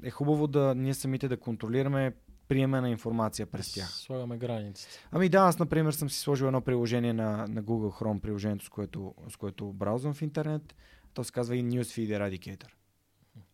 е 0.03 0.09
хубаво 0.09 0.47
да 0.47 0.75
ние 0.75 0.93
самите 0.93 1.27
да 1.27 1.37
контролираме 1.37 2.13
приемена 2.47 2.89
информация 2.89 3.45
през 3.45 3.73
тях. 3.73 3.89
Слагаме 3.89 4.37
границите. 4.37 4.99
Ами 5.11 5.29
да, 5.29 5.37
аз 5.37 5.59
например 5.59 5.91
съм 5.91 6.09
си 6.09 6.19
сложил 6.19 6.45
едно 6.45 6.61
приложение 6.61 7.13
на, 7.13 7.47
на 7.47 7.63
Google 7.63 8.01
Chrome, 8.01 8.19
приложението 8.19 8.65
с 8.65 8.69
което, 8.69 9.15
с 9.29 9.35
което 9.35 9.73
браузвам 9.73 10.13
в 10.13 10.21
интернет. 10.21 10.75
То 11.13 11.23
се 11.23 11.31
казва 11.31 11.55
и 11.55 11.65
Newsfeed 11.65 12.19
Eradicator. 12.19 12.69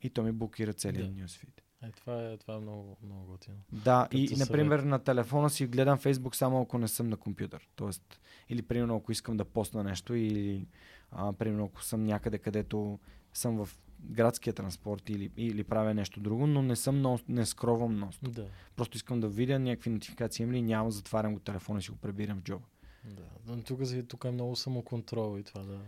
И 0.01 0.09
то 0.09 0.23
ми 0.23 0.32
блокира 0.32 0.73
целият 0.73 1.15
Да. 1.15 1.21
Newsfeed. 1.21 1.61
Е, 1.84 1.91
това 1.91 2.23
е, 2.23 2.38
това 2.38 2.53
е 2.55 2.59
много, 2.59 2.97
много 3.03 3.25
готино. 3.25 3.57
Да, 3.71 4.03
Като 4.03 4.17
и 4.17 4.27
съвет. 4.27 4.39
например 4.39 4.79
на 4.79 4.99
телефона 4.99 5.49
си 5.49 5.67
гледам 5.67 5.99
Facebook 5.99 6.36
само 6.36 6.61
ако 6.61 6.77
не 6.77 6.88
съм 6.88 7.09
на 7.09 7.17
компютър. 7.17 7.67
Тоест, 7.75 8.21
или 8.49 8.61
примерно 8.61 8.95
ако 8.95 9.11
искам 9.11 9.38
да 9.38 9.45
постна 9.45 9.84
нещо 9.84 10.15
или 10.15 10.67
а, 11.11 11.34
примерно 11.34 11.65
ако 11.65 11.84
съм 11.84 12.03
някъде, 12.03 12.38
където 12.38 12.99
съм 13.34 13.65
в 13.65 13.69
градския 14.03 14.53
транспорт 14.53 15.09
или, 15.09 15.32
или 15.38 15.63
правя 15.63 15.93
нещо 15.93 16.19
друго, 16.19 16.47
но 16.47 16.61
не 16.61 16.75
съм 16.75 17.01
нон, 17.01 17.19
не 17.27 17.45
скровам 17.45 17.99
нос. 17.99 18.19
Да. 18.23 18.47
Просто 18.75 18.97
искам 18.97 19.19
да 19.19 19.27
видя 19.27 19.59
някакви 19.59 19.89
нотификации 19.89 20.43
има 20.43 20.53
ли, 20.53 20.61
няма, 20.61 20.91
затварям 20.91 21.34
го 21.34 21.39
телефона 21.39 21.79
и 21.79 21.82
си 21.82 21.91
го 21.91 21.97
прибирам 21.97 22.39
в 22.39 22.43
джоба. 22.43 22.65
Да. 23.05 23.23
Но 23.47 23.63
тук, 23.63 23.79
тук 24.07 24.23
е 24.23 24.32
много 24.32 24.55
самоконтрол 24.55 25.39
и 25.39 25.43
това 25.43 25.63
да... 25.63 25.79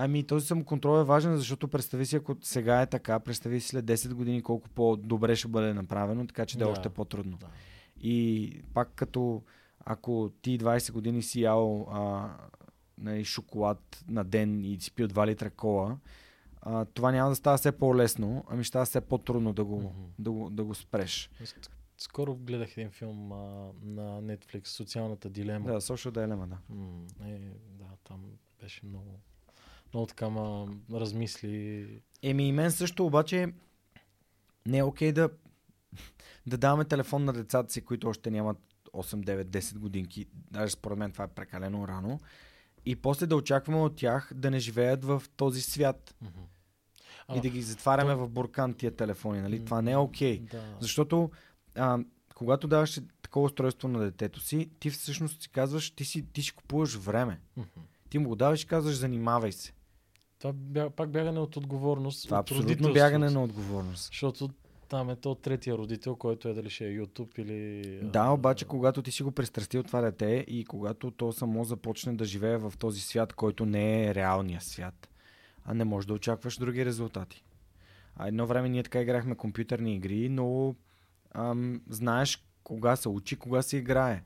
Ами 0.00 0.24
този 0.24 0.46
самоконтрол 0.46 1.00
е 1.00 1.04
важен, 1.04 1.36
защото 1.36 1.68
представи 1.68 2.06
си, 2.06 2.16
ако 2.16 2.36
сега 2.42 2.82
е 2.82 2.86
така, 2.86 3.20
представи 3.20 3.60
си 3.60 3.68
след 3.68 3.84
10 3.84 4.14
години 4.14 4.42
колко 4.42 4.68
по-добре 4.68 5.36
ще 5.36 5.48
бъде 5.48 5.74
направено, 5.74 6.26
така 6.26 6.46
че 6.46 6.58
да, 6.58 6.64
е 6.64 6.66
Да. 6.66 6.70
още 6.72 6.88
по-трудно. 6.88 7.36
да. 7.36 7.46
И 8.00 8.62
пак 8.74 8.92
като 8.94 9.42
ако 9.80 10.32
ти 10.42 10.58
20 10.58 10.92
години 10.92 11.22
си 11.22 11.42
ял 11.42 11.88
а, 11.90 12.30
нали, 12.98 13.24
шоколад 13.24 14.04
на 14.08 14.24
ден 14.24 14.64
и 14.64 14.80
си 14.80 14.92
пил 14.92 15.08
2 15.08 15.26
литра 15.26 15.50
кола, 15.50 15.96
а, 16.60 16.84
това 16.84 17.12
няма 17.12 17.28
да 17.30 17.36
става 17.36 17.58
все 17.58 17.72
по-лесно, 17.72 18.44
ами 18.48 18.64
ще 18.64 18.68
става 18.68 18.84
все 18.84 19.00
по-трудно 19.00 19.52
да 19.52 19.64
го, 19.64 19.78
Мгм. 19.78 19.90
да 20.18 20.30
го, 20.30 20.50
да 20.50 20.64
го 20.64 20.74
спреш. 20.74 21.30
Скоро 21.98 22.36
гледах 22.36 22.76
един 22.76 22.90
филм 22.90 23.32
а, 23.32 23.36
на 23.82 24.22
Netflix, 24.22 24.66
Социалната 24.66 25.30
дилема. 25.30 25.72
Да, 25.72 25.80
social 25.80 26.10
dilemma, 26.10 26.46
да. 26.46 26.58
М, 26.68 27.00
е, 27.24 27.38
да, 27.70 27.84
там 28.04 28.24
беше 28.60 28.86
много, 28.86 29.20
много 29.94 30.06
така 30.06 30.28
ма 30.28 30.66
размисли. 30.92 31.88
Еми 32.22 32.48
и 32.48 32.52
мен 32.52 32.70
също, 32.72 33.06
обаче 33.06 33.52
не 34.66 34.78
е 34.78 34.82
окей 34.82 35.12
да, 35.12 35.30
да 36.46 36.58
даваме 36.58 36.84
телефон 36.84 37.24
на 37.24 37.32
децата 37.32 37.72
си, 37.72 37.80
които 37.80 38.08
още 38.08 38.30
нямат 38.30 38.58
8, 38.92 39.16
9, 39.16 39.44
10 39.44 39.78
годинки. 39.78 40.26
Даже 40.50 40.72
според 40.72 40.98
мен 40.98 41.10
това 41.12 41.24
е 41.24 41.28
прекалено 41.28 41.88
рано. 41.88 42.20
И 42.86 42.96
после 42.96 43.26
да 43.26 43.36
очакваме 43.36 43.80
от 43.80 43.96
тях 43.96 44.32
да 44.34 44.50
не 44.50 44.58
живеят 44.58 45.04
в 45.04 45.22
този 45.36 45.62
свят. 45.62 46.14
Мгм. 46.22 46.40
и 47.34 47.38
А, 47.38 47.40
да 47.40 47.48
ги 47.48 47.62
затваряме 47.62 48.12
то- 48.12 48.18
в 48.18 48.28
буркан 48.28 48.74
тия 48.74 48.96
телефони. 48.96 49.40
Нали? 49.40 49.64
Това 49.64 49.82
не 49.82 49.92
е 49.92 49.96
окей. 49.96 50.38
Да. 50.40 50.76
Защото 50.80 51.30
а, 51.74 51.98
когато 52.34 52.68
даваш 52.68 53.00
такова 53.22 53.46
устройство 53.46 53.88
на 53.88 53.98
детето 53.98 54.40
си, 54.40 54.70
ти 54.80 54.90
всъщност 54.90 55.42
си 55.42 55.48
казваш, 55.48 55.90
ти 55.90 56.04
си, 56.04 56.26
ти 56.32 56.42
си 56.42 56.52
купуваш 56.52 56.94
време. 56.94 57.40
Мгм. 57.56 57.80
Ти 58.10 58.18
му 58.18 58.28
го 58.28 58.36
даваш 58.36 58.62
и 58.62 58.66
казваш, 58.66 58.94
занимавай 58.96 59.52
се. 59.52 59.72
Това 60.38 60.52
бя, 60.52 60.90
пак 60.90 61.10
бягане 61.10 61.40
от 61.40 61.56
отговорност. 61.56 62.24
Това 62.24 62.38
от 62.38 62.50
абсолютно 62.50 62.92
бягане 62.92 63.30
на 63.30 63.42
отговорност. 63.42 64.06
Защото 64.06 64.50
там 64.88 65.10
е 65.10 65.16
то 65.16 65.34
третия 65.34 65.78
родител, 65.78 66.16
който 66.16 66.48
е 66.48 66.54
дали 66.54 66.70
ще 66.70 66.86
е 66.86 66.98
YouTube 66.98 67.38
или... 67.38 68.00
Да, 68.02 68.30
обаче 68.30 68.64
когато 68.64 69.02
ти 69.02 69.12
си 69.12 69.22
го 69.22 69.30
пристрастил 69.30 69.82
това 69.82 70.00
дете 70.00 70.44
и 70.48 70.64
когато 70.64 71.10
то 71.10 71.32
само 71.32 71.64
започне 71.64 72.12
да 72.12 72.24
живее 72.24 72.56
в 72.56 72.72
този 72.78 73.00
свят, 73.00 73.32
който 73.32 73.66
не 73.66 74.06
е 74.06 74.14
реалният 74.14 74.62
свят, 74.62 75.08
а 75.64 75.74
не 75.74 75.84
можеш 75.84 76.06
да 76.06 76.14
очакваш 76.14 76.58
други 76.58 76.84
резултати. 76.84 77.44
А 78.16 78.28
едно 78.28 78.46
време 78.46 78.68
ние 78.68 78.82
така 78.82 79.00
играхме 79.00 79.34
компютърни 79.34 79.94
игри, 79.94 80.28
но 80.28 80.74
ам, 81.34 81.80
знаеш 81.88 82.44
кога 82.62 82.96
се 82.96 83.08
учи, 83.08 83.36
кога 83.36 83.62
се 83.62 83.76
играе. 83.76 84.22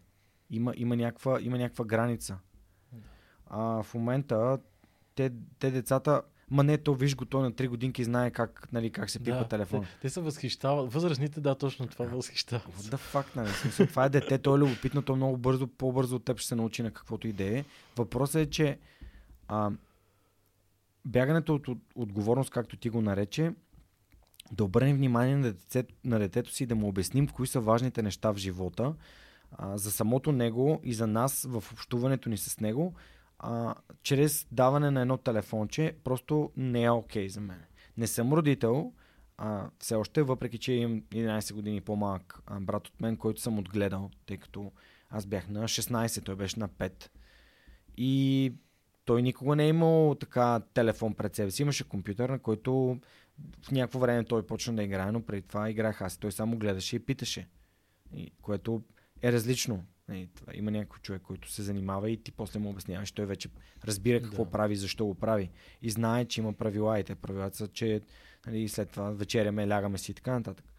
Има, 0.50 0.72
има, 0.76 0.96
някаква, 0.96 1.40
има 1.40 1.58
някаква 1.58 1.84
граница. 1.84 2.38
А, 3.46 3.82
в 3.82 3.94
момента 3.94 4.58
те, 5.14 5.32
те 5.58 5.70
децата, 5.70 6.22
ма 6.50 6.64
не, 6.64 6.78
то 6.78 6.94
виж 6.94 7.16
го, 7.16 7.24
той 7.24 7.42
на 7.42 7.52
3 7.52 7.68
годинки 7.68 8.04
знае 8.04 8.30
как, 8.30 8.68
нали, 8.72 8.90
как 8.90 9.10
се 9.10 9.18
пипа 9.18 9.38
да, 9.38 9.48
телефон. 9.48 9.80
Те, 9.80 9.88
те 10.02 10.10
се 10.10 10.20
възхищават. 10.20 10.92
Възрастните, 10.92 11.40
да, 11.40 11.54
точно 11.54 11.86
това 11.86 12.04
възхищават. 12.04 12.74
The 12.76 12.96
fuck, 12.96 13.36
нали? 13.36 13.48
Смисъл, 13.48 13.86
това 13.86 14.04
е 14.04 14.08
дете, 14.08 14.38
то 14.38 14.56
е 14.56 14.58
любопитно, 14.58 15.02
то 15.02 15.16
много 15.16 15.36
бързо, 15.36 15.66
по-бързо 15.66 16.16
от 16.16 16.24
теб 16.24 16.38
ще 16.38 16.48
се 16.48 16.54
научи 16.54 16.82
на 16.82 16.90
каквото 16.90 17.28
и 17.28 17.32
да 17.32 17.58
е. 17.58 17.64
Въпросът 17.96 18.46
е, 18.46 18.50
че 18.50 18.78
а, 19.48 19.70
бягането 21.04 21.54
от, 21.54 21.68
от 21.68 21.78
отговорност, 21.94 22.50
както 22.50 22.76
ти 22.76 22.88
го 22.88 23.00
нарече, 23.00 23.52
да 24.52 24.64
обърнем 24.64 24.96
внимание 24.96 25.36
на, 25.36 25.52
дете, 25.52 25.84
на 26.04 26.18
детето 26.18 26.52
си, 26.52 26.66
да 26.66 26.74
му 26.74 26.88
обясним 26.88 27.28
кои 27.28 27.46
са 27.46 27.60
важните 27.60 28.02
неща 28.02 28.32
в 28.32 28.36
живота, 28.36 28.94
а, 29.52 29.78
за 29.78 29.90
самото 29.90 30.32
него 30.32 30.80
и 30.84 30.94
за 30.94 31.06
нас 31.06 31.46
в 31.48 31.64
общуването 31.72 32.28
ни 32.28 32.38
с 32.38 32.60
него, 32.60 32.94
а, 33.42 33.74
чрез 34.02 34.46
даване 34.52 34.90
на 34.90 35.00
едно 35.00 35.16
телефонче, 35.16 35.96
просто 36.04 36.52
не 36.56 36.82
е 36.82 36.90
окей 36.90 37.28
за 37.28 37.40
мен. 37.40 37.62
Не 37.96 38.06
съм 38.06 38.32
родител, 38.32 38.92
а, 39.36 39.70
все 39.78 39.94
още, 39.94 40.22
въпреки 40.22 40.58
че 40.58 40.72
имам 40.72 41.02
11 41.02 41.54
години 41.54 41.80
по-малък 41.80 42.42
а, 42.46 42.60
брат 42.60 42.88
от 42.88 43.00
мен, 43.00 43.16
който 43.16 43.40
съм 43.40 43.58
отгледал, 43.58 44.10
тъй 44.26 44.36
като 44.36 44.72
аз 45.10 45.26
бях 45.26 45.48
на 45.48 45.64
16, 45.64 46.24
той 46.24 46.36
беше 46.36 46.60
на 46.60 46.68
5. 46.68 47.08
И 47.96 48.52
той 49.04 49.22
никога 49.22 49.56
не 49.56 49.64
е 49.64 49.68
имал 49.68 50.16
така 50.20 50.60
телефон 50.74 51.14
пред 51.14 51.34
себе 51.34 51.50
си. 51.50 51.62
Имаше 51.62 51.88
компютър, 51.88 52.28
на 52.28 52.38
който 52.38 53.00
в 53.62 53.70
някакво 53.70 53.98
време 53.98 54.24
той 54.24 54.46
почна 54.46 54.74
да 54.74 54.82
играе, 54.82 55.12
но 55.12 55.22
преди 55.22 55.42
това 55.42 55.70
играх 55.70 56.02
аз. 56.02 56.16
Той 56.16 56.32
само 56.32 56.58
гледаше 56.58 56.96
и 56.96 57.04
питаше. 57.04 57.48
И, 58.14 58.32
което 58.42 58.82
е 59.22 59.32
различно. 59.32 59.84
И, 60.12 60.28
това, 60.34 60.52
има 60.56 60.70
някой 60.70 60.98
човек, 61.00 61.22
който 61.22 61.50
се 61.50 61.62
занимава 61.62 62.10
и 62.10 62.22
ти 62.22 62.32
после 62.32 62.58
му 62.58 62.70
обясняваш. 62.70 63.12
Той 63.12 63.26
вече 63.26 63.48
разбира 63.84 64.22
какво 64.22 64.44
Да. 64.44 64.50
прави, 64.50 64.76
защо 64.76 65.06
го 65.06 65.14
прави. 65.14 65.50
И 65.82 65.90
знае, 65.90 66.24
че 66.24 66.40
има 66.40 66.52
правила 66.52 67.00
и 67.00 67.04
те 67.04 67.14
правилата 67.14 67.56
са, 67.56 67.68
че 67.68 68.00
нали, 68.46 68.68
след 68.68 68.90
това 68.90 69.10
вечеряме, 69.10 69.68
лягаме 69.68 69.98
си 69.98 70.10
и 70.10 70.14
така 70.14 70.32
нататък. 70.32 70.72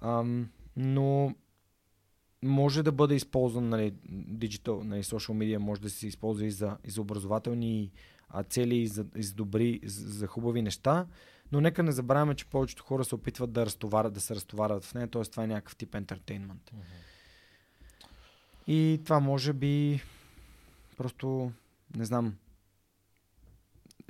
Ам, 0.00 0.50
но 0.76 1.34
може 2.42 2.82
да 2.82 2.92
бъде 2.92 3.14
използван, 3.14 3.68
нали, 3.68 3.94
диджитал, 4.10 4.84
нали, 4.84 5.02
social 5.02 5.32
media 5.32 5.56
може 5.56 5.80
да 5.80 5.90
се 5.90 6.06
използва 6.06 6.46
и 6.46 6.50
за, 6.50 6.76
и 6.84 6.90
за 6.90 7.00
образователни 7.00 7.92
а, 8.28 8.42
цели, 8.42 8.76
и 8.76 8.86
за, 8.86 9.06
и 9.16 9.22
за 9.22 9.34
добри, 9.34 9.80
за, 9.84 10.10
за 10.10 10.26
хубави 10.26 10.62
неща, 10.62 11.06
но 11.52 11.60
нека 11.60 11.82
не 11.82 11.92
забравяме, 11.92 12.34
че 12.34 12.46
повечето 12.46 12.82
хора 12.84 13.04
се 13.04 13.14
опитват 13.14 13.52
да, 13.52 13.66
разтоварят, 13.66 14.12
да 14.12 14.20
се 14.20 14.34
разтоварят 14.34 14.84
в 14.84 14.94
нея, 14.94 15.08
т.е. 15.08 15.22
това 15.22 15.44
е 15.44 15.46
някакъв 15.46 15.76
тип 15.76 15.94
ентертейнмент. 15.94 16.70
Мгм. 16.72 16.82
И 18.70 19.00
това 19.04 19.20
може 19.20 19.52
би 19.52 20.02
просто, 20.96 21.52
не 21.96 22.04
знам, 22.04 22.36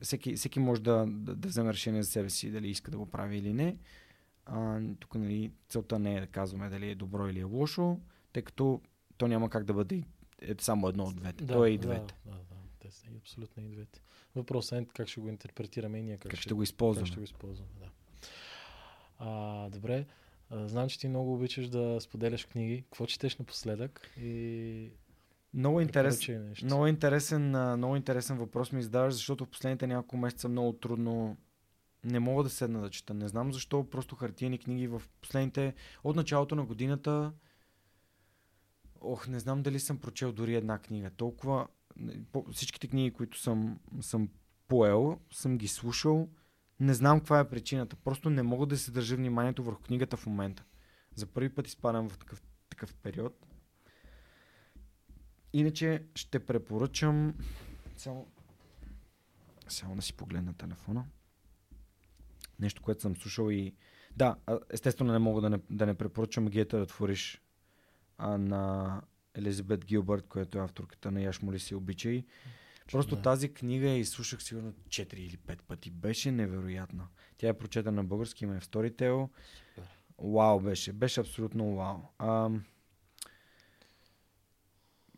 всеки, 0.03 0.37
всеки 0.37 0.59
може 0.59 0.83
да, 0.83 1.07
да, 1.09 1.35
да 1.35 1.49
вземе 1.49 1.73
решение 1.73 2.03
за 2.03 2.11
себе 2.11 2.31
си, 2.31 2.51
дали 2.51 2.69
иска 2.69 2.91
да 2.91 2.99
го 2.99 3.07
прави 3.07 3.39
или 3.39 3.53
не. 3.53 3.77
А, 4.47 4.81
тук 4.99 5.15
нали, 5.15 5.53
целта 5.69 5.99
не 5.99 6.17
е 6.17 6.21
да 6.21 6.27
казваме 6.27 6.69
дали 6.69 6.91
е 6.91 6.95
добро 6.95 7.29
или 7.29 7.41
е 7.41 7.45
лошо, 7.45 8.01
тъй 8.33 8.43
като 8.43 8.81
то 9.17 9.29
няма 9.29 9.51
как 9.51 9.65
да 9.65 9.73
бъде 9.73 10.05
е 10.41 10.55
само 10.59 10.89
едно 10.89 11.05
от 11.05 11.17
двете. 11.17 11.45
Да, 11.45 11.55
то 11.55 11.65
е 11.65 11.71
и 11.71 11.79
двете. 11.79 12.15
Да, 12.27 12.33
да, 12.33 12.39
да. 12.39 12.57
Те 12.79 12.91
са 12.91 13.07
и 13.07 13.17
абсолютно 13.17 13.63
и 13.63 13.69
двете. 13.69 14.01
Въпросът 14.37 14.83
е 14.83 14.87
как 14.95 15.09
ще 15.09 15.21
го 15.21 15.29
интерпретираме 15.29 15.99
и 15.99 16.03
ние 16.03 16.17
как, 16.17 16.31
Как 16.31 16.41
ще 16.41 16.55
го 16.55 16.63
използваме? 16.63 17.07
Как 17.07 17.13
ще 17.13 17.21
го 17.21 17.25
използваме, 17.25 17.71
да. 17.81 17.91
А, 19.19 19.69
добре. 19.71 20.07
Знам, 20.53 20.89
че 20.89 20.99
ти 20.99 21.09
много 21.09 21.35
обичаш 21.35 21.69
да 21.69 22.01
споделяш 22.01 22.45
книги. 22.45 22.83
Какво 22.83 23.07
четеш 23.07 23.37
напоследък? 23.37 24.11
И 24.17 24.91
Много, 25.55 25.81
интерес, 25.81 26.29
много, 26.63 26.87
интересен, 26.87 27.51
много 27.77 27.97
интересен 27.97 28.37
въпрос 28.37 28.73
ми 28.73 28.83
задаваш, 28.83 29.15
защото 29.15 29.45
в 29.45 29.49
последните 29.49 29.87
няколко 29.87 30.17
месеца 30.17 30.49
много 30.49 30.73
трудно 30.73 31.37
не 32.05 32.21
мога 32.21 32.43
да 32.43 32.51
седна 32.51 32.81
да 32.81 32.91
чета. 32.91 33.15
Не 33.15 33.29
знам 33.29 33.53
защо, 33.53 33.91
просто 33.91 34.17
хартиени 34.17 34.59
книги 34.59 34.87
в 34.87 35.03
последните... 35.21 35.75
От 36.05 36.17
началото 36.17 36.55
на 36.55 36.65
годината 36.65 37.33
Ох, 39.01 39.29
не 39.29 39.39
знам 39.39 39.63
дали 39.63 39.81
съм 39.81 39.99
прочел 39.99 40.33
дори 40.33 40.55
една 40.55 40.79
книга. 40.79 41.11
Толкова... 41.11 41.67
Всичките 42.53 42.89
книги, 42.89 43.11
които 43.11 43.39
съм, 43.39 43.81
съм 44.01 44.29
поел, 44.69 45.21
съм 45.33 45.59
ги 45.59 45.69
слушал. 45.69 46.29
Не 46.81 46.95
знам 46.95 47.19
каква 47.19 47.41
е 47.41 47.49
причината. 47.49 47.97
Просто 47.97 48.31
не 48.31 48.43
мога 48.43 48.67
да 48.67 48.79
се 48.79 48.91
държа 48.91 49.17
вниманието 49.17 49.65
върху 49.65 49.83
книгата 49.83 50.17
в 50.17 50.27
момента. 50.27 50.65
За 51.15 51.27
първи 51.27 51.55
път 51.55 51.67
изпадам 51.67 52.09
в 52.09 52.19
такъв, 52.19 52.43
такъв 52.69 52.95
период. 52.95 53.47
Иначе 55.53 56.05
ще 56.15 56.47
препоръчам... 56.47 57.35
Само... 57.97 58.27
Само 59.69 59.97
да 59.97 60.03
си 60.03 60.13
погледна 60.13 60.55
телефона. 60.55 61.05
Нещо, 62.59 62.83
което 62.83 63.03
съм 63.03 63.17
слушал 63.17 63.51
и... 63.51 63.75
Да, 64.17 64.37
естествено 64.71 65.13
не 65.13 65.19
мога 65.19 65.41
да 65.41 65.51
не, 65.51 65.61
да 65.71 65.87
не 65.87 65.95
препоръчам 65.95 66.45
да 66.47 66.87
твориш 66.87 67.43
а, 68.19 68.39
на 68.39 69.03
Елизабет 69.35 69.85
Гилбърт, 69.85 70.29
която 70.29 70.59
е 70.59 70.61
авторката 70.61 71.11
на 71.11 71.23
Яш 71.23 71.43
Моли 71.43 71.59
си 71.59 71.75
обичай. 71.75 72.25
Просто 72.93 73.17
Да. 73.17 73.23
тази 73.23 73.55
книга 73.55 73.89
я 73.89 73.99
изслушах 73.99 74.43
сигурно 74.43 74.73
4 74.73 75.15
или 75.15 75.37
5 75.37 75.63
пъти. 75.63 75.91
Беше 75.91 76.33
невероятна. 76.33 77.07
Тя 77.37 77.49
е 77.49 77.59
прочетена 77.59 77.93
на 77.93 78.05
български, 78.05 78.45
има 78.45 78.57
е 78.57 78.61
в 78.61 78.67
Storytel. 78.67 79.29
Вау 80.19 80.61
беше. 80.61 80.93
Беше 80.93 81.21
абсолютно 81.21 81.77
вау. 81.77 81.99
А, 82.19 82.51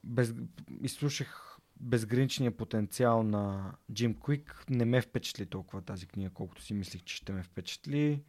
без, 0.04 0.34
изслушах 0.82 1.58
безграничния 1.80 2.56
потенциал 2.56 3.22
на 3.22 3.74
Джим 3.92 4.14
Куик. 4.14 4.64
Не 4.70 4.84
ме 4.84 5.00
впечатли 5.00 5.46
толкова 5.46 5.82
тази 5.82 6.06
книга, 6.06 6.30
колкото 6.30 6.62
си 6.62 6.74
мислих, 6.74 7.02
че 7.02 7.16
ще 7.16 7.32
ме 7.32 7.42
впечатли. 7.42 8.22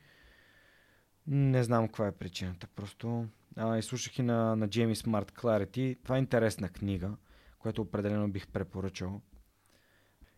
Не 1.28 1.64
знам 1.64 1.88
каква 1.88 2.08
е 2.08 2.12
причината. 2.12 2.68
Просто 2.68 3.28
а, 3.56 3.78
изслушах 3.78 4.20
и 4.20 4.22
на, 4.24 4.56
на 4.56 4.70
Джейми 4.70 4.96
Смарт 4.96 5.32
Clarity. 5.32 5.98
Това 6.04 6.16
е 6.16 6.20
интересна 6.20 6.70
книга, 6.70 7.18
която 7.60 7.82
определено 7.82 8.32
бих 8.32 8.48
препоръчал. 8.48 9.22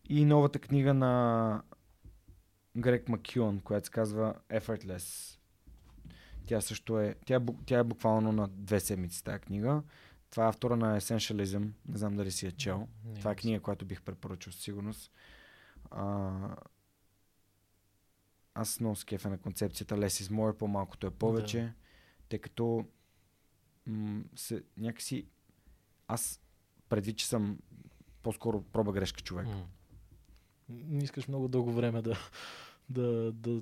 И 0.10 0.26
новата 0.26 0.60
книга 0.60 0.94
на 0.94 1.64
Грег 2.78 3.10
Макюн, 3.10 3.60
която 3.60 3.86
се 3.86 3.92
казва 3.92 4.36
Effortless. 4.50 5.40
Тя 6.48 6.62
също 6.62 7.00
е, 7.00 7.16
тя, 7.26 7.36
е 7.36 7.40
тя 7.66 7.80
е 7.80 7.84
буквално 7.84 8.32
на 8.32 8.48
две 8.48 8.80
седмици 8.80 9.24
тази 9.24 9.40
книга. 9.40 9.84
Това 10.30 10.46
е 10.46 10.50
автора 10.50 10.76
на 10.76 11.02
Essentialism. 11.02 11.72
Не 11.86 11.98
знам 11.98 12.16
дали 12.16 12.32
си 12.32 12.48
е 12.48 12.52
чел. 12.52 12.88
Не, 13.06 13.20
Това 13.20 13.32
е 13.32 13.36
книга, 13.36 13.60
която 13.60 13.86
бих 13.86 14.02
препоръчал 14.02 14.54
със 14.54 14.62
сигурност. 14.62 15.12
А, 15.92 16.32
аз 18.54 18.80
много 18.80 18.96
скефа 18.96 19.30
на 19.30 19.38
концепцията 19.38 19.96
Less 19.98 20.24
is 20.24 20.34
more, 20.34 20.58
по-малкото 20.58 21.08
е 21.08 21.12
повече, 21.12 21.62
да. 21.62 21.74
тъй 22.30 22.40
като 22.40 22.86
м- 23.86 24.24
се, 24.36 24.64
някакси 24.78 25.28
аз 26.08 26.42
предвид, 26.90 27.18
че 27.18 27.28
съм 27.28 27.60
по-скоро 28.24 28.62
проба 28.62 28.92
грешка 28.92 29.22
човек. 29.22 29.48
Mm. 29.48 29.64
Не 30.70 31.04
искаш 31.04 31.28
много 31.28 31.48
дълго 31.48 31.72
време 31.72 32.02
да, 32.02 32.18
да, 32.90 33.32
да 33.32 33.62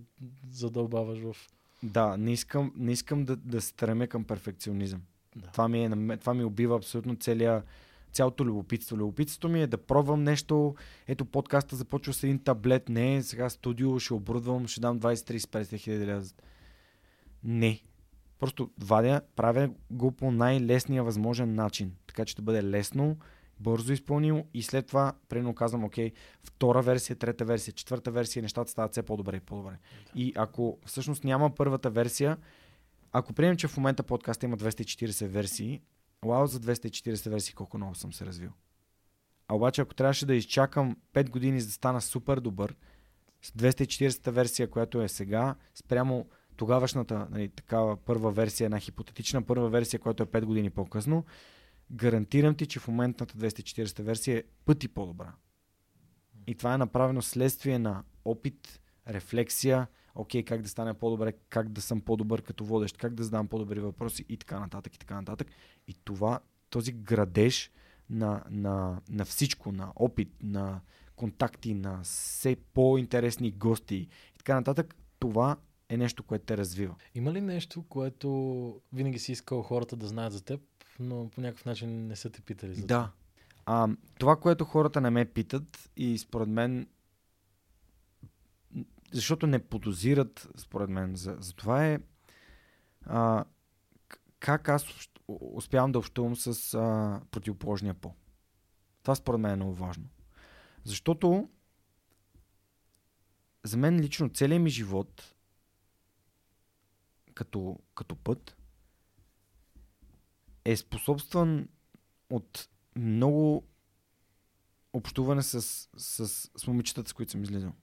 задълбаваш 0.52 1.20
в... 1.20 1.36
Да, 1.84 2.18
не 2.18 2.34
искам, 2.34 2.74
не 2.76 2.92
искам 2.92 3.26
да, 3.26 3.36
да 3.36 3.62
стремя 3.62 4.08
към 4.08 4.24
перфекционизъм. 4.24 5.02
Да. 5.36 5.48
Това, 5.48 5.68
ми 5.68 5.86
е, 5.86 6.18
това 6.18 6.34
ми 6.34 6.44
убива 6.44 6.76
абсолютно 6.76 7.16
целия, 7.16 7.64
цялото 8.12 8.46
любопитство. 8.46 8.98
Любопитството 8.98 9.50
ми 9.50 9.62
е 9.62 9.68
да 9.68 9.78
пробвам 9.78 10.24
нещо. 10.24 10.76
Ето 11.08 11.26
подкаста 11.26 11.76
започва 11.76 12.14
с 12.14 12.24
един 12.24 12.40
таблет. 12.40 12.90
Не, 12.90 13.24
сега 13.24 13.50
студио 13.50 14.00
ще 14.00 14.14
оборудвам, 14.14 14.68
ще 14.68 14.82
дам 14.82 15.00
20, 15.00 15.14
30, 15.14 15.38
50 15.38 15.78
хиляди 15.78 16.06
лева. 16.06 16.24
Не. 17.44 17.82
Просто 18.40 18.70
вадя, 18.80 19.22
правя 19.36 19.70
го 19.92 20.12
по 20.12 20.32
най-лесния 20.32 21.04
възможен 21.04 21.56
начин. 21.56 21.96
Така 22.08 22.26
че 22.26 22.36
да 22.36 22.42
бъде 22.42 22.64
лесно, 22.64 23.18
бързо 23.64 23.94
изпълнимо 23.94 24.48
и 24.54 24.64
след 24.64 24.88
това, 24.88 25.14
примерно 25.30 25.56
казвам, 25.56 25.84
окей, 25.84 26.12
втора 26.44 26.82
версия, 26.82 27.16
трета 27.16 27.46
версия, 27.46 27.74
четвърта 27.74 28.12
версия, 28.12 28.44
нещата 28.44 28.72
стават 28.72 28.92
все 28.92 29.04
по-добре 29.04 29.36
и 29.36 29.40
по-добре. 29.40 29.72
Да. 29.72 30.22
И 30.22 30.34
ако 30.36 30.78
всъщност 30.86 31.24
няма 31.24 31.56
първата 31.56 31.90
версия, 31.90 32.38
ако 33.12 33.34
приемем, 33.34 33.58
че 33.58 33.68
в 33.68 33.78
момента 33.78 34.04
подкаста 34.04 34.46
има 34.46 34.58
240 34.58 35.28
версии, 35.28 35.82
вау, 36.26 36.48
за 36.48 36.60
240 36.60 37.30
версии 37.30 37.54
колко 37.54 37.78
много 37.78 37.96
съм 37.96 38.14
се 38.14 38.26
развил. 38.26 38.52
А 39.48 39.56
обаче, 39.56 39.82
ако 39.82 39.94
трябваше 39.94 40.26
да 40.26 40.36
изчакам 40.36 40.98
5 41.14 41.30
години 41.30 41.62
за 41.62 41.68
да 41.68 41.74
стана 41.74 42.02
супер 42.02 42.40
добър, 42.40 42.76
с 43.42 43.52
240 43.52 44.32
версия, 44.32 44.70
която 44.70 45.02
е 45.02 45.08
сега, 45.08 45.56
спрямо 45.76 46.26
тогавашната 46.56 47.28
нали, 47.32 47.50
такава 47.50 47.98
първа 47.98 48.32
версия, 48.32 48.66
една 48.66 48.80
хипотетична 48.80 49.42
първа 49.42 49.70
версия, 49.70 50.00
която 50.00 50.24
е 50.24 50.26
5 50.26 50.46
години 50.46 50.70
по-късно, 50.70 51.26
гарантирам 51.92 52.56
ти, 52.56 52.66
че 52.66 52.80
в 52.80 52.88
моментната 52.88 53.38
240 53.38 54.02
версия 54.02 54.38
е 54.38 54.44
пъти 54.66 54.88
по-добра. 54.88 55.34
И 56.48 56.56
това 56.56 56.74
е 56.74 56.78
направено 56.78 57.22
следствие 57.22 57.80
на 57.80 58.04
опит, 58.26 58.82
рефлексия, 59.08 59.88
окей, 60.16 60.44
как 60.44 60.62
да 60.62 60.70
стане 60.70 60.94
по-добре, 60.94 61.34
как 61.50 61.70
да 61.70 61.82
съм 61.82 62.02
по-добър 62.02 62.42
като 62.42 62.66
водещ, 62.66 62.98
как 62.98 63.14
да 63.14 63.24
задам 63.24 63.48
по-добри 63.48 63.80
въпроси 63.80 64.26
и 64.30 64.38
така 64.38 64.60
нататък, 64.60 64.96
и 64.96 65.00
така 65.00 65.16
нататък. 65.16 65.48
И 65.88 65.94
това, 66.04 66.40
този 66.70 66.92
градеж 66.92 67.72
на, 68.10 68.44
на, 68.50 69.02
на 69.10 69.26
всичко, 69.26 69.72
на 69.72 69.94
опит, 69.96 70.30
на 70.44 70.82
контакти, 71.16 71.74
на 71.74 72.04
все 72.04 72.56
по-интересни 72.74 73.52
гости 73.52 73.96
и 73.96 74.38
така 74.38 74.56
нататък, 74.56 74.96
това 75.20 75.58
е 75.90 75.98
нещо, 75.98 76.24
което 76.24 76.46
те 76.46 76.58
развива. 76.58 76.96
Има 77.16 77.34
ли 77.34 77.42
нещо, 77.42 77.84
което 77.84 78.82
винаги 78.94 79.20
си 79.20 79.32
искал 79.32 79.62
хората 79.62 79.96
да 79.96 80.08
знаят 80.08 80.34
за 80.34 80.44
теб, 80.44 80.62
но 81.00 81.30
по 81.30 81.42
някакъв 81.42 81.66
начин 81.66 82.08
не 82.08 82.16
са 82.16 82.30
те 82.30 82.42
питали 82.42 82.76
за 82.76 82.86
Да. 82.86 83.12
А, 83.66 83.90
това, 84.20 84.36
което 84.36 84.66
хората 84.66 85.02
не 85.02 85.10
ме 85.10 85.26
питат 85.26 85.90
и 85.98 86.18
според 86.18 86.50
мен 86.50 86.88
защото 89.14 89.48
не 89.48 89.60
подозират, 89.60 90.50
според 90.58 90.90
мен, 90.90 91.16
за, 91.16 91.38
за 91.40 91.54
това 91.54 91.88
е 91.88 92.00
а, 93.06 93.46
как 94.40 94.70
аз 94.70 94.86
успявам 95.28 95.92
да 95.92 96.00
общувам 96.00 96.36
с 96.36 96.74
а, 96.74 97.22
противоположния 97.32 97.94
пол. 97.94 98.14
Това 99.02 99.16
според 99.16 99.42
мен 99.42 99.52
е 99.52 99.56
много 99.56 99.74
важно. 99.74 100.06
Защото 100.84 101.50
за 103.64 103.78
мен 103.78 104.00
лично 104.00 104.30
целият 104.30 104.64
ми 104.64 104.70
живот 104.70 105.34
като, 107.34 107.80
като 107.96 108.16
път 108.16 108.58
е 110.66 110.76
способстван 110.78 111.68
от 112.30 112.70
много 112.96 113.64
общуване 114.94 115.42
с, 115.42 115.62
с, 115.98 116.28
с 116.58 116.68
момичетата, 116.68 117.10
с 117.10 117.14
които 117.14 117.32
съм 117.32 117.44
излизал. 117.44 117.74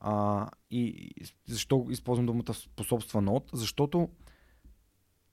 А, 0.00 0.48
и 0.70 1.10
защо 1.46 1.86
използвам 1.90 2.26
думата 2.26 2.54
способстван 2.54 3.28
от? 3.28 3.50
Защото 3.52 4.08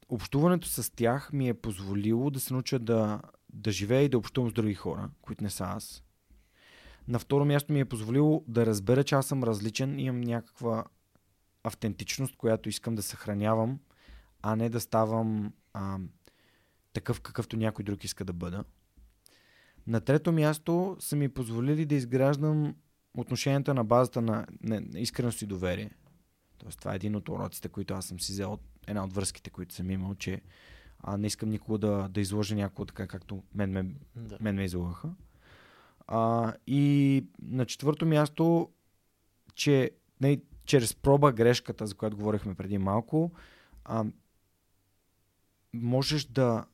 общуването 0.10 0.68
с 0.68 0.96
тях 0.96 1.34
ми 1.34 1.50
е 1.50 1.54
позволило 1.54 2.30
да 2.30 2.40
се 2.40 2.54
науча 2.54 2.80
да, 2.80 3.22
да 3.54 3.72
живея 3.72 4.02
и 4.02 4.10
да 4.10 4.18
общувам 4.18 4.50
с 4.50 4.54
други 4.54 4.74
хора, 4.74 5.10
които 5.22 5.44
не 5.44 5.50
са 5.50 5.64
аз. 5.64 6.04
На 7.08 7.20
второ 7.20 7.46
място 7.46 7.74
ми 7.74 7.80
е 7.80 7.86
позволило 7.86 8.44
да 8.48 8.66
разбера, 8.66 9.04
че 9.04 9.16
аз 9.16 9.28
съм 9.28 9.44
различен 9.44 10.00
и 10.00 10.04
имам 10.04 10.22
някаква 10.22 10.86
автентичност, 11.64 12.36
която 12.36 12.70
искам 12.70 12.96
да 12.96 13.02
съхранявам, 13.02 13.80
а 14.42 14.56
не 14.56 14.70
да 14.70 14.80
ставам 14.80 15.54
а, 15.76 16.00
такъв 16.94 17.22
какъвто 17.22 17.58
някой 17.58 17.86
друг 17.86 18.04
иска 18.04 18.26
да 18.26 18.34
бъда. 18.34 18.64
На 19.88 20.02
трето 20.02 20.32
място 20.32 20.98
са 21.00 21.16
ми 21.16 21.30
позволили 21.30 21.86
да 21.86 21.96
изграждам 21.96 22.76
отношенията 23.18 23.74
на 23.74 23.84
базата 23.84 24.22
на, 24.22 24.48
на, 24.62 24.82
на 24.82 25.00
искреност 25.00 25.42
и 25.42 25.46
доверие. 25.46 25.92
Тоест, 26.58 26.80
това 26.80 26.94
е 26.94 26.96
един 26.96 27.16
от 27.16 27.30
уроците, 27.30 27.70
които 27.70 27.94
аз 27.94 28.06
съм 28.06 28.20
си 28.20 28.32
взел, 28.32 28.60
една 28.88 29.04
от 29.04 29.14
връзките, 29.14 29.50
които 29.50 29.76
съм 29.76 29.92
имал, 29.92 30.16
че 30.16 30.42
а, 31.00 31.18
не 31.18 31.28
искам 31.28 31.50
никога 31.50 31.78
да, 31.78 32.08
да 32.10 32.22
изложа 32.22 32.56
някого 32.56 32.86
така, 32.86 33.08
както 33.08 33.44
мен 33.56 33.72
ме, 33.72 33.84
да. 34.16 34.38
мен 34.42 34.56
ме 34.56 34.64
излагаха. 34.64 35.10
А, 36.08 36.54
и 36.68 37.26
на 37.42 37.66
четвърто 37.66 38.06
място, 38.06 38.70
че 39.56 39.92
не, 40.22 40.42
чрез 40.66 40.96
проба 40.96 41.32
грешката, 41.32 41.88
за 41.88 41.96
която 41.96 42.18
говорихме 42.18 42.56
преди 42.56 42.78
малко, 42.78 43.32
а, 43.86 44.06
можеш 45.82 46.26
да. 46.26 46.66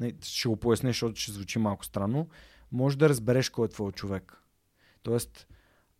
Не, 0.00 0.12
ще 0.22 0.48
го 0.48 0.56
поясня, 0.56 0.90
защото 0.90 1.20
ще 1.20 1.32
звучи 1.32 1.58
малко 1.58 1.84
странно. 1.84 2.28
Може 2.72 2.98
да 2.98 3.08
разбереш 3.08 3.48
кой 3.48 3.66
е 3.66 3.68
твой 3.68 3.92
човек. 3.92 4.42
Тоест, 5.02 5.46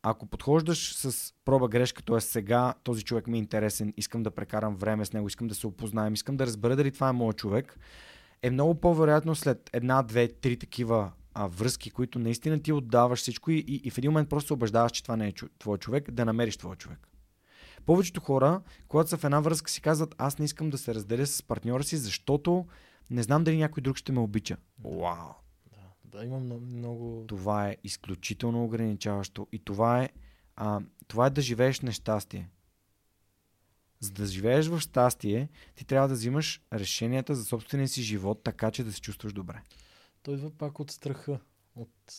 ако 0.02 0.26
подхождаш 0.26 0.94
с 0.94 1.34
проба 1.44 1.68
грешка, 1.68 2.02
т.е. 2.02 2.20
сега 2.20 2.74
този 2.82 3.04
човек 3.04 3.26
ми 3.26 3.36
е 3.36 3.40
интересен, 3.40 3.94
искам 3.96 4.22
да 4.22 4.30
прекарам 4.30 4.76
време 4.76 5.04
с 5.04 5.12
него, 5.12 5.26
искам 5.26 5.48
да 5.48 5.54
се 5.54 5.66
опознаем, 5.66 6.14
искам 6.14 6.36
да 6.36 6.46
разбера 6.46 6.76
дали 6.76 6.92
това 6.92 7.08
е 7.08 7.12
моят 7.12 7.36
човек, 7.36 7.78
е 8.42 8.50
много 8.50 8.74
по-вероятно 8.74 9.34
след 9.34 9.70
една, 9.72 10.02
две, 10.02 10.28
три 10.28 10.56
такива 10.56 11.12
а, 11.34 11.46
връзки, 11.46 11.90
които 11.90 12.18
наистина 12.18 12.62
ти 12.62 12.72
отдаваш 12.72 13.18
всичко 13.18 13.50
и, 13.50 13.58
и, 13.58 13.80
и 13.84 13.90
в 13.90 13.98
един 13.98 14.10
момент 14.10 14.28
просто 14.28 14.46
се 14.46 14.52
убеждаваш, 14.52 14.92
че 14.92 15.02
това 15.02 15.16
не 15.16 15.28
е 15.28 15.32
твой 15.58 15.78
човек, 15.78 16.10
да 16.10 16.24
намериш 16.24 16.56
твой 16.56 16.76
човек. 16.76 17.11
Повечето 17.86 18.20
хора, 18.20 18.62
когато 18.88 19.10
са 19.10 19.16
в 19.16 19.24
една 19.24 19.40
връзка, 19.40 19.70
си 19.70 19.80
казват, 19.80 20.14
аз 20.18 20.38
не 20.38 20.44
искам 20.44 20.70
да 20.70 20.78
се 20.78 20.94
разделя 20.94 21.26
с 21.26 21.42
партньора 21.42 21.84
си, 21.84 21.96
защото 21.96 22.66
не 23.10 23.22
знам 23.22 23.44
дали 23.44 23.56
някой 23.56 23.80
друг 23.80 23.96
ще 23.96 24.12
ме 24.12 24.20
обича. 24.20 24.56
Вау! 24.84 25.32
Да, 26.04 26.24
има 26.24 26.38
много... 26.38 27.24
Това 27.28 27.68
е 27.68 27.76
изключително 27.84 28.64
ограничаващо 28.64 29.46
и 29.52 29.58
това 29.58 30.02
е, 30.02 30.08
а, 30.56 30.80
това 31.08 31.26
е 31.26 31.30
да 31.30 31.40
живееш 31.40 31.80
нещастие. 31.80 32.50
За 34.00 34.12
да 34.12 34.26
живееш 34.26 34.66
в 34.66 34.80
щастие, 34.80 35.48
ти 35.74 35.84
трябва 35.84 36.08
да 36.08 36.14
взимаш 36.14 36.62
решенията 36.72 37.34
за 37.34 37.44
собствения 37.44 37.88
си 37.88 38.02
живот, 38.02 38.40
така 38.44 38.70
че 38.70 38.84
да 38.84 38.92
се 38.92 39.00
чувстваш 39.00 39.32
добре. 39.32 39.62
Той 40.22 40.34
идва 40.34 40.50
пак 40.50 40.80
от 40.80 40.90
страха. 40.90 41.40
От... 41.76 42.12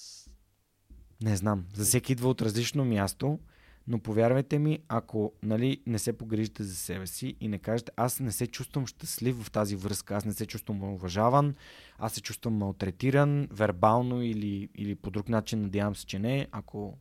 Не 1.22 1.36
знам. 1.36 1.66
За 1.74 1.86
всеки 1.86 2.12
идва 2.12 2.30
от 2.30 2.42
различно 2.42 2.86
място 2.86 3.40
но 3.88 4.00
повярвайте 4.00 4.60
ми, 4.60 4.80
ако 4.88 5.34
нали, 5.44 5.82
не 5.88 6.00
се 6.00 6.18
погрижите 6.18 6.64
за 6.64 6.76
себе 6.76 7.08
си 7.08 7.36
и 7.40 7.48
не 7.48 7.60
кажете, 7.60 7.92
аз 7.96 8.20
не 8.20 8.32
се 8.32 8.48
чувствам 8.48 8.88
щастлив 8.88 9.44
в 9.44 9.52
тази 9.52 9.76
връзка, 9.76 10.16
аз 10.16 10.26
не 10.26 10.34
се 10.34 10.46
чувствам 10.46 10.84
уважаван, 10.84 11.56
аз 11.98 12.14
се 12.14 12.22
чувствам 12.22 12.54
малтретиран, 12.54 13.48
вербално 13.52 14.22
или, 14.22 14.70
или 14.76 14.96
по 14.96 15.12
друг 15.12 15.30
начин, 15.30 15.62
надявам 15.62 15.96
се, 15.96 16.06
че 16.06 16.20
не. 16.20 16.48
Ако 16.52 16.98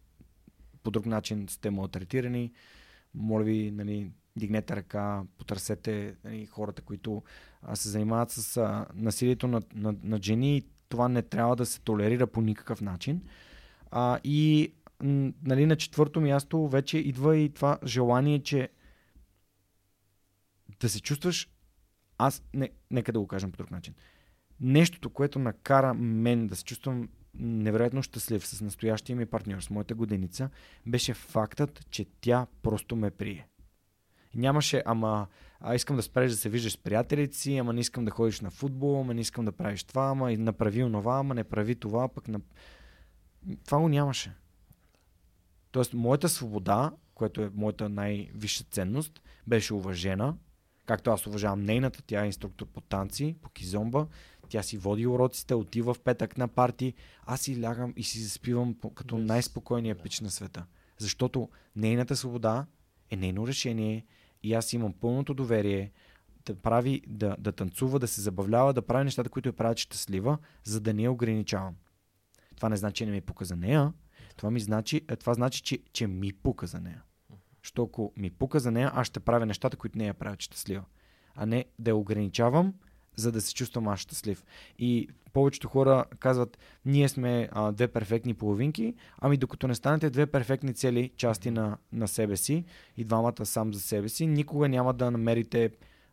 по 0.83 0.91
друг 0.91 1.07
начин 1.07 1.47
сте 1.49 1.70
малтретирани, 1.70 2.53
моля 3.14 3.45
ви, 3.45 3.70
нали, 3.70 4.11
дигнете 4.37 4.76
ръка, 4.76 5.22
потърсете 5.39 6.14
нали, 6.24 6.47
хората, 6.47 6.83
които 6.83 7.22
а, 7.62 7.76
се 7.76 7.89
занимават 7.89 8.30
с 8.30 8.57
а, 8.57 8.87
насилието 8.95 9.49
на, 9.49 9.62
на, 9.74 9.95
на 10.03 10.18
жени. 10.22 10.62
Това 10.89 11.09
не 11.09 11.22
трябва 11.22 11.57
да 11.57 11.66
се 11.66 11.80
толерира 11.80 12.26
по 12.26 12.41
никакъв 12.41 12.80
начин. 12.80 13.22
А, 13.91 14.18
и 14.24 14.72
нали, 15.03 15.66
на 15.66 15.76
четвърто 15.76 16.20
място 16.20 16.68
вече 16.68 16.98
идва 16.98 17.36
и 17.36 17.48
това 17.48 17.78
желание, 17.84 18.42
че 18.42 18.68
да 20.80 20.88
се 20.88 21.00
чувстваш. 21.00 21.48
Аз, 22.18 22.44
не, 22.55 22.70
нека 22.90 23.12
да 23.12 23.20
го 23.20 23.26
кажем 23.26 23.53
по 23.53 23.57
друг 23.57 23.70
начин. 23.70 23.94
Нещото, 24.61 25.11
което 25.11 25.38
накара 25.38 25.94
мен 25.94 26.46
да 26.46 26.57
се 26.57 26.64
чувствам 26.64 27.09
невероятно 27.34 28.03
щастлив 28.03 28.46
с 28.46 28.61
настоящия 28.61 29.16
ми 29.16 29.26
партньор, 29.26 29.61
с 29.61 29.70
моята 29.70 29.94
годеница, 29.94 30.50
беше 30.86 31.14
фактът, 31.14 31.86
че 31.90 32.07
тя 32.20 32.46
просто 32.62 32.96
ме 32.96 33.11
прие. 33.11 33.46
Нямаше, 34.34 34.82
ама 34.86 35.26
а 35.61 35.74
искам 35.74 35.96
да 35.96 36.03
спреш 36.03 36.30
да 36.30 36.36
се 36.36 36.48
виждаш 36.48 36.72
с 36.72 36.76
приятелите 36.76 37.36
си, 37.36 37.57
ама 37.57 37.72
не 37.72 37.80
искам 37.80 38.05
да 38.05 38.11
ходиш 38.11 38.40
на 38.40 38.50
футбол, 38.50 39.00
ама 39.00 39.14
не 39.14 39.20
искам 39.20 39.44
да 39.44 39.53
правиш 39.53 39.84
това, 39.84 40.05
ама 40.05 40.32
направи 40.32 40.84
онова, 40.84 41.18
ама 41.18 41.34
не 41.34 41.44
прави 41.44 41.74
това, 41.74 42.09
пък 42.09 42.28
на... 42.28 42.40
Това 43.64 43.78
го 43.78 43.88
нямаше. 43.88 44.32
Тоест, 45.73 45.95
моята 45.95 46.29
свобода, 46.29 46.93
което 47.14 47.43
е 47.43 47.51
моята 47.55 47.89
най-висша 47.89 48.64
ценност, 48.64 49.23
беше 49.47 49.75
уважена, 49.75 50.37
както 50.87 51.11
аз 51.11 51.27
уважавам 51.27 51.64
нейната, 51.64 52.03
тя 52.03 52.23
е 52.23 52.27
инструктор 52.27 52.66
по 52.66 52.81
танци, 52.81 53.37
по 53.43 53.51
кизомба, 53.51 54.07
тя 54.53 54.62
си 54.62 54.79
води 54.79 55.07
уроците, 55.07 55.55
отива 55.55 55.95
в 55.95 56.01
петък 56.01 56.39
на 56.39 56.49
парти, 56.49 56.95
аз 57.27 57.41
си 57.41 57.62
лягам 57.62 57.93
и 57.97 58.03
си 58.03 58.20
заспивам 58.20 58.77
като 58.95 59.18
най-спокойния 59.18 59.95
пич 59.95 60.20
на 60.20 60.31
света. 60.31 60.66
Защото 60.99 61.49
нейната 61.77 62.16
свобода 62.16 62.66
е 63.11 63.16
нейно 63.16 63.47
решение 63.47 64.07
и 64.43 64.55
аз 64.55 64.73
имам 64.73 64.93
пълното 64.93 65.35
доверие 65.35 65.93
да 66.47 66.55
прави, 66.55 67.03
да, 67.07 67.37
да 67.39 67.53
танцува, 67.53 67.99
да 67.99 68.09
се 68.09 68.20
забавлява, 68.20 68.73
да 68.73 68.83
прави 68.83 69.05
нещата, 69.05 69.31
които 69.31 69.49
я 69.49 69.53
правят 69.53 69.79
щастлива, 69.79 70.39
за 70.64 70.81
да 70.81 70.95
не 70.95 71.03
я 71.03 71.12
ограничавам. 71.12 71.75
Това 72.57 72.68
не 72.68 72.77
значи, 72.77 72.95
че 72.95 73.07
не 73.07 73.12
ми 73.12 73.20
пука 73.20 73.45
за 73.45 73.57
нея. 73.57 73.93
Това, 74.37 74.51
ми 74.51 74.61
значи, 74.61 75.01
е, 75.09 75.16
това 75.16 75.35
значи, 75.35 75.62
че, 75.62 75.78
че 75.93 76.07
ми 76.07 76.33
пука 76.33 76.66
за 76.66 76.80
нея. 76.80 77.03
Що 77.62 77.83
ако 77.83 78.12
ми 78.16 78.30
пука 78.30 78.61
за 78.61 78.70
нея, 78.70 78.91
аз 78.95 79.07
ще 79.07 79.20
правя 79.20 79.47
нещата, 79.47 79.76
които 79.76 79.99
не 79.99 80.07
я 80.07 80.14
правят 80.14 80.41
щастлива. 80.41 80.85
А 81.35 81.47
не 81.47 81.64
да 81.78 81.91
я 81.91 81.97
ограничавам, 81.97 82.74
за 83.16 83.33
да 83.33 83.41
се 83.41 83.55
чувствам 83.55 83.89
аз 83.89 84.01
щастлив. 84.01 84.45
И 84.78 85.09
повечето 85.33 85.68
хора 85.68 86.05
казват, 86.18 86.59
ние 86.85 87.09
сме 87.09 87.49
а, 87.53 87.72
две 87.72 87.89
перфектни 87.89 88.35
половинки, 88.35 88.95
ами 89.18 89.37
докато 89.37 89.68
не 89.68 89.74
станете 89.74 90.11
две 90.11 90.26
перфектни 90.26 90.74
цели 90.74 91.11
части 91.16 91.51
на, 91.51 91.78
на 91.93 92.09
себе 92.09 92.37
си 92.37 92.64
и 92.97 93.05
двамата 93.05 93.47
сам 93.47 93.74
за 93.74 93.80
себе 93.80 94.09
си, 94.09 94.26
никога 94.26 94.68
няма 94.68 94.93
да 94.95 95.11
намерите, 95.11 95.70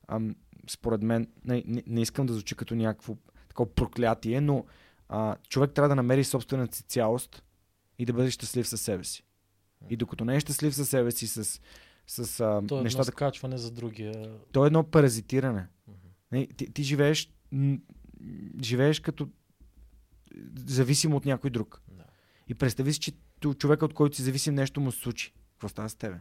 ам, 0.07 0.35
според 0.69 1.01
мен, 1.01 1.27
не, 1.45 1.63
не, 1.67 1.83
не 1.87 2.01
искам 2.01 2.25
да 2.25 2.33
звучи 2.33 2.55
като 2.55 2.75
някакво 2.75 3.15
такова 3.49 3.75
проклятие, 3.75 4.41
но 4.41 4.65
а, 5.09 5.35
човек 5.49 5.71
трябва 5.71 5.89
да 5.89 5.95
намери 5.95 6.23
собствената 6.23 6.75
си 6.75 6.83
цялост 6.83 7.43
и 7.99 8.05
да 8.05 8.13
бъде 8.13 8.31
щастлив 8.31 8.67
със 8.67 8.81
себе 8.81 9.03
си. 9.03 9.23
И 9.89 9.97
докато 9.97 10.25
не 10.25 10.35
е 10.35 10.39
щастлив 10.39 10.75
със 10.75 10.89
себе 10.89 11.11
си, 11.11 11.27
с, 11.27 11.61
с 12.07 12.39
а, 12.39 12.61
То 12.67 12.79
е 12.79 12.83
нещата... 12.83 13.01
едно 13.01 13.11
скачване 13.11 13.57
за 13.57 13.71
другия. 13.71 14.39
То 14.51 14.63
е 14.63 14.67
едно 14.67 14.83
паразитиране. 14.83 15.67
Не, 16.31 16.47
ти, 16.47 16.73
ти 16.73 16.83
живееш, 16.83 17.31
живееш 18.63 18.99
като 18.99 19.29
зависим 20.65 21.13
от 21.13 21.25
някой 21.25 21.49
друг. 21.49 21.81
Да. 21.91 22.03
И 22.47 22.55
представи 22.55 22.93
си, 22.93 22.99
че 22.99 23.11
човека, 23.57 23.85
от 23.85 23.93
който 23.93 24.15
си 24.15 24.21
зависим, 24.21 24.55
нещо 24.55 24.81
му 24.81 24.91
се 24.91 24.99
случи. 24.99 25.33
Какво 25.51 25.69
става 25.69 25.89
с 25.89 25.95
тебе? 25.95 26.19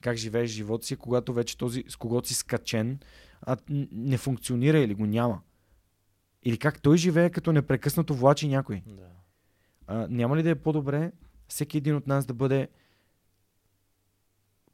Как 0.00 0.16
живееш 0.16 0.50
живота 0.50 0.86
си, 0.86 0.96
когато 0.96 1.32
вече 1.32 1.58
този, 1.58 1.84
с 1.88 1.96
когото 1.96 2.28
си 2.28 2.34
скачен, 2.34 2.98
а, 3.42 3.56
не 3.92 4.18
функционира 4.18 4.78
или 4.78 4.94
го 4.94 5.06
няма? 5.06 5.40
Или 6.42 6.58
как 6.58 6.82
той 6.82 6.96
живее, 6.96 7.30
като 7.30 7.52
непрекъснато 7.52 8.14
влачи 8.14 8.48
някой? 8.48 8.82
Да. 8.86 9.08
А, 9.86 10.06
няма 10.10 10.36
ли 10.36 10.42
да 10.42 10.50
е 10.50 10.54
по-добре 10.54 11.12
всеки 11.48 11.78
един 11.78 11.96
от 11.96 12.06
нас 12.06 12.26
да 12.26 12.34
бъде 12.34 12.68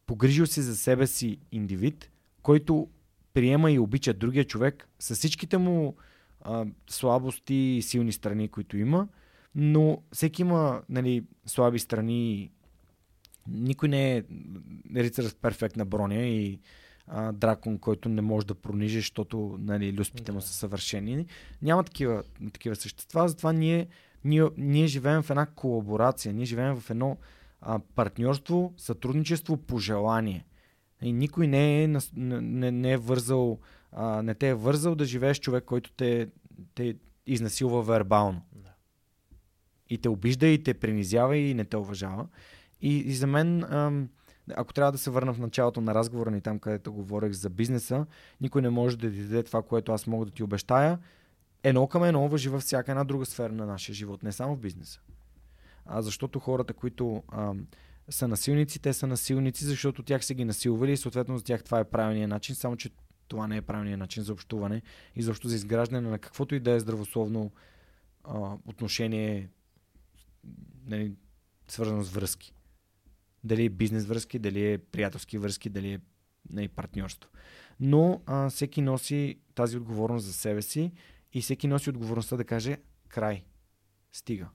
погрижил 0.06 0.46
се 0.46 0.62
за 0.62 0.76
себе 0.76 1.06
си 1.06 1.38
индивид, 1.52 2.10
който 2.42 2.88
приема 3.34 3.70
и 3.70 3.78
обича 3.78 4.14
другия 4.14 4.44
човек 4.44 4.88
с 4.98 5.14
всичките 5.14 5.58
му 5.58 5.96
а, 6.40 6.66
слабости 6.90 7.54
и 7.54 7.82
силни 7.82 8.12
страни, 8.12 8.48
които 8.48 8.76
има, 8.76 9.08
но 9.54 10.02
всеки 10.12 10.42
има 10.42 10.82
нали, 10.88 11.24
слаби 11.46 11.78
страни. 11.78 12.50
Никой 13.48 13.88
не 13.88 14.16
е 14.16 14.24
рицар 14.94 15.22
с 15.22 15.34
перфектна 15.34 15.84
броня 15.84 16.22
и 16.22 16.60
а, 17.06 17.32
дракон, 17.32 17.78
който 17.78 18.08
не 18.08 18.22
може 18.22 18.46
да 18.46 18.54
пронижи, 18.54 18.98
защото 18.98 19.56
нали, 19.60 19.96
люспите 19.96 20.32
му 20.32 20.38
Да. 20.38 20.46
са 20.46 20.52
съвършени. 20.52 21.26
Няма 21.62 21.84
такива, 21.84 22.22
такива 22.52 22.76
същества, 22.76 23.28
затова 23.28 23.52
ние, 23.52 23.88
ние, 24.24 24.44
ние 24.56 24.86
живеем 24.86 25.22
в 25.22 25.30
една 25.30 25.46
колаборация, 25.46 26.34
ние 26.34 26.44
живеем 26.44 26.80
в 26.80 26.90
едно 26.90 27.16
а, 27.60 27.78
партньорство, 27.94 28.74
сътрудничество 28.76 29.56
по 29.56 29.78
желание. 29.78 30.44
И 31.02 31.12
никой 31.12 31.46
не 31.46 31.82
е, 31.82 31.88
не, 32.16 32.70
не, 32.70 32.92
е 32.92 32.96
вързал, 32.96 33.58
а, 33.92 34.22
не 34.22 34.34
те 34.34 34.48
е 34.48 34.54
вързал 34.54 34.94
да 34.94 35.04
живееш 35.04 35.40
човек, 35.40 35.64
който 35.64 35.92
те, 35.92 36.28
те 36.74 36.96
изнасилва 37.26 37.82
вербално. 37.82 38.42
Да. 38.52 38.70
И 39.90 39.98
те 39.98 40.08
обижда, 40.08 40.46
и 40.46 40.62
те 40.62 40.74
принизява, 40.74 41.36
и 41.36 41.54
не 41.54 41.64
те 41.64 41.76
уважава. 41.76 42.28
И, 42.80 42.96
и 42.96 43.14
за 43.14 43.26
мен, 43.26 43.64
ам, 43.64 44.08
ако 44.56 44.72
трябва 44.72 44.92
да 44.92 44.98
се 44.98 45.10
върна 45.10 45.34
в 45.34 45.38
началото 45.38 45.80
на 45.80 45.94
разговора 45.94 46.30
ни 46.30 46.40
там, 46.40 46.58
където 46.58 46.92
говорех 46.92 47.32
за 47.32 47.50
бизнеса, 47.50 48.06
никой 48.40 48.62
не 48.62 48.70
може 48.70 48.98
да 48.98 49.10
ти 49.10 49.22
даде 49.22 49.42
това, 49.42 49.62
което 49.62 49.92
аз 49.92 50.06
мога 50.06 50.26
да 50.26 50.30
ти 50.30 50.42
обещая. 50.42 50.98
Едно 51.62 51.86
към 51.86 52.04
едно 52.04 52.28
въжи 52.28 52.48
във 52.48 52.62
всяка 52.62 52.92
една 52.92 53.04
друга 53.04 53.26
сфера 53.26 53.52
на 53.52 53.66
нашия 53.66 53.94
живот, 53.94 54.22
не 54.22 54.32
само 54.32 54.56
в 54.56 54.60
бизнеса. 54.60 55.00
А 55.86 56.02
защото 56.02 56.38
хората, 56.38 56.74
които 56.74 57.22
ам, 57.32 57.66
са 58.10 58.28
насилници, 58.28 58.78
те 58.78 58.92
са 58.92 59.06
насилници, 59.06 59.64
защото 59.64 60.02
тях 60.02 60.24
са 60.24 60.34
ги 60.34 60.44
насилвали 60.44 60.92
и 60.92 60.96
съответно 60.96 61.38
за 61.38 61.44
тях 61.44 61.64
това 61.64 61.80
е 61.80 61.84
правилният 61.84 62.30
начин, 62.30 62.54
само 62.54 62.76
че 62.76 62.90
това 63.28 63.46
не 63.46 63.56
е 63.56 63.62
правилният 63.62 63.98
начин 63.98 64.22
за 64.22 64.32
общуване 64.32 64.82
и 65.16 65.22
защо 65.22 65.48
за 65.48 65.54
изграждане 65.54 66.10
на 66.10 66.18
каквото 66.18 66.54
и 66.54 66.60
да 66.60 66.70
е 66.70 66.80
здравословно 66.80 67.52
а, 68.24 68.56
отношение, 68.66 69.48
нали, 70.86 71.12
свързано 71.68 72.02
с 72.02 72.10
връзки. 72.10 72.52
Дали 73.44 73.64
е 73.64 73.68
бизнес 73.68 74.04
връзки, 74.04 74.38
дали 74.38 74.72
е 74.72 74.78
приятелски 74.78 75.38
връзки, 75.38 75.68
дали 75.68 75.92
е 75.92 76.00
нали, 76.50 76.68
партньорство. 76.68 77.30
Но 77.80 78.22
а, 78.26 78.50
всеки 78.50 78.82
носи 78.82 79.38
тази 79.54 79.76
отговорност 79.76 80.26
за 80.26 80.32
себе 80.32 80.62
си 80.62 80.92
и 81.32 81.40
всеки 81.40 81.68
носи 81.68 81.90
отговорността 81.90 82.36
да 82.36 82.44
каже 82.44 82.76
край, 83.08 83.44
стига. 84.12 84.48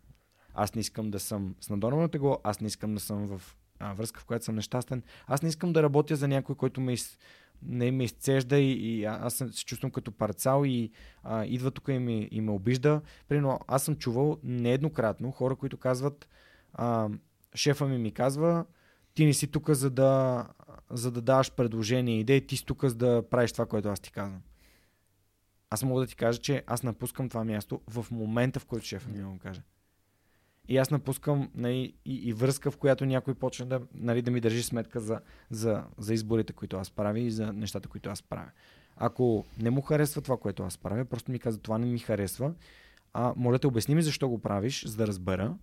Аз 0.53 0.75
не 0.75 0.81
искам 0.81 1.11
да 1.11 1.19
съм 1.19 1.55
с 1.61 1.69
надорвано 1.69 2.07
тегло, 2.07 2.39
аз 2.43 2.61
не 2.61 2.67
искам 2.67 2.93
да 2.93 2.99
съм 2.99 3.27
в 3.27 3.57
а, 3.79 3.93
връзка, 3.93 4.19
в 4.21 4.25
която 4.25 4.45
съм 4.45 4.55
нещастен. 4.55 5.03
Аз 5.27 5.41
не 5.41 5.49
искам 5.49 5.73
да 5.73 5.83
работя 5.83 6.15
за 6.15 6.27
някой, 6.27 6.55
който 6.55 6.81
ме, 6.81 6.93
из, 6.93 7.17
не 7.61 7.91
ме 7.91 8.03
изцежда 8.03 8.57
и, 8.57 8.71
и 8.71 9.05
аз 9.05 9.33
се 9.33 9.65
чувствам 9.65 9.91
като 9.91 10.11
парцал 10.11 10.63
и 10.65 10.91
а, 11.23 11.45
идва 11.45 11.71
тук 11.71 11.87
и 11.87 11.99
ме, 11.99 12.27
и 12.31 12.41
ме 12.41 12.51
обижда. 12.51 13.01
Примерно, 13.27 13.59
аз 13.67 13.83
съм 13.83 13.95
чувал 13.95 14.37
нееднократно 14.43 15.31
хора, 15.31 15.55
които 15.55 15.77
казват, 15.77 16.29
а, 16.73 17.09
шефа 17.55 17.85
ми 17.87 17.97
ми 17.97 18.11
казва, 18.11 18.65
ти 19.13 19.25
не 19.25 19.33
си 19.33 19.47
тук 19.47 19.69
за 19.69 19.89
да, 19.89 20.47
за 20.89 21.11
да 21.11 21.21
даваш 21.21 21.51
предложения 21.51 22.17
и 22.17 22.19
идеи, 22.19 22.47
ти 22.47 22.57
си 22.57 22.65
тук 22.65 22.85
за 22.85 22.95
да 22.95 23.23
правиш 23.29 23.51
това, 23.51 23.65
което 23.65 23.89
аз 23.89 23.99
ти 23.99 24.11
казвам. 24.11 24.41
Аз 25.73 25.83
мога 25.83 26.01
да 26.01 26.07
ти 26.07 26.15
кажа, 26.15 26.39
че 26.39 26.63
аз 26.67 26.83
напускам 26.83 27.29
това 27.29 27.43
място 27.43 27.81
в 27.87 28.05
момента, 28.11 28.59
в 28.59 28.65
който 28.65 28.85
шефа 28.85 29.09
ми 29.09 29.23
го 29.23 29.39
каже. 29.39 29.61
И 30.67 30.77
аз 30.77 30.91
напускам 30.91 31.49
нали, 31.55 31.93
и, 32.05 32.15
и 32.15 32.33
връзка, 32.33 32.71
в 32.71 32.77
която 32.77 33.05
някой 33.05 33.33
почне 33.33 33.65
да, 33.65 33.81
нали, 33.93 34.21
да 34.21 34.31
ми 34.31 34.41
държи 34.41 34.63
сметка 34.63 34.99
за, 34.99 35.19
за, 35.49 35.83
за 35.97 36.13
изборите, 36.13 36.53
които 36.53 36.77
аз 36.77 36.91
правя 36.91 37.19
и 37.19 37.31
за 37.31 37.53
нещата, 37.53 37.89
които 37.89 38.09
аз 38.09 38.21
правя. 38.21 38.51
Ако 38.95 39.45
не 39.61 39.69
му 39.69 39.81
харесва 39.81 40.21
това, 40.21 40.37
което 40.37 40.63
аз 40.63 40.77
правя, 40.77 41.05
просто 41.05 41.31
ми 41.31 41.39
казва, 41.39 41.61
това 41.61 41.77
не 41.77 41.85
ми 41.85 41.99
харесва, 41.99 42.53
а, 43.13 43.33
моля 43.37 43.59
те, 43.59 43.67
обясни 43.67 43.95
ми 43.95 44.01
защо 44.01 44.29
го 44.29 44.39
правиш, 44.39 44.85
за 44.85 44.97
да 44.97 45.07
разбера. 45.07 45.57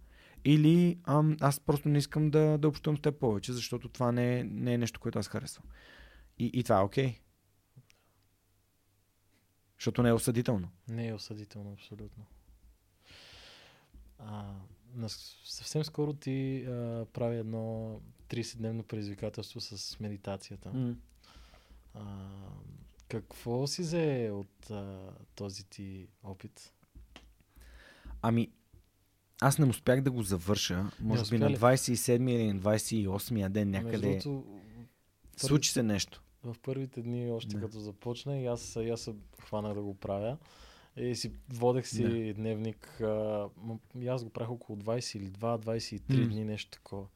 Или 0.44 0.98
ам, 1.04 1.36
аз 1.40 1.60
просто 1.60 1.88
не 1.88 1.98
искам 1.98 2.30
да, 2.30 2.58
да 2.58 2.68
общувам 2.68 2.96
с 2.96 3.00
теб 3.00 3.20
повече, 3.20 3.52
защото 3.52 3.88
това 3.88 4.12
не 4.12 4.38
е, 4.38 4.44
не 4.44 4.74
е 4.74 4.78
нещо, 4.78 5.00
което 5.00 5.18
аз 5.18 5.28
харесвам. 5.28 5.66
И, 6.38 6.50
и 6.54 6.62
това 6.62 6.80
е 6.80 6.82
окей. 6.82 7.20
Защото 9.80 10.02
не 10.02 10.08
е 10.08 10.12
осъдително. 10.12 10.68
Не 10.88 11.08
е 11.08 11.14
осъдително, 11.14 11.72
абсолютно. 11.72 12.24
А, 14.18 14.54
на, 14.94 15.08
съвсем 15.44 15.84
скоро 15.84 16.12
ти 16.12 16.64
а, 16.64 17.06
прави 17.12 17.36
едно 17.36 18.00
30-дневно 18.28 18.82
предизвикателство 18.82 19.60
с 19.60 20.00
медитацията. 20.00 20.68
Mm. 20.68 20.94
А, 21.94 22.28
какво 23.08 23.66
си 23.66 23.82
взе 23.82 24.30
от 24.32 24.70
а, 24.70 25.10
този 25.34 25.64
ти 25.64 26.08
опит? 26.22 26.74
Ами, 28.22 28.50
аз 29.40 29.58
не 29.58 29.66
успях 29.66 30.00
да 30.00 30.10
го 30.10 30.22
завърша. 30.22 30.90
Може 31.00 31.30
би 31.30 31.38
на 31.38 31.50
ли? 31.50 31.56
27 31.56 32.30
или 32.30 32.52
на 32.52 32.60
28 32.60 33.48
ден 33.48 33.70
Между 33.70 33.86
някъде 33.86 34.08
другото, 34.08 34.60
Случи 35.36 35.70
се 35.70 35.82
нещо. 35.82 36.22
В 36.44 36.56
първите 36.62 37.02
дни, 37.02 37.32
още 37.32 37.54
Да. 37.56 37.60
като 37.60 37.78
започна, 37.80 38.38
и 38.38 38.46
аз, 38.46 38.76
и 38.76 38.88
аз 38.90 39.00
се 39.00 39.14
хванах 39.40 39.74
да 39.74 39.82
го 39.82 39.94
правя. 39.94 40.36
И 40.96 41.14
си 41.16 41.32
водех 41.52 41.86
си 41.88 42.02
Да. 42.02 42.34
дневник. 42.34 43.00
А, 43.00 43.48
и 43.98 44.08
аз 44.08 44.24
го 44.24 44.30
правих 44.30 44.50
около 44.50 44.78
22-23 44.78 46.20
М. 46.20 46.28
дни, 46.28 46.44
нещо 46.44 46.70
такова. 46.70 47.06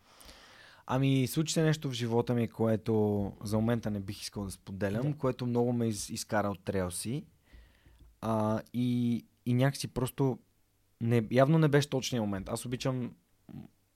Ами, 0.87 1.27
случи 1.27 1.53
се 1.53 1.63
нещо 1.63 1.91
в 1.91 1.93
живота 1.93 2.35
ми, 2.35 2.49
което 2.49 3.33
за 3.45 3.57
момента 3.57 3.91
не 3.91 4.01
бих 4.01 4.21
искал 4.23 4.45
да 4.45 4.51
споделям, 4.51 5.13
Да. 5.13 5.19
което 5.19 5.47
много 5.47 5.73
ме 5.73 5.87
из, 5.89 6.09
изкара 6.11 6.49
от 6.49 6.65
трелси. 6.65 7.25
А, 8.21 8.61
и, 8.73 9.15
и 9.47 9.55
някакси 9.55 9.89
просто 9.89 10.39
не, 11.01 11.25
явно 11.31 11.59
не 11.59 11.69
беше 11.69 11.91
точния 11.91 12.23
момент. 12.23 12.49
Аз 12.49 12.67
обичам, 12.67 13.15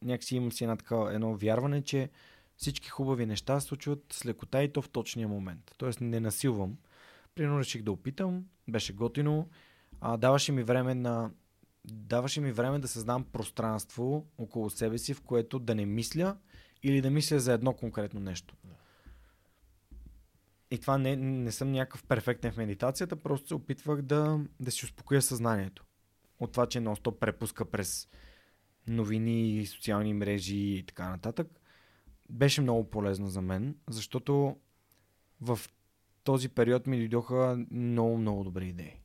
някакси 0.03 0.37
имам 0.37 0.53
си 0.53 0.65
една 0.65 0.77
такава, 0.77 1.15
едно 1.15 1.37
вярване, 1.37 1.83
че 1.83 2.11
всички 2.59 2.89
хубави 2.89 3.27
неща 3.27 3.61
се 3.61 3.67
случват 3.67 4.05
с 4.13 4.27
лекота 4.27 4.63
и 4.63 4.73
то 4.73 4.83
в 4.83 4.89
точния 4.89 5.29
момент. 5.29 5.75
Тоест 5.79 6.01
не 6.01 6.21
насилвам. 6.21 6.77
Примерно 7.35 7.59
реших 7.59 7.83
да 7.83 7.93
опитам, 7.93 8.45
беше 8.69 8.93
готино, 8.93 9.49
а, 10.01 10.17
даваше 10.17 10.53
ми 10.53 10.63
време 10.63 10.95
на 10.95 11.31
даваше 11.85 12.41
ми 12.41 12.53
време 12.53 12.79
да 12.79 12.89
създам 12.89 13.25
пространство 13.25 14.27
около 14.39 14.71
себе 14.71 14.99
си, 14.99 15.15
в 15.15 15.21
което 15.21 15.59
да 15.59 15.75
не 15.75 15.87
мисля 15.87 16.37
или 16.83 17.01
да 17.01 17.11
мисля 17.11 17.41
за 17.41 17.53
едно 17.53 17.73
конкретно 17.73 18.21
нещо. 18.21 18.55
И 20.71 20.79
това 20.79 20.99
не, 20.99 21.17
не 21.17 21.53
съм 21.53 21.73
някакъв 21.73 22.05
перфектен 22.05 22.53
в 22.53 22.57
медитацията, 22.57 23.17
просто 23.17 23.49
се 23.49 23.55
опитвах 23.55 24.03
да, 24.03 24.41
да 24.61 24.71
си 24.71 24.85
успокоя 24.85 25.23
съзнанието. 25.23 25.85
От 26.41 26.53
това, 26.53 26.67
че 26.67 26.81
ностоп 26.81 27.21
препуска 27.21 27.65
през 27.65 28.09
новини, 28.87 29.67
социални 29.67 30.15
мрежи 30.15 30.57
и 30.57 30.85
така 30.87 31.11
нататък. 31.11 31.58
Беше 32.31 32.61
много 32.61 32.91
полезно 32.91 33.29
за 33.29 33.43
мен, 33.43 33.77
защото 33.91 34.57
в 35.41 35.61
този 36.25 36.49
период 36.49 36.87
ми 36.87 36.99
дойдоха 36.99 37.67
много, 37.71 38.19
много 38.19 38.45
добри 38.45 38.69
идеи. 38.69 39.01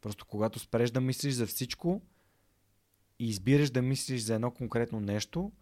Просто 0.00 0.26
когато 0.26 0.58
спреш 0.58 0.90
да 0.90 1.00
мислиш 1.00 1.34
за 1.34 1.46
всичко 1.46 2.02
и 3.18 3.28
избираш 3.28 3.70
да 3.70 3.82
мислиш 3.82 4.22
за 4.22 4.34
едно 4.34 4.50
конкретно 4.50 5.00
нещо, 5.00 5.52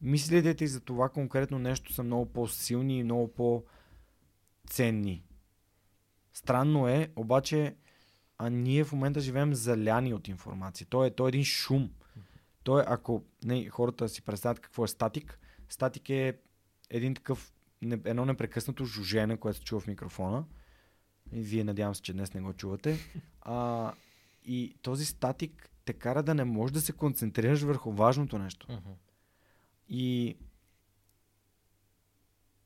мислите 0.00 0.54
ти 0.54 0.66
за 0.66 0.80
това 0.80 1.08
конкретно 1.08 1.58
нещо 1.58 1.92
са 1.92 2.02
много 2.02 2.32
по-силни 2.32 2.98
и 2.98 3.04
много 3.04 3.34
по-ценни. 3.34 5.24
Странно 6.32 6.88
е, 6.88 7.12
обаче, 7.16 7.76
а 8.38 8.50
ние 8.50 8.84
в 8.84 8.92
момента 8.92 9.20
живеем 9.20 9.54
заляни 9.54 10.14
от 10.14 10.28
информация. 10.28 10.86
То 10.90 11.04
е, 11.04 11.10
то 11.10 11.26
е 11.26 11.28
един 11.28 11.44
шум. 11.44 11.90
То 12.62 12.80
е, 12.80 12.84
ако 12.86 13.24
не, 13.44 13.68
хората 13.68 14.08
си 14.08 14.22
представят 14.22 14.60
какво 14.60 14.84
е 14.84 14.88
статик, 14.88 15.40
статик 15.68 16.10
е 16.10 16.38
един 16.90 17.14
такъв, 17.14 17.52
едно 17.82 18.24
непрекъснато 18.24 18.84
жужене, 18.84 19.36
което 19.36 19.58
се 19.58 19.64
чува 19.64 19.80
в 19.80 19.86
микрофона. 19.86 20.44
И 21.32 21.42
вие 21.42 21.64
надявам 21.64 21.94
се, 21.94 22.02
че 22.02 22.12
днес 22.12 22.34
не 22.34 22.40
го 22.40 22.52
чувате. 22.52 22.98
А, 23.40 23.92
и 24.44 24.74
този 24.82 25.04
статик 25.04 25.70
те 25.84 25.92
кара 25.92 26.22
да 26.22 26.34
не 26.34 26.44
можеш 26.44 26.72
да 26.72 26.80
се 26.80 26.92
концентрираш 26.92 27.62
върху 27.62 27.92
важното 27.92 28.38
нещо. 28.38 28.66
Мгм. 28.72 28.90
И 29.88 30.36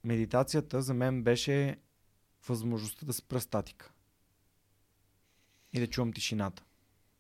медитацията 0.05 0.83
за 0.83 0.95
мен 0.95 1.23
беше 1.23 1.81
възможността 2.49 3.07
да 3.07 3.13
спра 3.13 3.41
статика. 3.41 3.93
И 5.73 5.81
да 5.81 5.87
чувам 5.87 6.13
тишината. 6.13 6.65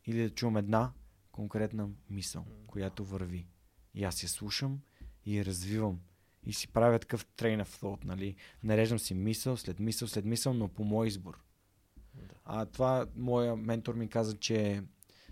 Или 0.06 0.22
да 0.22 0.30
чувам 0.30 0.56
една 0.56 0.92
конкретна 1.32 1.88
мисъл, 2.10 2.46
която 2.66 3.04
върви. 3.04 3.46
И 3.94 4.04
аз 4.04 4.22
я 4.22 4.28
слушам 4.28 4.80
и 5.26 5.38
я 5.38 5.44
развивам. 5.44 6.00
И 6.46 6.52
си 6.52 6.68
правя 6.68 6.98
такъв 6.98 7.26
train 7.26 7.64
of 7.64 7.82
thought, 7.82 8.04
нали? 8.04 8.36
Нареждам 8.62 8.98
си 8.98 9.14
мисъл 9.14 9.56
след 9.56 9.80
мисъл 9.80 10.08
след 10.08 10.24
мисъл, 10.24 10.54
но 10.54 10.68
по 10.68 10.84
мой 10.84 11.06
избор. 11.06 11.40
Да. 12.14 12.34
А 12.44 12.66
това 12.66 13.06
моя 13.16 13.56
ментор 13.56 13.94
ми 13.94 14.08
каза, 14.08 14.38
че 14.38 14.82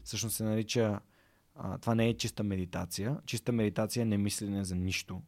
всъщност 0.04 0.36
се 0.36 0.44
нарича 0.44 1.00
а, 1.54 1.78
това 1.78 1.94
не 1.94 2.08
е 2.08 2.16
чиста 2.16 2.42
медитация. 2.42 3.20
Чиста 3.26 3.52
медитация 3.52 4.02
е 4.02 4.04
не 4.04 4.18
мислене 4.18 4.64
за 4.64 4.76
нищо. 4.76 5.22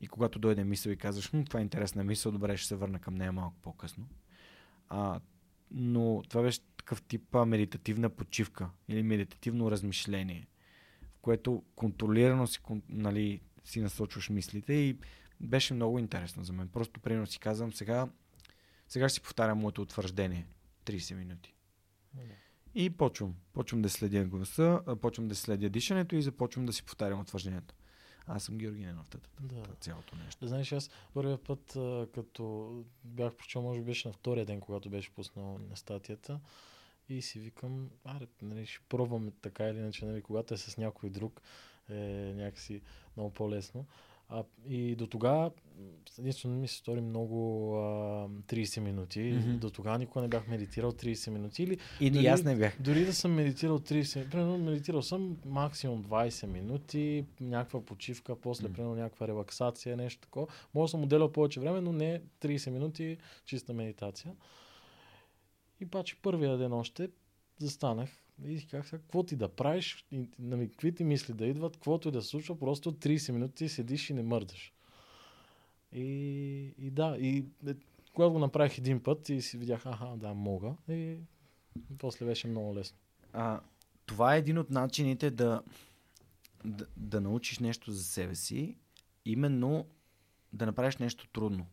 И 0.00 0.08
когато 0.08 0.38
дойде 0.38 0.64
мисъл 0.64 0.90
и 0.90 0.96
казваш, 0.96 1.30
хм, 1.30 1.42
това 1.42 1.60
е 1.60 1.62
интересна 1.62 2.04
мисъл, 2.04 2.32
добре, 2.32 2.56
ще 2.56 2.68
се 2.68 2.76
върна 2.76 2.98
към 2.98 3.14
нея 3.14 3.32
малко 3.32 3.56
по-късно. 3.62 4.06
А, 4.88 5.20
но 5.70 6.22
това 6.28 6.42
беше 6.42 6.60
такъв 6.76 7.02
тип 7.02 7.34
медитативна 7.46 8.10
почивка 8.10 8.70
или 8.88 9.02
медитативно 9.02 9.70
размишление, 9.70 10.46
в 11.14 11.18
което 11.18 11.62
контролирано 11.76 12.46
си, 12.46 12.60
нали, 12.88 13.40
си 13.64 13.80
насочваш 13.80 14.28
мислите 14.28 14.72
и 14.72 14.98
беше 15.40 15.74
много 15.74 15.98
интересно 15.98 16.44
за 16.44 16.52
мен. 16.52 16.68
Просто 16.68 17.00
примерно 17.00 17.26
си 17.26 17.38
казвам, 17.38 17.72
сега, 17.72 18.08
сега 18.88 19.08
ще 19.08 19.14
си 19.14 19.20
повтарям 19.20 19.58
моето 19.58 19.82
утвърждение. 19.82 20.46
30 20.86 21.14
минути. 21.14 21.54
И 22.74 22.90
почвам. 22.90 23.34
Почвам 23.52 23.82
да 23.82 23.90
следя 23.90 24.24
гласа, 24.24 24.80
почвам 25.02 25.28
да 25.28 25.34
следя 25.34 25.68
дишането 25.68 26.16
и 26.16 26.22
започвам 26.22 26.66
да 26.66 26.72
си 26.72 26.82
повтарям 26.82 27.20
утвърждението. 27.20 27.74
Аз 28.26 28.44
съм 28.44 28.58
Георги 28.58 28.84
Ненов, 28.84 29.06
Да. 29.40 29.62
цялото 29.80 30.16
нещо. 30.16 30.46
Знаеш, 30.46 30.72
аз 30.72 30.90
първият 31.14 31.44
път, 31.44 31.72
като 32.14 32.84
бях 33.04 33.34
прочел, 33.34 33.62
може 33.62 33.80
би 33.80 33.86
беше 33.86 34.08
на 34.08 34.14
втория 34.14 34.46
ден, 34.46 34.60
когато 34.60 34.90
беше 34.90 35.10
пуснал 35.10 35.58
на 35.70 35.76
статията, 35.76 36.40
и 37.08 37.22
си 37.22 37.38
викам, 37.40 37.90
аре, 38.04 38.26
нали, 38.42 38.66
ще 38.66 38.80
пробвам 38.88 39.32
така 39.42 39.68
или 39.68 39.78
иначе, 39.78 40.04
нали, 40.06 40.22
когато 40.22 40.54
е 40.54 40.56
с 40.56 40.76
някой 40.76 41.10
друг, 41.10 41.40
е 41.90 41.94
някакси 42.34 42.80
много 43.16 43.30
по-лесно. 43.30 43.86
А, 44.28 44.44
и 44.68 44.94
до 44.94 45.06
тогава, 45.06 45.50
единствено 46.18 46.56
ми 46.56 46.68
се 46.68 46.76
стори 46.76 47.00
много 47.00 47.36
а, 47.74 47.80
30 48.28 48.80
минути. 48.80 49.20
Мгм. 49.38 49.58
До 49.58 49.70
тогава 49.70 49.98
никога 49.98 50.22
не 50.22 50.28
бях 50.28 50.48
медитирал 50.48 50.92
30 50.92 51.30
минути. 51.30 51.62
Или 51.62 51.78
И, 52.00 52.10
Дори- 52.10 52.26
аз 52.26 52.44
не 52.44 52.56
бях. 52.56 52.76
дори 52.80 53.04
да 53.04 53.12
съм 53.14 53.32
медитирал 53.32 53.78
30 53.78 53.92
минути, 54.16 54.30
примерно 54.30 54.58
медитирал 54.58 55.02
съм 55.02 55.36
максимум 55.46 56.04
20 56.04 56.46
минути, 56.46 57.24
някаква 57.40 57.80
почивка, 57.82 58.36
после 58.36 58.68
М. 58.68 58.74
примерно 58.74 58.94
някаква 58.94 59.28
релаксация, 59.28 59.96
нещо 59.96 60.20
такова. 60.20 60.46
Може 60.74 60.84
да 60.84 60.90
съм 60.90 61.02
отделял 61.02 61.32
повече 61.32 61.60
време, 61.60 61.80
но 61.80 61.92
не 61.92 62.22
30 62.40 62.70
минути 62.70 63.16
чиста 63.44 63.74
медитация. 63.74 64.32
И 65.80 65.86
паче 65.86 66.16
първия 66.22 66.56
ден 66.58 66.72
още 66.72 67.08
застанах 67.58 68.10
и 68.42 68.66
казах, 68.66 68.88
сега, 68.88 69.02
какво 69.02 69.22
ти 69.22 69.36
да 69.36 69.48
правиш, 69.48 70.06
и, 70.10 70.28
нали, 70.38 70.68
какви 70.68 70.94
ти 70.94 71.04
мисли 71.04 71.34
да 71.34 71.46
идват, 71.46 71.76
каквото 71.76 72.08
и 72.08 72.12
да 72.12 72.22
се 72.22 72.28
случва, 72.28 72.58
просто 72.58 72.92
30 72.92 73.32
минути 73.32 73.68
седиш 73.68 74.10
и 74.10 74.14
не 74.14 74.22
мърдаш. 74.22 74.72
И, 75.92 76.04
и 76.78 76.90
да, 76.90 77.16
и 77.20 77.44
е, 77.68 77.74
когато 78.14 78.32
го 78.32 78.38
направих 78.38 78.78
един 78.78 79.02
път 79.02 79.28
и 79.28 79.42
си 79.42 79.58
видях, 79.58 79.86
аха, 79.86 80.16
да, 80.16 80.34
мога. 80.34 80.74
И 80.88 81.16
после 81.98 82.26
беше 82.26 82.46
много 82.46 82.74
лесно. 82.74 82.98
А, 83.32 83.60
това 84.06 84.34
е 84.34 84.38
един 84.38 84.58
от 84.58 84.70
начините 84.70 85.30
да, 85.30 85.62
да, 86.64 86.86
да 86.96 87.20
научиш 87.20 87.58
нещо 87.58 87.92
за 87.92 88.04
себе 88.04 88.34
си, 88.34 88.76
именно 89.24 89.86
да 90.52 90.66
направиш 90.66 90.96
нещо 90.96 91.28
трудно. 91.32 91.66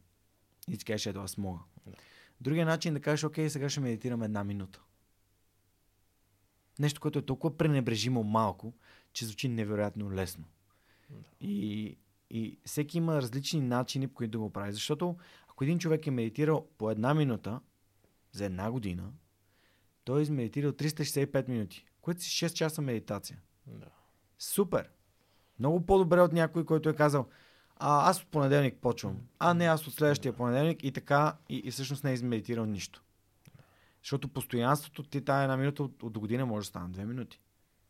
И 0.69 0.77
ти 0.77 0.85
кажеш, 0.85 1.05
ето 1.05 1.19
аз 1.19 1.37
мога. 1.37 1.59
Да. 1.85 1.97
Другия 2.41 2.65
начин 2.65 2.91
е 2.91 2.99
да 2.99 3.01
кажеш, 3.01 3.23
окей, 3.23 3.49
сега 3.49 3.69
ще 3.69 3.79
медитирам 3.79 4.23
една 4.23 4.43
минута. 4.43 4.81
Нещо, 6.79 7.01
което 7.01 7.19
е 7.19 7.25
толкова 7.25 7.57
пренебрежимо 7.57 8.23
малко, 8.23 8.73
че 9.13 9.25
звучи 9.25 9.49
невероятно 9.49 10.11
лесно. 10.11 10.45
Да. 11.09 11.17
И, 11.41 11.97
и 12.29 12.59
всеки 12.65 12.97
има 12.97 13.21
различни 13.21 13.61
начини, 13.61 14.07
по 14.07 14.13
които 14.13 14.31
да 14.31 14.39
го 14.39 14.49
прави. 14.49 14.73
Защото 14.73 15.17
ако 15.47 15.63
един 15.63 15.79
човек 15.79 16.07
е 16.07 16.11
медитирал 16.11 16.67
по 16.77 16.91
една 16.91 17.13
минута 17.13 17.59
за 18.31 18.45
една 18.45 18.71
година, 18.71 19.11
той 20.03 20.19
е 20.19 20.23
измедитирал 20.23 20.71
365 20.71 21.49
минути, 21.49 21.85
което 22.01 22.21
си 22.21 22.45
6 22.45 22.53
часа 22.53 22.81
медитация. 22.81 23.41
Да. 23.67 23.87
Супер! 24.39 24.89
Много 25.59 25.85
по-добре 25.85 26.21
от 26.21 26.33
някой, 26.33 26.65
който 26.65 26.89
е 26.89 26.95
казал 26.95 27.27
а, 27.75 28.09
аз 28.09 28.21
от 28.21 28.27
понеделник 28.27 28.77
почвам. 28.77 29.17
А, 29.39 29.53
не, 29.53 29.65
аз 29.65 29.87
от 29.87 29.93
следващия 29.93 30.33
понеделник 30.33 30.83
и 30.83 30.91
така, 30.91 31.37
и, 31.49 31.61
и 31.65 31.71
всъщност 31.71 32.03
не 32.03 32.11
е 32.11 32.13
измедитирал 32.13 32.65
нищо. 32.65 33.03
Защото 34.03 34.27
постоянството 34.27 35.03
ти 35.03 35.25
тая 35.25 35.43
една 35.43 35.57
минута 35.57 35.83
от, 35.83 36.03
от 36.03 36.19
година 36.19 36.45
може 36.45 36.65
да 36.65 36.69
стане 36.69 36.93
2 36.93 37.05
минути. 37.05 37.39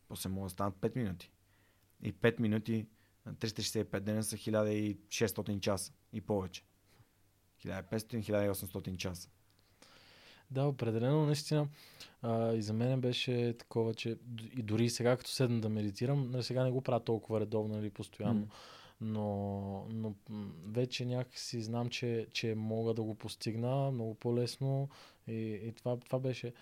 После 0.08 0.30
може 0.30 0.44
да 0.44 0.50
станат 0.50 0.74
5 0.74 0.96
минути. 0.96 1.30
И 2.02 2.14
5 2.14 2.40
минути, 2.40 2.86
на 3.26 3.34
365 3.34 4.00
дена 4.00 4.22
са 4.22 4.36
1600 4.36 5.60
часа 5.60 5.92
и 6.12 6.20
повече. 6.20 6.64
1500-1800 7.64 8.96
часа. 8.96 9.28
Да, 10.50 10.64
определено, 10.64 11.26
наистина. 11.26 11.68
А, 12.22 12.52
и 12.52 12.62
за 12.62 12.72
мен 12.72 13.00
беше 13.00 13.54
такова, 13.58 13.94
че 13.94 14.18
и 14.56 14.62
дори 14.62 14.90
сега, 14.90 15.16
като 15.16 15.30
седна 15.30 15.60
да 15.60 15.68
медитирам, 15.68 16.30
нали, 16.30 16.42
сега 16.42 16.64
не 16.64 16.70
го 16.70 16.80
правя 16.82 17.04
толкова 17.04 17.40
редовно 17.40 17.78
или 17.78 17.90
постоянно, 17.90 18.40
М. 18.40 18.46
но, 19.02 19.86
но 19.90 20.14
вече 20.66 21.04
някакси 21.04 21.62
знам, 21.62 21.88
че, 21.88 22.26
че 22.32 22.54
мога 22.54 22.94
да 22.94 23.02
го 23.02 23.14
постигна 23.14 23.90
много 23.90 24.14
по-лесно 24.14 24.88
и, 25.28 25.60
и 25.64 25.72
това, 25.72 25.96
това 25.96 26.18
беше 26.18 26.52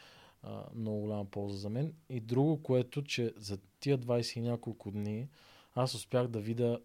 а, 0.42 0.64
много 0.74 1.00
голяма 1.00 1.24
полза 1.24 1.58
за 1.58 1.70
мен. 1.70 1.94
И 2.08 2.20
друго, 2.20 2.62
което, 2.62 3.02
че 3.02 3.32
за 3.36 3.58
тия 3.80 3.98
20 3.98 4.36
и 4.36 4.40
няколко 4.40 4.90
дни 4.90 5.28
аз 5.74 5.94
успях 5.94 6.28
да 6.28 6.40
видя 6.40 6.78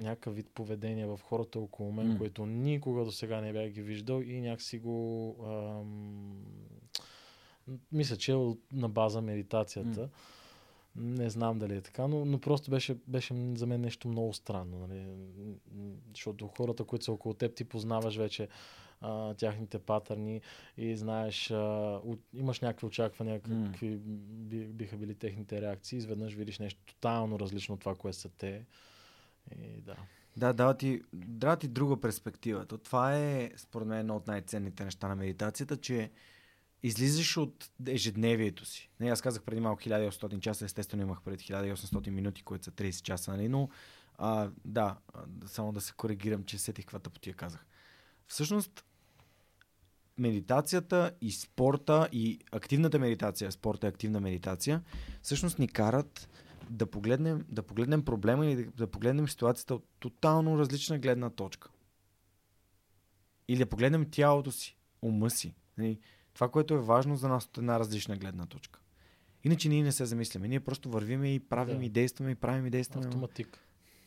някакъв 0.00 0.34
вид 0.34 0.50
поведение 0.54 1.06
в 1.06 1.20
хората 1.22 1.60
около 1.60 1.92
мен, 1.92 2.08
М. 2.08 2.18
което 2.18 2.46
никога 2.46 3.04
до 3.04 3.12
сега 3.12 3.40
не 3.40 3.52
бях 3.52 3.70
ги 3.70 3.82
виждал 3.82 4.22
и 4.22 4.40
някакси 4.40 4.78
го... 4.78 5.36
Ам, 5.46 6.44
мисля, 7.92 8.16
че 8.16 8.32
е 8.32 8.54
на 8.72 8.88
база 8.88 9.20
медитацията. 9.20 10.08
Не 10.98 11.30
знам 11.30 11.58
дали 11.58 11.76
е 11.76 11.80
така, 11.80 12.06
но, 12.06 12.24
но 12.24 12.38
просто 12.38 12.70
беше, 12.70 12.96
беше 13.06 13.34
за 13.54 13.66
мен 13.66 13.80
нещо 13.80 14.08
много 14.08 14.32
странно. 14.32 14.78
Нали? 14.78 15.06
Защото 16.14 16.48
хората, 16.48 16.84
които 16.84 17.04
са 17.04 17.12
около 17.12 17.34
теб, 17.34 17.54
ти 17.54 17.64
познаваш 17.64 18.16
вече 18.16 18.48
а, 19.00 19.34
тяхните 19.34 19.78
патърни 19.78 20.40
и 20.76 20.96
знаеш, 20.96 21.50
а, 21.50 21.56
от, 22.04 22.20
имаш 22.34 22.60
някакви 22.60 22.86
очаквания 22.86 23.40
какви 23.40 23.96
би, 23.96 24.64
биха 24.66 24.96
били 24.96 25.14
техните 25.14 25.62
реакции. 25.62 25.98
Изведнъж 25.98 26.34
видиш 26.34 26.58
нещо 26.58 26.80
тотално 26.86 27.38
различно 27.38 27.74
от 27.74 27.80
това, 27.80 27.94
което 27.94 28.18
са 28.18 28.28
те. 28.28 28.64
И 29.58 29.80
да. 29.80 29.96
Да, 30.36 30.52
дава 30.52 30.76
ти, 30.76 31.02
дава 31.12 31.56
ти 31.56 31.68
друга 31.68 32.00
перспектива. 32.00 32.66
То 32.66 32.78
това 32.78 33.18
е, 33.18 33.50
според 33.56 33.88
мен, 33.88 33.98
едно 33.98 34.16
от 34.16 34.26
най-ценните 34.26 34.84
неща 34.84 35.08
на 35.08 35.16
медитацията, 35.16 35.76
че 35.76 36.10
излизаш 36.82 37.36
от 37.36 37.70
ежедневието 37.86 38.64
си. 38.64 38.90
Не, 39.00 39.10
аз 39.10 39.22
казах 39.22 39.42
преди 39.42 39.60
малко 39.60 39.82
1800 39.82 40.40
часа, 40.40 40.64
естествено 40.64 41.02
имах 41.02 41.22
пред 41.22 41.40
1800 41.40 42.10
минути, 42.10 42.42
които 42.42 42.64
са 42.64 42.70
30 42.70 43.02
часа, 43.02 43.30
нали? 43.30 43.48
но 43.48 43.68
а, 44.18 44.50
да, 44.64 44.96
само 45.46 45.72
да 45.72 45.80
се 45.80 45.92
коригирам, 45.92 46.44
че 46.44 46.58
сетих 46.58 46.84
каква 46.84 46.98
тъпотия 46.98 47.34
казах. 47.34 47.66
Всъщност, 48.26 48.84
медитацията 50.18 51.12
и 51.20 51.32
спорта 51.32 52.08
и 52.12 52.38
активната 52.52 52.98
медитация, 52.98 53.52
спорта 53.52 53.86
е 53.86 53.90
активна 53.90 54.20
медитация, 54.20 54.82
всъщност 55.22 55.58
ни 55.58 55.68
карат 55.68 56.28
да 56.70 56.86
погледнем, 56.86 57.44
да 57.48 57.62
погледнем 57.62 58.04
проблема 58.04 58.46
или 58.46 58.64
да, 58.64 58.70
да 58.70 58.86
погледнем 58.86 59.28
ситуацията 59.28 59.74
от 59.74 59.84
тотално 60.00 60.58
различна 60.58 60.98
гледна 60.98 61.30
точка. 61.30 61.68
Или 63.48 63.58
да 63.58 63.66
погледнем 63.66 64.10
тялото 64.10 64.52
си, 64.52 64.76
ума 65.02 65.30
си. 65.30 65.54
Нали? 65.78 65.98
Това, 66.38 66.48
което 66.48 66.74
е 66.74 66.78
важно 66.78 67.16
за 67.16 67.28
нас 67.28 67.44
от 67.44 67.58
една 67.58 67.78
различна 67.78 68.16
гледна 68.16 68.46
точка. 68.46 68.80
Иначе 69.44 69.68
ние 69.68 69.82
не 69.82 69.92
се 69.92 70.06
замисляме. 70.06 70.48
Ние 70.48 70.60
просто 70.60 70.90
вървиме 70.90 71.34
и 71.34 71.40
правим 71.40 71.78
Да. 71.78 71.84
и 71.84 71.88
действаме 71.88 72.30
и 72.30 72.34
правим 72.34 72.66
и 72.66 72.70
действаме. 72.70 73.06
Автоматик. 73.06 73.58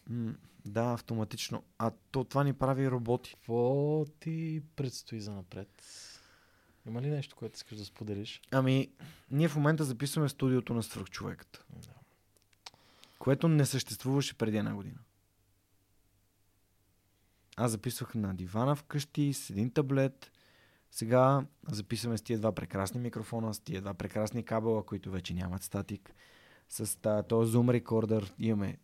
М, 0.09 0.33
да, 0.65 0.93
автоматично. 0.93 1.63
А 1.77 1.91
то 2.11 2.23
това 2.23 2.43
ни 2.43 2.53
прави 2.53 2.91
роботи. 2.91 3.33
Какво 3.33 4.05
ти 4.19 4.61
предстои 4.75 5.21
за 5.21 5.31
напред? 5.31 5.83
Има 6.87 7.01
ли 7.01 7.09
нещо, 7.09 7.35
което 7.35 7.55
искаш 7.55 7.77
да 7.77 7.85
споделиш? 7.85 8.41
Ами, 8.51 8.91
ние 9.31 9.47
в 9.47 9.55
момента 9.55 9.83
записваме 9.83 10.29
студиото 10.29 10.73
на 10.73 10.83
свръхчовекът. 10.83 11.65
Да. 11.69 11.93
Което 13.19 13.47
не 13.47 13.65
съществуваше 13.65 14.33
преди 14.33 14.57
една 14.57 14.75
година. 14.75 14.99
Аз 17.57 17.71
записвах 17.71 18.15
на 18.15 18.35
дивана 18.35 18.75
вкъщи 18.75 19.33
с 19.33 19.49
един 19.49 19.71
таблет. 19.71 20.31
Сега 20.91 21.45
записваме 21.67 22.17
с 22.17 22.21
тия 22.21 22.39
два 22.39 22.51
прекрасни 22.51 23.01
микрофона, 23.01 23.53
с 23.53 23.59
тия 23.59 23.81
два 23.81 23.93
прекрасни 23.93 24.43
кабела, 24.43 24.85
които 24.85 25.11
вече 25.11 25.33
нямат 25.33 25.63
статик. 25.63 26.15
С 26.69 26.99
този 27.29 27.57
Zoom 27.57 27.71
рекордър 27.71 28.33
имаме 28.39 28.77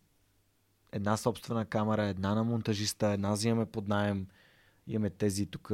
една 0.92 1.16
собствена 1.16 1.64
камера, 1.64 2.04
една 2.04 2.34
на 2.34 2.44
монтажиста, 2.44 3.06
една 3.06 3.32
взимаме 3.32 3.66
под 3.66 3.88
найем. 3.88 4.26
Имаме 4.86 5.10
тези 5.10 5.46
тук 5.46 5.72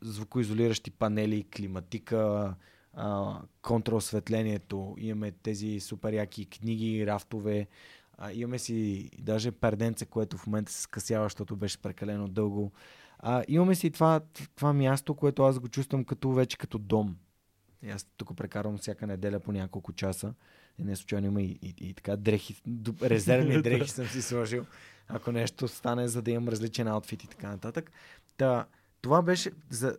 звукоизолиращи 0.00 0.90
панели, 0.90 1.44
климатика, 1.56 2.54
контраосветлението, 3.62 4.94
имаме 4.98 5.32
тези 5.32 5.80
супер 5.80 6.12
яки 6.12 6.46
книги, 6.46 7.06
рафтове, 7.06 7.66
а, 8.18 8.32
имаме 8.32 8.58
си 8.58 9.10
даже 9.18 9.50
перденце, 9.52 10.06
което 10.06 10.38
в 10.38 10.46
момента 10.46 10.72
се 10.72 10.82
скъсява, 10.82 11.24
защото 11.24 11.56
беше 11.56 11.82
прекалено 11.82 12.28
дълго. 12.28 12.72
А, 13.22 13.44
имаме 13.48 13.74
си 13.74 13.90
това, 13.90 14.20
това 14.56 14.72
място, 14.72 15.14
което 15.14 15.42
аз 15.42 15.58
го 15.58 15.68
чувствам 15.68 16.04
като 16.04 16.32
вече 16.32 16.58
като 16.58 16.78
дом. 16.78 17.16
И 17.82 17.90
аз 17.90 18.06
тук 18.16 18.36
прекарвам 18.36 18.78
всяка 18.78 19.06
неделя 19.06 19.40
по 19.40 19.52
няколко 19.52 19.92
часа. 19.92 20.34
И 20.78 20.84
не 20.84 20.96
случайно 20.96 21.26
има 21.26 21.42
и, 21.42 21.58
и, 21.62 21.74
и 21.80 21.94
така 21.94 22.16
дрехи, 22.16 22.62
резервни 23.02 23.62
дрехи 23.62 23.90
съм 23.90 24.06
си 24.06 24.22
сложил, 24.22 24.66
ако 25.08 25.32
нещо 25.32 25.68
стане, 25.68 26.08
за 26.08 26.22
да 26.22 26.30
имам 26.30 26.48
различен 26.48 26.88
аутфит 26.88 27.24
и 27.24 27.28
така 27.28 27.48
нататък. 27.48 27.90
Та, 28.36 28.66
това 29.00 29.22
беше 29.22 29.50
за... 29.70 29.98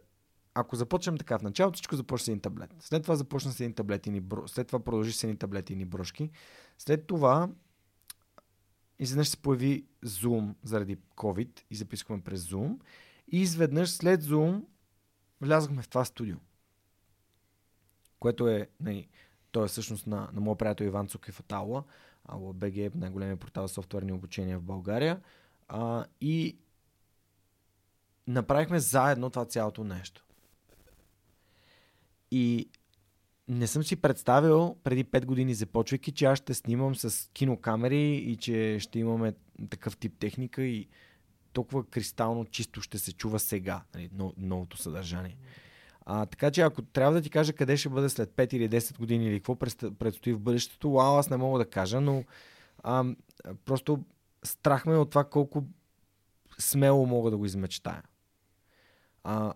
Ако 0.53 0.75
започнем 0.75 1.17
така 1.17 1.39
в 1.39 1.41
началото, 1.41 1.75
всичко 1.75 1.95
започна 1.95 2.25
с 2.25 2.27
един 2.27 2.39
таблет. 2.39 2.75
След 2.79 3.03
това 3.03 3.15
започна 3.15 3.51
с 3.51 3.59
един 3.59 3.73
таблет 3.73 4.07
и 4.07 4.09
ни 4.09 4.21
бро... 4.21 4.47
след 4.47 4.67
това 4.67 4.79
продължи 4.79 5.13
с 5.13 5.23
едни 5.23 5.37
таблети 5.37 5.73
и 5.73 5.75
ни 5.75 5.85
брошки. 5.85 6.29
След 6.77 7.07
това 7.07 7.49
изведнъж 8.99 9.29
се 9.29 9.37
появи 9.37 9.85
Zoom 10.05 10.53
заради 10.63 10.97
COVID 10.97 11.61
и 11.69 11.75
записахме 11.75 12.21
през 12.21 12.41
Zoom. 12.41 12.77
И 13.31 13.41
изведнъж 13.41 13.89
след 13.89 14.23
Zoom 14.23 14.63
влязахме 15.41 15.81
в 15.81 15.89
това 15.89 16.05
студио. 16.05 16.37
Което 18.19 18.47
е, 18.47 18.69
нали, 18.79 19.09
то 19.51 19.63
е 19.63 19.67
всъщност 19.67 20.07
на, 20.07 20.29
на 20.33 20.41
моят 20.41 20.59
приятел 20.59 20.85
Иван 20.85 21.07
Цукев 21.07 21.39
от 21.39 21.51
Аула. 21.51 21.83
Аула 22.25 22.53
БГ 22.53 22.77
е 22.77 22.91
най-големия 22.95 23.37
портал 23.37 23.67
за 23.67 23.73
софтуерни 23.73 24.11
обучения 24.11 24.59
в 24.59 24.63
България. 24.63 25.21
А, 25.67 26.05
и 26.21 26.57
направихме 28.27 28.79
заедно 28.79 29.29
това 29.29 29.45
цялото 29.45 29.83
нещо. 29.83 30.25
И 32.31 32.69
не 33.47 33.67
съм 33.67 33.83
си 33.83 33.95
представил 33.95 34.77
преди 34.83 35.05
5 35.05 35.25
години 35.25 35.53
започвайки, 35.53 36.11
че 36.11 36.25
аз 36.25 36.37
ще 36.37 36.53
снимам 36.53 36.95
с 36.95 37.29
кинокамери 37.33 38.15
и 38.15 38.37
че 38.37 38.77
ще 38.79 38.99
имаме 38.99 39.33
такъв 39.69 39.97
тип 39.97 40.19
техника 40.19 40.63
и 40.63 40.87
толкова 41.53 41.83
кристално 41.83 42.45
чисто 42.45 42.81
ще 42.81 42.99
се 42.99 43.13
чува 43.13 43.39
сега, 43.39 43.81
нали, 43.95 44.09
но- 44.13 44.33
новото 44.37 44.77
съдържание. 44.77 45.37
А, 46.05 46.25
така 46.25 46.51
че 46.51 46.61
ако 46.61 46.81
трябва 46.81 47.13
да 47.13 47.21
ти 47.21 47.29
кажа 47.29 47.53
къде 47.53 47.77
ще 47.77 47.89
бъде 47.89 48.09
след 48.09 48.29
5 48.29 48.53
или 48.53 48.69
10 48.69 48.97
години 48.97 49.25
или 49.25 49.39
какво 49.39 49.55
предстои 49.99 50.33
в 50.33 50.39
бъдещето, 50.39 50.91
вау, 50.91 51.17
аз 51.17 51.29
не 51.29 51.37
мога 51.37 51.59
да 51.59 51.69
кажа, 51.69 52.01
но 52.01 52.23
а, 52.83 53.05
просто 53.65 54.03
страх 54.43 54.85
ме 54.85 54.93
е 54.93 54.97
от 54.97 55.09
това 55.09 55.23
колко 55.23 55.63
смело 56.59 57.05
мога 57.05 57.31
да 57.31 57.37
го 57.37 57.45
измечтая. 57.45 58.03
А, 59.23 59.53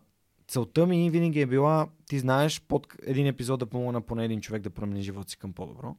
целта 0.48 0.86
ми 0.88 1.10
винаги 1.10 1.42
е 1.42 1.46
била, 1.46 1.88
ти 2.08 2.20
знаеш, 2.20 2.62
под 2.62 2.88
един 3.04 3.28
епизод 3.28 3.60
да 3.60 3.66
помогна 3.66 4.02
поне 4.02 4.26
един 4.26 4.42
човек 4.42 4.62
да 4.62 4.70
промени 4.70 5.02
живота 5.02 5.30
си 5.30 5.38
към 5.38 5.54
по-добро. 5.54 5.96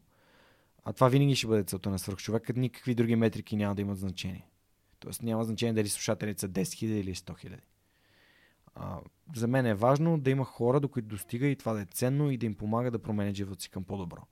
А 0.84 0.92
това 0.92 1.08
винаги 1.08 1.36
ще 1.36 1.46
бъде 1.46 1.64
целта 1.64 1.90
на 1.90 1.98
свърхчовека. 1.98 2.52
Никакви 2.56 2.94
други 2.94 3.16
метрики 3.16 3.56
няма 3.56 3.74
да 3.74 3.82
имат 3.82 3.98
значение. 3.98 4.46
Тоест 4.98 5.22
няма 5.22 5.44
значение 5.44 5.72
дали 5.72 5.88
слушателите 5.88 6.40
са 6.40 6.48
10 6.48 6.62
000 6.62 6.84
или 6.84 7.14
100 7.14 7.46
000. 7.46 7.58
А, 8.74 9.00
за 9.34 9.48
мен 9.48 9.66
е 9.66 9.74
важно 9.74 10.18
да 10.18 10.30
има 10.30 10.44
хора, 10.44 10.80
до 10.80 10.88
които 10.88 11.08
достига 11.08 11.46
и 11.46 11.56
това 11.56 11.72
да 11.72 11.80
е 11.80 11.86
ценно 11.86 12.30
и 12.30 12.36
да 12.36 12.46
им 12.46 12.54
помага 12.54 12.90
да 12.90 12.98
променят 12.98 13.36
живота 13.36 13.62
си 13.62 13.70
към 13.70 13.84
по-добро. 13.84 14.22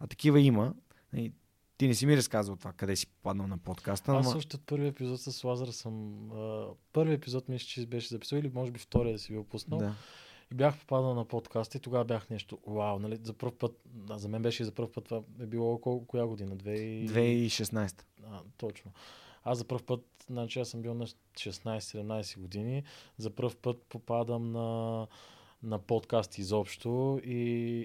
А 0.00 0.06
такива 0.06 0.40
има. 0.40 0.74
И 1.16 1.32
ти 1.78 1.88
не 1.88 1.94
си 1.94 2.06
ми 2.06 2.16
разказвал 2.16 2.56
това, 2.56 2.72
къде 2.72 2.96
си 2.96 3.06
попаднал 3.06 3.46
на 3.46 3.58
подкаста. 3.58 4.12
Аз 4.12 4.34
още 4.34 4.56
от 4.56 4.66
първи 4.66 4.86
епизод 4.86 5.20
с 5.20 5.44
Лазар 5.44 5.68
съм... 5.68 6.30
А, 6.32 6.66
първи 6.92 7.14
епизод 7.14 7.48
мисля, 7.48 7.66
че 7.66 7.86
беше 7.86 8.08
записал 8.08 8.36
или 8.36 8.50
може 8.54 8.70
би 8.70 8.78
втория 8.78 9.12
да 9.12 9.18
си 9.18 9.32
бил 9.32 9.44
пуснал. 9.44 9.78
Да. 9.78 9.94
И 10.52 10.54
бях 10.54 10.78
попаднал 10.78 11.14
на 11.14 11.24
подкаста 11.24 11.78
и 11.78 11.80
тогава 11.80 12.04
бях 12.04 12.30
нещо, 12.30 12.58
вау, 12.66 12.98
нали, 12.98 13.18
за 13.22 13.32
първ 13.32 13.52
път, 13.58 13.80
да, 13.84 14.18
за 14.18 14.28
мен 14.28 14.42
беше 14.42 14.64
за 14.64 14.72
първ 14.72 14.92
път, 14.92 15.04
това 15.04 15.22
е 15.40 15.46
било 15.46 15.80
колко, 15.80 16.06
коя 16.06 16.26
година? 16.26 16.56
2... 16.56 17.08
2016. 17.10 18.02
А, 18.26 18.40
точно. 18.56 18.92
Аз 19.48 19.58
за 19.58 19.64
първ 19.64 19.82
път, 19.86 20.00
значи 20.30 20.60
аз 20.60 20.68
съм 20.68 20.82
бил 20.82 20.94
на 20.94 21.06
16-17 21.06 22.40
години, 22.40 22.82
за 23.18 23.30
първ 23.30 23.56
път 23.62 23.82
попадам 23.88 24.52
на, 24.52 25.06
на 25.62 25.78
подкаст 25.78 26.38
изобщо 26.38 27.20
и, 27.24 27.38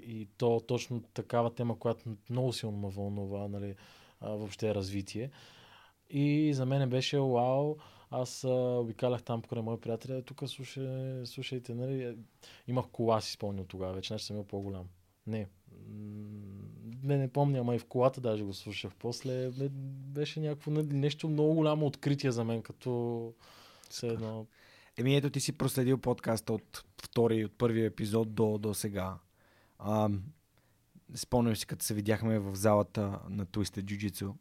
и 0.08 0.28
то 0.38 0.62
точно 0.68 1.02
такава 1.02 1.54
тема, 1.54 1.80
която 1.80 2.10
много 2.30 2.54
силно 2.54 2.78
ме 2.78 2.90
вълнува, 2.90 3.48
нали, 3.48 3.76
въобще 4.22 4.76
развитие. 4.76 5.32
И 6.10 6.54
за 6.54 6.66
мен 6.66 6.90
беше 6.90 7.20
вау, 7.20 7.76
аз 8.10 8.44
а, 8.44 8.50
обикалях 8.54 9.24
там 9.24 9.42
покрай 9.42 9.62
мои 9.62 9.80
приятели, 9.80 10.24
тук 10.24 10.44
слушай, 10.50 11.26
слушайте, 11.26 11.74
нали, 11.74 12.04
е, 12.04 12.16
имах 12.68 12.86
кола, 12.88 13.22
си 13.22 13.32
спомням 13.32 13.66
тогава, 13.66 13.94
вече 13.94 14.14
нещо 14.14 14.26
съм 14.26 14.36
бил 14.36 14.44
по-голям. 14.44 14.88
Не, 15.28 15.48
не, 17.04 17.18
не 17.18 17.28
помня, 17.28 17.60
ама 17.60 17.76
и 17.76 17.80
в 17.80 17.86
колата 17.86 18.22
даже 18.22 18.44
го 18.44 18.54
слушах. 18.54 18.92
После 19.00 19.50
бе, 19.50 19.70
беше 20.14 20.40
някакво 20.40 20.72
не- 20.72 20.84
нещо 20.84 21.30
много 21.30 21.54
голямо 21.54 21.86
откритие 21.86 22.32
за 22.32 22.44
мен, 22.44 22.62
като 22.62 23.34
все 23.90 24.08
едно. 24.08 24.48
Еми 24.98 25.16
ето 25.16 25.30
ти 25.30 25.40
си 25.40 25.58
проследил 25.58 25.98
подкаста 25.98 26.54
от 26.54 26.84
втори, 27.04 27.46
от 27.46 27.58
първия 27.58 27.86
епизод 27.86 28.34
до, 28.34 28.58
до 28.58 28.74
сега. 28.74 29.18
А, 29.80 30.10
спомням 31.16 31.56
си, 31.56 31.68
като 31.68 31.86
се 31.86 31.94
видяхме 31.94 32.40
в 32.40 32.56
залата 32.56 33.20
на 33.30 33.46
Twisted 33.46 33.84
Jiu-Jitsu, 33.84 34.34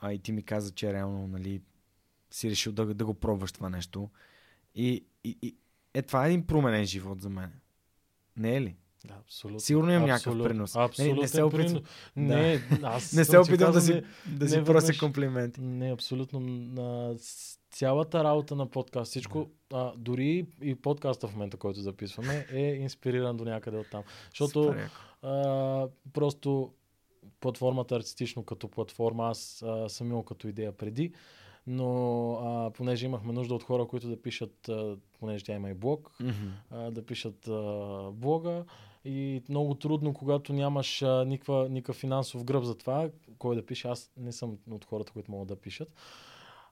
а 0.00 0.12
и 0.12 0.18
ти 0.18 0.32
ми 0.32 0.42
каза, 0.42 0.70
че 0.70 0.92
реално 0.92 1.28
нали, 1.28 1.62
си 2.30 2.50
решил 2.50 2.72
да, 2.72 2.94
да 2.94 3.04
го 3.04 3.14
пробваш 3.14 3.52
това 3.52 3.68
нещо. 3.68 4.10
И, 4.74 5.04
и, 5.24 5.38
и 5.42 5.56
е, 5.94 6.02
това 6.02 6.24
е 6.26 6.28
един 6.28 6.46
променен 6.46 6.86
живот 6.86 7.20
за 7.20 7.30
мен. 7.30 7.52
Не 8.36 8.56
е 8.56 8.60
ли? 8.60 8.76
Да, 9.04 9.14
абсолютно. 9.14 9.60
Сигурно 9.60 9.90
имам 9.90 10.08
някакъв 10.08 10.42
принос. 10.42 10.76
Абсолютно. 10.76 11.14
Не, 11.14 11.20
не 11.20 11.28
се 11.28 11.42
опитвам, 11.42 11.82
Не, 12.16 12.60
аз 12.82 13.12
не 13.16 13.24
се 13.24 13.38
опитвам 13.38 13.72
да 13.72 13.80
си, 13.80 14.02
да 14.26 14.48
си 14.48 14.64
прося 14.64 14.98
комплименти. 14.98 15.60
Не, 15.60 15.92
абсолютно. 15.92 16.40
На 16.40 17.14
цялата 17.70 18.24
работа 18.24 18.56
на 18.56 18.66
подкаст, 18.70 19.10
всичко, 19.10 19.50
а, 19.72 19.92
дори 19.96 20.46
и 20.62 20.74
подкаста 20.74 21.28
в 21.28 21.32
момента, 21.32 21.56
който 21.56 21.80
записваме, 21.80 22.46
е 22.52 22.60
инспириран 22.60 23.36
до 23.36 23.44
някъде 23.44 23.76
от 23.76 23.86
там. 23.90 24.02
Защото 24.30 24.74
а, 25.22 25.88
просто 26.12 26.72
платформата 27.40 27.96
артистично 27.96 28.44
като 28.44 28.68
платформа, 28.68 29.28
аз 29.28 29.62
а, 29.62 29.88
съм 29.88 30.06
имал 30.10 30.22
като 30.22 30.48
идея 30.48 30.72
преди, 30.72 31.12
но 31.66 32.32
а, 32.32 32.70
понеже 32.70 33.06
имахме 33.06 33.32
нужда 33.32 33.54
от 33.54 33.62
хора, 33.62 33.86
които 33.86 34.08
да 34.08 34.22
пишат, 34.22 34.68
а, 34.68 34.96
понеже 35.20 35.44
тя 35.44 35.54
има 35.54 35.70
и 35.70 35.74
блог, 35.74 36.10
Мгм. 36.20 36.32
а, 36.70 36.90
да 36.90 37.06
пишат 37.06 37.48
а, 37.48 38.10
блога 38.12 38.64
и 39.04 39.42
много 39.48 39.74
трудно, 39.74 40.14
когато 40.14 40.52
нямаш 40.52 41.04
никакъв 41.70 41.96
финансов 41.96 42.44
гръб 42.44 42.64
за 42.64 42.74
това, 42.74 43.10
кой 43.38 43.56
да 43.56 43.66
пише. 43.66 43.88
Аз 43.88 44.10
не 44.16 44.32
съм 44.32 44.58
от 44.70 44.84
хората, 44.84 45.12
които 45.12 45.30
могат 45.30 45.48
да 45.48 45.56
пишат. 45.56 45.94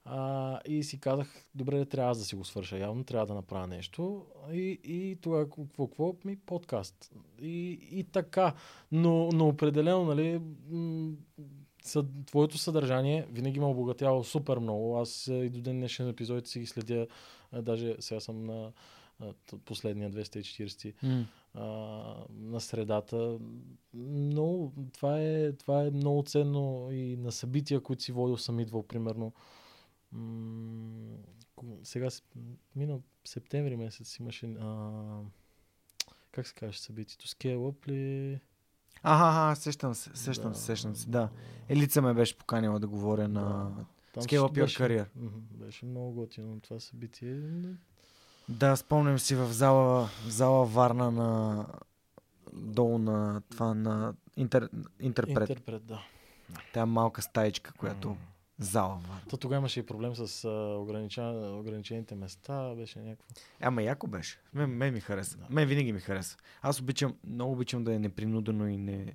А, 0.05 0.61
и 0.67 0.83
си 0.83 1.01
казах, 1.01 1.47
добре, 1.55 1.85
трябва 1.85 2.15
да 2.15 2.21
си 2.21 2.35
го 2.35 2.45
свърша. 2.45 2.79
Явно 2.79 3.05
трябва 3.05 3.27
да 3.27 3.35
направя 3.35 3.67
нещо. 3.67 4.27
И, 4.53 4.81
и 4.85 5.19
тогава 5.21 5.45
какво, 5.51 5.87
какво? 5.87 6.15
Ми 6.25 6.37
подкаст. 6.37 7.13
И, 7.43 7.79
и 7.93 8.05
така. 8.05 8.55
Но, 8.93 9.29
но 9.33 9.49
определено, 9.49 10.05
нали, 10.05 10.41
м- 10.71 11.13
твоето 12.27 12.59
съдържание 12.59 13.27
винаги 13.31 13.61
ме 13.61 13.67
обогатява 13.67 14.25
супер 14.25 14.59
много. 14.59 14.99
Аз 14.99 15.29
а, 15.29 15.35
и 15.35 15.51
до 15.51 15.61
ден 15.61 15.77
днешен 15.77 16.09
епизодите 16.09 16.51
си 16.51 16.61
ги 16.61 16.67
следя. 16.67 17.07
Даже 17.63 17.97
сега 18.01 18.21
съм 18.21 18.45
на 18.45 18.73
последния 19.59 20.11
240 20.11 20.95
М. 21.03 21.25
а, 21.55 21.65
на 22.31 22.61
средата. 22.61 23.39
Но 23.95 24.73
това 24.93 25.21
е, 25.21 25.53
това 25.53 25.83
е 25.83 25.91
много 25.91 26.23
ценно 26.23 26.89
и 26.91 27.17
на 27.17 27.33
събития, 27.33 27.81
които 27.81 28.03
си 28.03 28.13
водил 28.13 28.37
съм 28.37 28.61
идвал, 28.61 28.83
примерно. 28.83 29.33
М- 30.13 31.17
сега, 31.83 32.09
минал 32.77 33.03
септември 33.25 33.77
месец 33.77 34.17
имаше 34.17 34.47
а, 34.47 35.01
как 36.33 36.47
се 36.47 36.55
каже 36.55 36.79
събитието? 36.79 37.27
Scale 37.27 37.57
Up 37.57 37.89
ли? 37.89 38.41
Аха, 39.03 39.25
аха, 39.45 39.57
сещам 39.57 39.95
се, 39.95 40.11
сещам 40.15 40.53
Да. 40.53 40.59
се, 40.59 40.65
сещам 40.65 40.95
се, 40.95 41.09
да. 41.09 41.29
Елица 41.69 42.03
ме 42.03 42.15
беше 42.15 42.39
поканила 42.39 42.81
да 42.81 42.89
говоря 42.89 43.29
на 43.29 43.41
Да. 43.71 43.85
Там 44.13 44.23
Scale 44.23 44.41
Up 44.41 44.51
ще 44.51 44.61
Your 44.61 44.65
беше- 44.65 44.79
Career. 44.79 45.07
Беше 45.55 45.87
много 45.87 46.13
готино 46.13 46.61
това 46.61 46.81
събитие. 46.81 47.41
Да, 48.49 48.77
спомням 48.77 49.19
си 49.19 49.35
в 49.35 49.53
зала, 49.53 50.07
в 50.07 50.31
зала 50.31 50.67
Варна 50.67 51.11
на 51.11 51.67
долу 52.53 52.99
на 52.99 53.43
това 53.51 53.75
на 53.75 54.15
интер, 54.37 54.69
интерпрет. 55.01 55.49
Интерпрет, 55.49 55.87
да. 55.87 56.03
Тя 56.75 56.87
малка 56.87 57.23
стаичка, 57.23 57.73
която 57.73 58.17
зала 58.59 58.95
Варна. 59.09 59.21
То 59.31 59.37
тогава 59.37 59.59
имаше 59.59 59.81
и 59.81 59.87
проблем 59.87 60.15
с 60.17 60.45
а, 60.45 60.49
огранича- 60.79 61.59
ограничените 61.61 62.15
места. 62.15 62.75
Беше 62.75 62.99
някакво. 62.99 63.35
Ама 63.61 63.83
яко 63.83 64.07
беше. 64.07 64.41
Мен, 64.55 64.71
мен 64.71 64.95
ми 64.95 65.01
хареса. 65.01 65.37
Да. 65.39 65.47
Мен 65.51 65.69
винаги 65.69 65.93
ми 65.93 66.01
хареса. 66.01 66.37
Аз 66.63 66.81
обичам, 66.81 67.15
много 67.25 67.53
обичам 67.53 67.85
да 67.85 67.95
е 67.95 67.99
непринудено 67.99 68.69
и 68.69 68.77
не, 68.77 69.15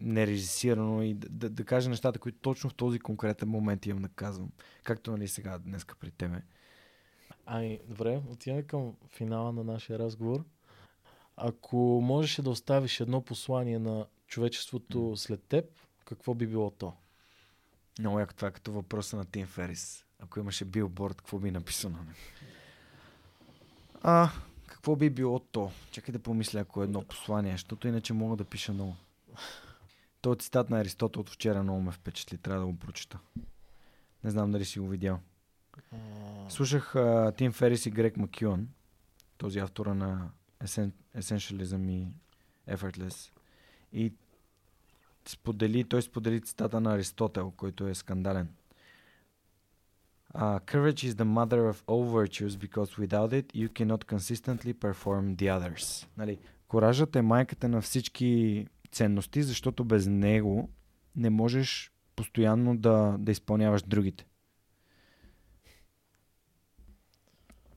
нережисирано 0.00 1.02
и 1.02 1.14
да, 1.14 1.28
да, 1.28 1.50
да 1.50 1.64
кажа 1.64 1.90
нещата, 1.90 2.18
които 2.18 2.38
точно 2.38 2.70
в 2.70 2.74
този 2.74 2.98
конкретен 2.98 3.48
момент 3.48 3.86
имам 3.86 4.02
да 4.02 4.08
казвам. 4.08 4.50
Както 4.84 5.10
нали 5.10 5.28
сега, 5.28 5.58
днеска 5.58 5.94
при 6.00 6.10
тебе. 6.10 6.42
Ами, 7.46 7.80
добре, 7.88 8.22
отиваме 8.28 8.62
към 8.62 8.94
финала 9.08 9.52
на 9.52 9.64
нашия 9.64 9.98
разговор. 9.98 10.44
Ако 11.36 11.76
можеше 12.02 12.42
да 12.42 12.50
оставиш 12.50 13.00
едно 13.00 13.22
послание 13.22 13.78
на 13.78 14.06
човечеството 14.26 15.16
след 15.16 15.42
теб, 15.42 15.64
какво 16.04 16.34
би 16.34 16.46
било 16.46 16.70
то? 16.70 16.92
Много 17.98 18.20
яко 18.20 18.34
това 18.34 18.48
е 18.48 18.52
като 18.52 18.72
въпроса 18.72 19.16
на 19.16 19.24
Тим 19.24 19.46
Ферис. 19.46 20.04
Ако 20.18 20.40
имаше 20.40 20.64
билборд, 20.64 21.16
какво 21.16 21.38
би 21.38 21.50
написал 21.50 21.90
на 21.90 21.98
него? 21.98 22.18
А, 24.02 24.30
какво 24.66 24.96
би 24.96 25.10
било 25.10 25.38
то? 25.38 25.70
Чакай 25.90 26.12
да 26.12 26.18
помисля, 26.18 26.60
ако 26.60 26.80
е 26.80 26.84
едно 26.84 27.02
послание, 27.02 27.52
защото 27.52 27.88
иначе 27.88 28.12
мога 28.12 28.36
да 28.36 28.44
пиша 28.44 28.72
много. 28.72 28.96
Той 30.20 30.36
цитат 30.36 30.70
на 30.70 30.80
Аристотел 30.80 31.20
от 31.20 31.30
вчера 31.30 31.62
много 31.62 31.80
ме 31.80 31.92
впечатли. 31.92 32.38
Трябва 32.38 32.60
да 32.60 32.66
го 32.66 32.78
прочета. 32.78 33.18
Не 34.24 34.30
знам 34.30 34.52
дали 34.52 34.64
си 34.64 34.78
го 34.78 34.88
видял. 34.88 35.20
Слушах 36.48 36.96
а, 36.96 37.32
Тим 37.36 37.52
Ферис 37.52 37.86
и 37.86 37.90
Грег 37.90 38.16
Макюан, 38.16 38.68
този 39.38 39.58
автора 39.58 39.94
на 39.94 40.30
Essen- 40.64 40.92
Essentialism 41.16 41.90
и 41.90 42.06
Effortless. 42.74 43.30
И 43.92 44.12
сподели, 45.28 45.84
той 45.84 46.02
сподели 46.02 46.40
цитата 46.40 46.80
на 46.80 46.94
Аристотел, 46.94 47.50
който 47.50 47.86
е 47.86 47.94
скандален. 47.94 48.48
Uh, 50.34 50.60
courage 50.64 51.04
is 51.08 51.12
the 51.12 51.24
mother 51.24 51.60
of 51.72 51.76
all 51.86 52.04
virtues 52.20 52.56
because 52.56 52.90
without 52.98 53.32
it 53.32 53.46
you 53.54 53.68
cannot 53.68 54.06
consistently 54.06 54.72
perform 54.74 55.36
the 55.36 55.60
others. 55.60 56.06
Нали, 56.16 56.38
коражът 56.68 57.16
е 57.16 57.22
майката 57.22 57.68
на 57.68 57.80
всички 57.80 58.66
ценности, 58.90 59.42
защото 59.42 59.84
без 59.84 60.06
него 60.06 60.70
не 61.16 61.30
можеш 61.30 61.92
постоянно 62.16 62.76
да, 62.76 63.16
да 63.18 63.32
изпълняваш 63.32 63.82
другите. 63.82 64.26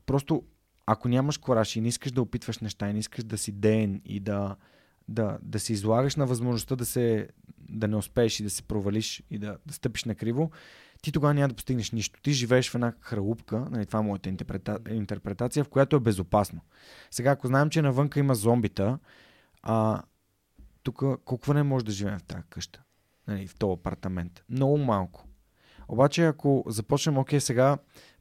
Просто 0.06 0.44
ако 0.86 1.08
нямаш 1.08 1.38
кораж 1.38 1.76
и 1.76 1.82
не 1.82 1.88
искаш 1.88 2.12
да 2.12 2.22
опитваш 2.22 2.60
неща 2.60 2.90
и 2.90 2.94
не 2.94 3.00
искаш 3.00 3.24
да 3.24 3.38
си 3.38 3.52
ден 3.52 4.02
и 4.06 4.20
да, 4.20 4.56
да, 5.08 5.38
да 5.42 5.60
се 5.60 5.74
излагаш 5.74 6.16
на 6.16 6.26
възможността 6.26 6.76
да, 6.76 6.86
се, 6.86 7.30
да 7.70 7.88
не 7.88 7.96
успееш 7.96 8.40
и 8.40 8.44
да 8.44 8.50
се 8.50 8.64
провалиш 8.64 9.24
и 9.30 9.38
да, 9.38 9.58
да 9.66 9.74
стъпиш 9.74 10.04
на 10.04 10.16
криво, 10.16 10.52
ти 11.02 11.12
тогава 11.12 11.34
няма 11.34 11.48
да 11.48 11.56
постигнеш 11.56 11.92
нищо. 11.92 12.22
Ти 12.22 12.32
живееш 12.32 12.72
в 12.72 12.76
една 12.76 12.94
хралупка, 13.02 13.68
нали, 13.72 13.86
това 13.86 14.00
е 14.00 14.04
моята 14.04 14.30
интерпрета, 14.30 14.80
интерпретация, 14.90 15.64
в 15.64 15.70
която 15.70 15.96
е 15.96 16.00
безопасно. 16.00 16.62
Сега, 17.12 17.32
ако 17.32 17.48
знаем, 17.48 17.70
че 17.70 17.82
навънка 17.82 18.20
има 18.20 18.36
зомбита, 18.36 19.00
а, 19.64 20.02
тук 20.84 21.04
колко 21.26 21.54
не 21.54 21.64
може 21.64 21.86
да 21.86 21.92
живеем 21.92 22.20
в 22.20 22.24
тази 22.24 22.44
къща, 22.50 22.84
нали, 23.28 23.48
в 23.48 23.56
този 23.56 23.74
апартамент? 23.74 24.44
Много 24.50 24.78
малко. 24.78 25.28
Обаче, 25.88 26.26
ако 26.26 26.64
започнем, 26.68 27.18
окей, 27.18 27.40
сега 27.40 27.78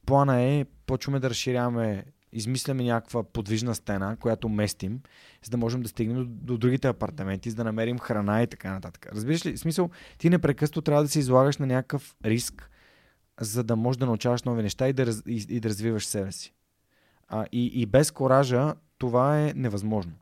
плана 0.07 0.43
е, 0.43 0.65
почваме 0.87 1.21
да 1.21 1.31
разширяваме, 1.31 2.05
измисляме 2.33 2.83
някаква 2.85 3.23
подвижна 3.23 3.75
стена, 3.75 4.17
която 4.17 4.49
местим, 4.49 5.01
за 5.45 5.51
да 5.51 5.57
можем 5.57 5.83
да 5.83 5.89
стигнем 5.89 6.17
до, 6.17 6.25
до 6.25 6.59
другите 6.59 6.89
апартаменти, 6.89 7.51
за 7.51 7.57
да 7.57 7.65
намерим 7.65 7.99
храна 7.99 8.43
и 8.43 8.47
така 8.47 8.73
нататък. 8.73 9.07
Разбираш 9.13 9.47
ли? 9.47 9.57
В 9.57 9.61
смисъл, 9.61 9.91
ти 10.19 10.31
непрекъснато 10.31 10.83
трябва 10.83 11.03
да 11.03 11.09
се 11.09 11.19
излагаш 11.19 11.59
на 11.59 11.67
някакъв 11.67 12.17
риск, 12.25 12.71
за 13.41 13.65
да 13.65 13.77
можеш 13.77 13.99
да 13.99 14.07
научаваш 14.07 14.43
нови 14.43 14.63
неща 14.63 14.89
и 14.89 14.93
да, 14.93 15.07
раз, 15.07 15.23
и, 15.27 15.47
и 15.49 15.61
да 15.61 15.69
развиваш 15.69 16.07
себе 16.07 16.33
си. 16.33 16.55
А, 17.29 17.47
и, 17.53 17.67
и 17.83 17.87
без 17.87 18.11
коража 18.11 18.75
това 18.99 19.41
е 19.41 19.53
невъзможно. 19.57 20.13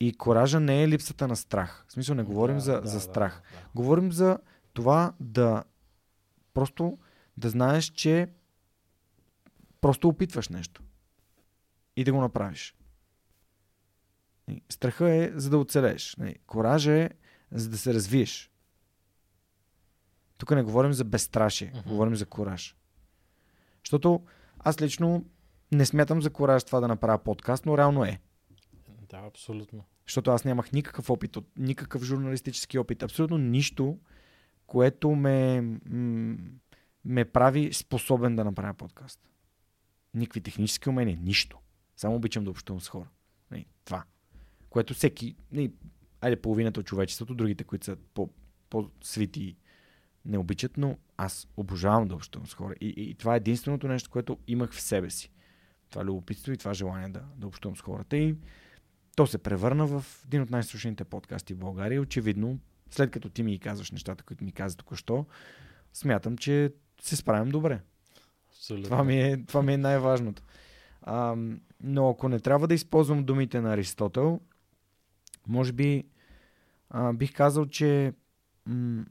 И 0.00 0.12
коража 0.12 0.60
не 0.60 0.82
е 0.82 0.88
липсата 0.88 1.28
на 1.28 1.36
страх. 1.36 1.84
В 1.88 1.92
смисъл 1.92 2.14
не 2.14 2.22
говорим 2.22 2.56
Да, 2.56 2.60
за, 2.60 2.80
да, 2.80 2.88
за 2.88 2.94
да, 2.94 3.00
страх. 3.00 3.42
да. 3.52 3.68
Говорим 3.74 4.12
за 4.12 4.38
това 4.72 5.12
да 5.20 5.64
просто 6.54 6.98
да 7.36 7.50
знаеш, 7.50 7.84
че 7.84 8.28
просто 9.80 10.08
опитваш 10.08 10.48
нещо 10.48 10.82
и 11.96 12.04
да 12.04 12.12
го 12.12 12.20
направиш. 12.20 12.74
Страха 14.68 15.10
е 15.10 15.32
за 15.34 15.50
да 15.50 15.58
оцелееш. 15.58 16.16
Нали, 16.16 16.36
Коража 16.46 16.92
е 16.92 17.10
за 17.50 17.70
да 17.70 17.78
се 17.78 17.94
развиеш. 17.94 18.50
Тук 20.38 20.50
не 20.50 20.62
говорим 20.62 20.92
за 20.92 21.04
безстрашие, 21.04 21.72
Мгм. 21.76 21.88
говорим 21.88 22.16
за 22.16 22.26
кораж. 22.26 22.76
Защото 23.84 24.24
аз 24.58 24.80
лично 24.80 25.24
не 25.72 25.86
смятам 25.86 26.22
за 26.22 26.30
кораж 26.30 26.64
това 26.64 26.80
да 26.80 26.88
направя 26.88 27.18
подкаст, 27.18 27.66
но 27.66 27.78
реално 27.78 28.04
е. 28.04 28.20
Да, 29.08 29.16
абсолютно. 29.18 29.84
Защото 30.06 30.30
аз 30.30 30.44
нямах 30.44 30.72
никакъв 30.72 31.10
опит, 31.10 31.36
никакъв 31.56 32.02
журналистически 32.02 32.78
опит, 32.78 33.02
абсолютно 33.02 33.38
нищо, 33.38 33.98
което 34.66 35.10
ме, 35.10 35.60
м- 35.60 36.36
ме 37.04 37.24
прави 37.24 37.72
способен 37.72 38.36
да 38.36 38.44
направя 38.44 38.74
подкаст. 38.74 39.20
Никакви 40.14 40.40
технически 40.40 40.88
умения, 40.88 41.18
нищо. 41.22 41.58
Само 41.96 42.16
обичам 42.16 42.44
да 42.44 42.50
общувам 42.50 42.80
с 42.80 42.88
хора. 42.88 43.08
Не, 43.50 43.66
това. 43.84 44.04
Което 44.70 44.94
всеки, 44.94 45.36
не, 45.52 45.70
айде 46.20 46.42
половината 46.42 46.80
от 46.80 46.86
човечеството, 46.86 47.34
другите, 47.34 47.64
които 47.64 47.84
са 47.84 47.96
по, 48.14 48.30
по-свити, 48.70 49.56
не 50.24 50.38
обичат, 50.38 50.76
но 50.76 50.98
аз 51.16 51.48
обожавам 51.56 52.08
да 52.08 52.14
общувам 52.14 52.46
с 52.46 52.54
хора. 52.54 52.74
И, 52.80 52.88
и, 52.88 53.10
и 53.10 53.14
това 53.14 53.34
е 53.34 53.36
единственото 53.36 53.88
нещо, 53.88 54.10
което 54.10 54.38
имах 54.46 54.72
в 54.72 54.80
себе 54.80 55.10
си. 55.10 55.30
Това 55.90 56.04
любопитство 56.04 56.52
и 56.52 56.56
това 56.56 56.74
желание 56.74 57.08
да, 57.08 57.22
да 57.36 57.46
общувам 57.46 57.76
с 57.76 57.80
хората. 57.80 58.16
И 58.16 58.36
то 59.16 59.26
се 59.26 59.38
превърна 59.38 59.86
в 59.86 60.04
един 60.26 60.42
от 60.42 60.50
най-слушаните 60.50 61.04
подкасти 61.04 61.54
в 61.54 61.58
България. 61.58 62.00
Очевидно, 62.00 62.58
след 62.90 63.10
като 63.10 63.28
ти 63.28 63.42
ми 63.42 63.58
казваш 63.58 63.90
нещата, 63.90 64.24
които 64.24 64.44
ми 64.44 64.52
каза 64.52 64.76
току-що, 64.76 65.26
смятам, 65.92 66.38
че 66.38 66.72
се 67.08 67.16
справям 67.16 67.48
добре. 67.48 67.80
Абсолютно. 68.48 68.84
Това 68.84 69.04
ми 69.04 69.20
е, 69.20 69.44
това 69.46 69.62
ми 69.62 69.72
е 69.72 69.78
най-важното. 69.78 70.42
А, 71.02 71.36
но 71.80 72.08
ако 72.08 72.28
не 72.28 72.40
трябва 72.40 72.68
да 72.68 72.74
използвам 72.74 73.24
думите 73.24 73.60
на 73.60 73.72
Аристотел, 73.72 74.40
може 75.46 75.72
би 75.72 76.04
а, 76.90 77.12
бих 77.12 77.34
казал, 77.34 77.66
че 77.66 78.12
м- 78.66 79.04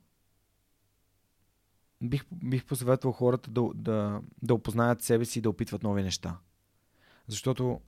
бих, 2.01 2.25
бих 2.31 2.65
посъветвал 2.65 3.13
хората 3.13 3.51
да, 3.51 3.69
да, 3.75 4.21
да 4.41 4.53
опознаят 4.53 5.01
себе 5.01 5.25
си 5.25 5.39
и 5.39 5.41
да 5.41 5.49
опитват 5.49 5.83
нови 5.83 6.03
неща. 6.03 6.37
Защото 7.27 7.81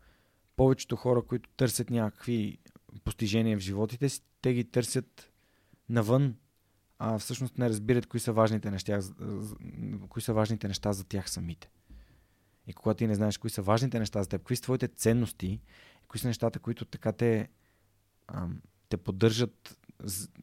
повечето 0.55 0.95
хора, 0.95 1.21
които 1.21 1.49
търсят 1.49 1.89
някакви 1.89 2.57
постижения 3.03 3.57
в 3.57 3.61
животите 3.61 4.09
си, 4.09 4.21
те 4.41 4.53
ги 4.53 4.63
търсят 4.71 5.31
навън, 5.89 6.35
а 6.99 7.19
всъщност 7.19 7.57
не 7.57 7.69
разбират 7.69 8.05
кои 8.05 8.19
са 8.19 8.33
важните 8.33 8.71
неща, 8.71 8.99
кои 10.09 10.21
са 10.21 10.33
важните 10.33 10.67
неща 10.67 10.93
за 10.93 11.03
тях 11.03 11.29
самите. 11.29 11.69
И 12.67 12.73
когато 12.73 12.97
ти 12.97 13.07
не 13.07 13.15
знаеш 13.15 13.37
кои 13.37 13.49
са 13.49 13.61
важните 13.61 13.99
неща 13.99 14.23
за 14.23 14.29
теб, 14.29 14.43
кои 14.43 14.55
са 14.55 14.61
твоите 14.61 14.87
ценности, 14.87 15.61
кои 16.07 16.19
са 16.19 16.27
нещата, 16.27 16.59
които 16.59 16.85
така 16.85 17.11
те, 17.11 17.49
а, 18.27 18.47
те 18.89 18.97
поддържат 18.97 19.77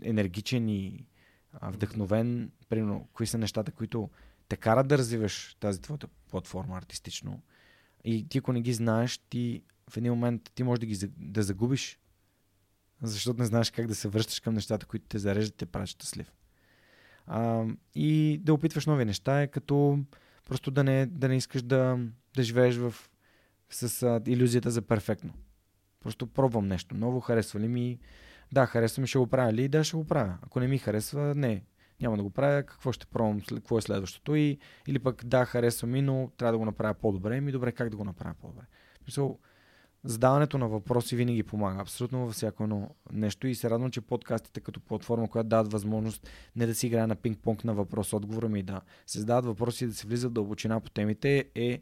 енергичен 0.02 0.68
и 0.68 1.06
а, 1.52 1.70
вдъхновен, 1.70 2.52
примерно, 2.68 3.08
кои 3.12 3.26
са 3.26 3.38
нещата, 3.38 3.72
които 3.72 4.10
те 4.48 4.56
карат 4.56 4.88
да 4.88 4.98
развиваш 4.98 5.56
тази 5.60 5.80
твоята 5.80 6.08
платформа 6.30 6.76
артистично. 6.78 7.42
И 8.04 8.28
ти, 8.28 8.38
ако 8.38 8.52
не 8.52 8.60
ги 8.60 8.72
знаеш, 8.72 9.18
ти 9.18 9.62
в 9.90 9.96
един 9.96 10.12
момент 10.12 10.50
ти 10.54 10.62
можеш 10.62 10.80
да 10.80 10.86
ги 10.86 10.96
да 11.16 11.42
загубиш, 11.42 11.98
защото 13.02 13.40
не 13.40 13.46
знаеш 13.46 13.70
как 13.70 13.86
да 13.86 13.94
се 13.94 14.08
връщаш 14.08 14.40
към 14.40 14.54
нещата, 14.54 14.86
които 14.86 15.06
те 15.08 15.18
зареждат, 15.18 15.56
те 15.56 15.66
правят 15.66 15.88
щастлив. 15.88 16.32
А, 17.34 17.64
и 17.94 18.40
да 18.42 18.54
опитваш 18.54 18.86
нови 18.86 19.04
неща 19.04 19.42
е 19.42 19.46
като 19.46 19.98
просто 20.48 20.70
да 20.70 20.84
не, 20.84 21.06
да 21.06 21.28
не 21.28 21.36
искаш 21.36 21.62
да, 21.62 21.98
да 22.36 22.42
живееш 22.42 22.76
в, 22.76 22.94
с 23.70 24.02
а, 24.02 24.20
иллюзията 24.26 24.70
за 24.70 24.82
перфектно. 24.82 25.32
Просто 26.00 26.26
пробвам 26.26 26.68
нещо 26.68 26.94
ново, 26.94 27.20
харесва 27.20 27.60
ли 27.60 27.68
ми, 27.68 27.98
да, 28.52 28.66
харесва 28.66 29.00
ми, 29.00 29.06
ще 29.06 29.18
го 29.18 29.26
правя 29.26 29.52
ли? 29.52 29.68
Да, 29.68 29.84
ще 29.84 29.96
го 29.96 30.04
правя. 30.04 30.38
Ако 30.42 30.60
не 30.60 30.68
ми 30.68 30.78
харесва, 30.78 31.34
не. 31.34 31.64
Няма 32.00 32.16
да 32.16 32.22
го 32.22 32.30
правя, 32.30 32.62
какво 32.62 32.92
ще 32.92 33.06
пробвам, 33.06 33.40
какво 33.40 33.78
е 33.78 33.82
следващото 33.82 34.34
и, 34.34 34.58
или 34.86 34.98
пък 34.98 35.24
да, 35.24 35.44
харесва 35.44 35.88
ми, 35.88 36.02
но 36.02 36.30
трябва 36.36 36.52
да 36.52 36.58
го 36.58 36.64
направя 36.64 36.94
по-добре. 36.94 37.40
Ми 37.40 37.52
добре, 37.52 37.72
как 37.72 37.90
да 37.90 37.96
го 37.96 38.04
направя 38.04 38.34
по-добре? 38.40 38.64
Мисъл, 39.06 39.38
задаването 40.04 40.58
на 40.58 40.68
въпроси 40.68 41.16
винаги 41.16 41.42
помага. 41.42 41.80
Абсолютно 41.80 42.26
във 42.26 42.34
всяко 42.34 42.62
едно 42.62 42.90
нещо. 43.12 43.46
И 43.46 43.54
се 43.54 43.70
радвам, 43.70 43.90
че 43.90 44.00
подкастите 44.00 44.60
като 44.60 44.80
платформа, 44.80 45.28
която 45.28 45.48
дадат 45.48 45.72
възможност 45.72 46.28
не 46.56 46.66
да 46.66 46.74
си 46.74 46.86
играе 46.86 47.06
на 47.06 47.16
пинг-понг 47.16 47.64
на 47.64 47.74
въпрос-отговора 47.74 48.48
ми, 48.48 48.62
да 48.62 48.80
се 49.06 49.18
задават 49.18 49.44
въпроси 49.44 49.84
и 49.84 49.86
да 49.86 49.94
се 49.94 50.06
влиза 50.06 50.28
в 50.28 50.32
дълбочина 50.32 50.80
по 50.80 50.90
темите, 50.90 51.50
е 51.54 51.80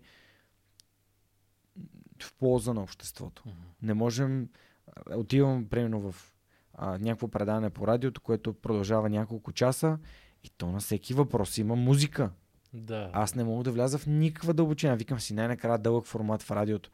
в 2.22 2.34
полза 2.38 2.74
на 2.74 2.82
обществото. 2.82 3.42
Mm-hmm. 3.46 3.82
Не 3.82 3.94
можем. 3.94 4.48
Отивам, 5.16 5.66
примерно, 5.70 6.12
в 6.12 6.32
а, 6.74 6.98
някакво 6.98 7.28
предаване 7.28 7.70
по 7.70 7.86
радиото, 7.86 8.20
което 8.20 8.52
продължава 8.52 9.08
няколко 9.08 9.52
часа 9.52 9.98
и 10.44 10.50
то 10.56 10.66
на 10.66 10.78
всеки 10.78 11.14
въпрос 11.14 11.58
има 11.58 11.76
музика. 11.76 12.30
Да. 12.72 13.10
Аз 13.12 13.34
не 13.34 13.44
мога 13.44 13.64
да 13.64 13.72
вляза 13.72 13.98
в 13.98 14.06
никаква 14.06 14.54
дълбочина. 14.54 14.94
Викам 14.94 15.20
си 15.20 15.34
най-накрая 15.34 15.78
дълъг 15.78 16.06
формат 16.06 16.42
в 16.42 16.50
радиото. 16.50 16.90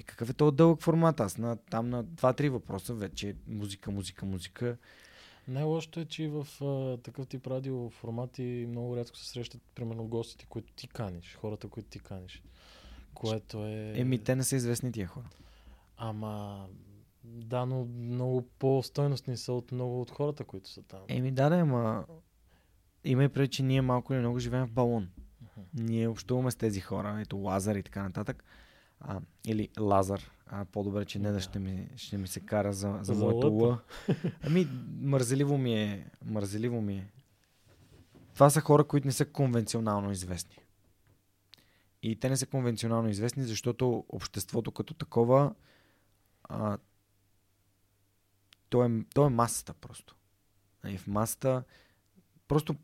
И 0.00 0.02
какъв 0.02 0.30
е 0.30 0.32
този 0.32 0.56
дълъг 0.56 0.82
формат? 0.82 1.20
Аз 1.20 1.38
на, 1.38 1.56
там 1.56 1.90
на 1.90 2.04
2-3 2.04 2.48
въпроса 2.48 2.94
вече 2.94 3.36
музика, 3.46 3.90
музика, 3.90 4.26
музика. 4.26 4.76
Най-лошото 5.48 6.00
е, 6.00 6.04
че 6.04 6.28
в 6.28 6.46
а, 6.64 6.96
такъв 7.02 7.26
тип 7.26 7.46
радио 7.46 7.90
формати 7.90 8.66
много 8.68 8.96
рядко 8.96 9.16
се 9.16 9.28
срещат, 9.28 9.62
примерно, 9.74 10.04
гостите, 10.04 10.46
които 10.48 10.72
ти 10.72 10.88
каниш, 10.88 11.38
хората, 11.40 11.68
които 11.68 11.88
ти 11.88 11.98
каниш. 11.98 12.42
Което 13.14 13.66
е... 13.66 13.92
Еми, 13.96 14.18
те 14.18 14.36
не 14.36 14.44
са 14.44 14.56
известни 14.56 14.92
тия 14.92 15.06
хора. 15.06 15.28
Ама, 15.96 16.66
да, 17.24 17.66
но 17.66 17.84
много 17.84 18.42
по-стойностни 18.42 19.36
са 19.36 19.52
от 19.52 19.72
много 19.72 20.00
от 20.00 20.10
хората, 20.10 20.44
които 20.44 20.70
са 20.70 20.82
там. 20.82 21.00
Еми, 21.08 21.32
да, 21.32 21.48
да, 21.48 21.56
ама 21.56 22.04
има 23.04 23.24
и 23.24 23.28
преди, 23.28 23.48
че 23.48 23.62
ние 23.62 23.82
малко 23.82 24.12
или 24.12 24.20
много 24.20 24.38
живеем 24.38 24.66
в 24.66 24.72
балон. 24.72 25.08
Uh-huh. 25.44 25.62
Ние 25.74 26.08
общуваме 26.08 26.50
с 26.50 26.56
тези 26.56 26.80
хора, 26.80 27.18
ето 27.20 27.36
Лазар 27.36 27.76
и 27.76 27.82
така 27.82 28.02
нататък. 28.02 28.44
А, 29.00 29.20
или 29.44 29.68
Лазар. 29.80 30.30
А, 30.46 30.64
по-добре, 30.64 31.04
че 31.04 31.18
не 31.18 31.32
да 31.32 31.40
ще 31.40 31.58
ми, 31.58 31.88
ще 31.96 32.18
ми 32.18 32.28
се 32.28 32.40
кара 32.40 32.72
за, 32.72 32.98
за, 33.02 33.14
за 33.14 33.24
моето 33.24 33.46
Л. 33.46 33.78
Ами, 34.42 34.68
мързеливо 35.00 35.58
ми 35.58 35.82
е. 35.82 36.06
Мързеливо 36.24 36.80
ми 36.80 36.94
е. 36.94 37.10
Това 38.34 38.50
са 38.50 38.60
хора, 38.60 38.84
които 38.84 39.06
не 39.06 39.12
са 39.12 39.24
конвенционално 39.24 40.10
известни. 40.10 40.56
И 42.02 42.16
те 42.16 42.28
не 42.28 42.36
са 42.36 42.46
конвенционално 42.46 43.08
известни, 43.08 43.44
защото 43.44 44.04
обществото 44.08 44.72
като 44.72 44.94
такова 44.94 45.54
а, 46.42 46.78
то, 48.68 48.84
е, 48.84 48.90
то 49.14 49.26
е 49.26 49.30
масата 49.30 49.74
просто. 49.74 50.16
И 50.84 50.86
нали, 50.86 50.98
в 50.98 51.06
масата 51.06 51.62
просто, 52.48 52.76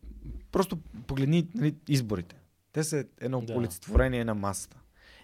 просто 0.52 0.76
погледни 1.06 1.48
нали, 1.54 1.76
изборите. 1.88 2.36
Те 2.72 2.84
са 2.84 3.04
едно 3.20 3.40
да. 3.40 3.54
олицетворение 3.54 4.24
на 4.24 4.34
масата. 4.34 4.76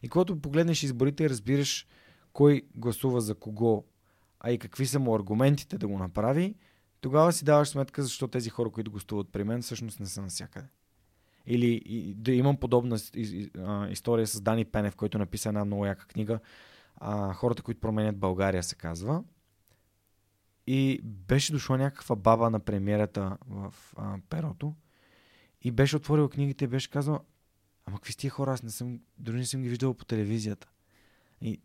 И 0.02 0.08
когато 0.08 0.40
погледнеш 0.40 0.82
изборите 0.82 1.30
разбираш 1.30 1.86
кой 2.32 2.62
гласува 2.74 3.20
за 3.20 3.34
кого, 3.34 3.84
а 4.40 4.50
и 4.50 4.58
какви 4.58 4.86
са 4.86 4.98
му 4.98 5.14
аргументите 5.14 5.78
да 5.78 5.88
го 5.88 5.98
направи, 5.98 6.54
тогава 7.00 7.32
си 7.32 7.44
даваш 7.44 7.68
сметка 7.68 8.02
защо 8.02 8.28
тези 8.28 8.50
хора, 8.50 8.70
които 8.70 8.90
гостуват 8.90 9.28
при 9.32 9.44
мен, 9.44 9.62
всъщност 9.62 10.00
не 10.00 10.06
са 10.06 10.22
навсякъде. 10.22 10.68
Или 11.46 11.82
и, 11.86 12.14
да 12.14 12.32
имам 12.32 12.56
подобна 12.56 12.98
история 13.90 14.26
с 14.26 14.40
Дани 14.40 14.64
Пенев, 14.64 14.96
който 14.96 15.18
написа 15.18 15.48
една 15.48 15.64
много 15.64 15.86
яка 15.86 16.06
книга. 16.06 16.38
А, 16.96 17.32
хората, 17.32 17.62
които 17.62 17.80
променят 17.80 18.18
България, 18.18 18.62
се 18.62 18.74
казва. 18.74 19.24
И 20.66 21.00
беше 21.02 21.52
дошла 21.52 21.78
някаква 21.78 22.16
баба 22.16 22.50
на 22.50 22.60
премиерата 22.60 23.36
в 23.48 23.74
а, 23.96 24.18
перото 24.28 24.74
и 25.62 25.70
беше 25.70 25.96
отворила 25.96 26.30
книгите 26.30 26.64
и 26.64 26.68
беше 26.68 26.90
казала, 26.90 27.20
ама 27.86 27.96
какви 27.96 28.12
сте 28.12 28.28
хора, 28.28 28.52
аз 28.52 28.62
не 28.62 28.70
съм, 28.70 29.00
дори 29.18 29.36
не 29.36 29.46
съм 29.46 29.62
ги 29.62 29.68
виждал 29.68 29.94
по 29.94 30.04
телевизията. 30.04 30.68
И 31.40 31.60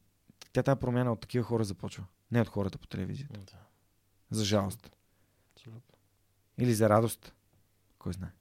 тя 0.54 0.64
тази 0.64 0.80
промяна 0.80 1.12
от 1.12 1.20
такива 1.20 1.44
хора 1.44 1.64
започва. 1.64 2.06
Не 2.32 2.42
от 2.42 2.48
хората 2.48 2.78
по 2.78 2.88
телевизията. 2.88 3.40
Да. 3.40 3.58
За 4.32 4.46
жалост. 4.46 4.92
Абсолютно. 5.56 5.96
Или 6.58 6.74
за 6.74 6.90
радост. 6.90 7.34
Кой 8.00 8.14
знае. 8.14 8.32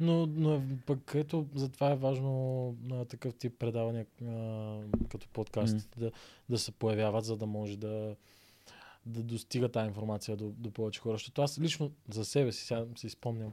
Но, 0.00 0.26
но 0.26 0.62
пък 0.86 1.12
ето, 1.14 1.46
затова 1.54 1.90
е 1.90 1.96
важно 1.96 2.76
на 2.82 3.04
такъв 3.04 3.34
тип 3.34 3.58
предавания 3.58 4.06
а, 4.22 4.80
като 5.08 5.28
подкастите 5.28 5.96
mm. 5.96 5.98
да, 5.98 6.12
да 6.48 6.58
се 6.58 6.72
появяват, 6.72 7.24
за 7.24 7.36
да 7.36 7.46
може 7.46 7.76
да, 7.76 8.16
да 9.06 9.22
достига 9.22 9.68
тази 9.68 9.88
информация 9.88 10.36
до, 10.36 10.50
до 10.50 10.70
повече 10.70 11.00
хора. 11.00 11.14
Защото 11.14 11.42
аз 11.42 11.58
лично 11.58 11.92
за 12.08 12.24
себе 12.24 12.52
си, 12.52 12.66
сега 12.66 12.86
си 12.96 13.08
спомням 13.10 13.52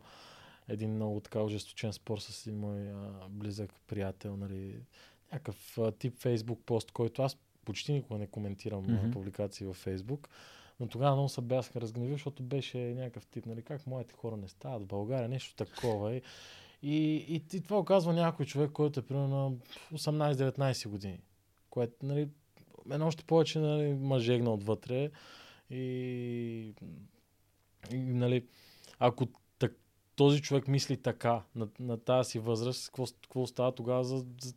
един 0.72 0.95
много 0.95 1.19
така 1.19 1.41
ожесточен 1.41 1.93
спор 1.93 2.19
с 2.19 2.48
един 2.48 2.60
мой 2.60 2.89
а, 2.89 3.30
близък 3.30 3.73
приятел, 3.88 4.38
нали, 4.38 4.80
някакъв 5.31 5.77
а, 5.77 5.91
тип 5.91 6.18
фейсбук 6.18 6.60
пост, 6.65 6.91
който 6.91 7.22
аз 7.22 7.38
почти 7.65 7.93
никога 7.93 8.19
не 8.19 8.27
коментирам 8.27 8.85
mm-hmm. 8.85 9.14
публикации 9.14 9.65
във 9.65 9.76
Фейсбук. 9.76 10.30
Но 10.80 10.88
тогава 10.88 11.15
много 11.15 11.30
се 11.30 11.41
бях 11.41 11.76
разгневил, 11.76 12.15
защото 12.15 12.43
беше 12.43 12.77
някакъв 12.77 13.26
тип, 13.26 13.45
нали, 13.45 13.61
как 13.61 13.88
моите 13.88 14.14
хора 14.14 14.38
не 14.38 14.48
стават 14.48 14.84
в 14.84 14.88
България, 14.88 15.30
нещо 15.30 15.56
такова. 15.56 16.14
И, 16.14 16.22
и, 16.84 17.15
и, 17.15 17.43
и 17.53 17.61
това 17.61 17.80
оказва 17.80 18.14
някой 18.14 18.45
човек, 18.45 18.72
който 18.72 18.99
е 18.99 19.03
примерно 19.03 19.49
на 19.91 19.98
18-19 19.98 20.88
години. 20.88 21.19
Което, 21.69 22.06
нали, 22.06 22.30
едно 22.91 23.07
още 23.07 23.23
повече 23.23 23.60
нали, 23.60 23.93
мъжегна 23.93 24.53
отвътре. 24.53 25.11
И, 25.69 26.73
и 27.91 27.98
нали, 27.98 28.45
ако 28.99 29.27
този 30.22 30.41
човек 30.41 30.68
мисли 30.68 30.98
така 30.98 31.41
на, 31.56 31.68
на 31.80 31.98
тази 31.98 32.30
си 32.30 32.39
възраст, 32.39 32.85
какво, 32.85 33.06
какво 33.22 33.48
става 33.48 33.76
тогава 33.76 34.03
за, 34.03 34.26
за... 34.41 34.53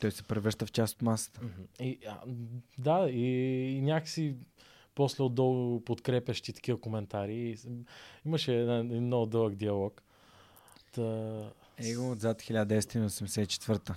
Той 0.00 0.10
се 0.10 0.22
превръща 0.22 0.66
в 0.66 0.72
част 0.72 0.94
от 0.94 1.02
масата. 1.02 1.40
И, 1.80 1.98
а, 2.08 2.20
да, 2.78 3.08
и, 3.10 3.26
и 3.76 3.80
някакси 3.80 4.36
после 4.94 5.24
отдолу 5.24 5.84
подкрепящи 5.84 6.52
такива 6.52 6.80
коментари. 6.80 7.56
Имаше 8.26 8.54
един 8.54 9.06
много 9.06 9.26
дълъг 9.26 9.54
диалог. 9.54 10.02
Та... 10.92 11.02
Его 11.78 12.10
отзад 12.10 12.42
1984. 12.42 13.94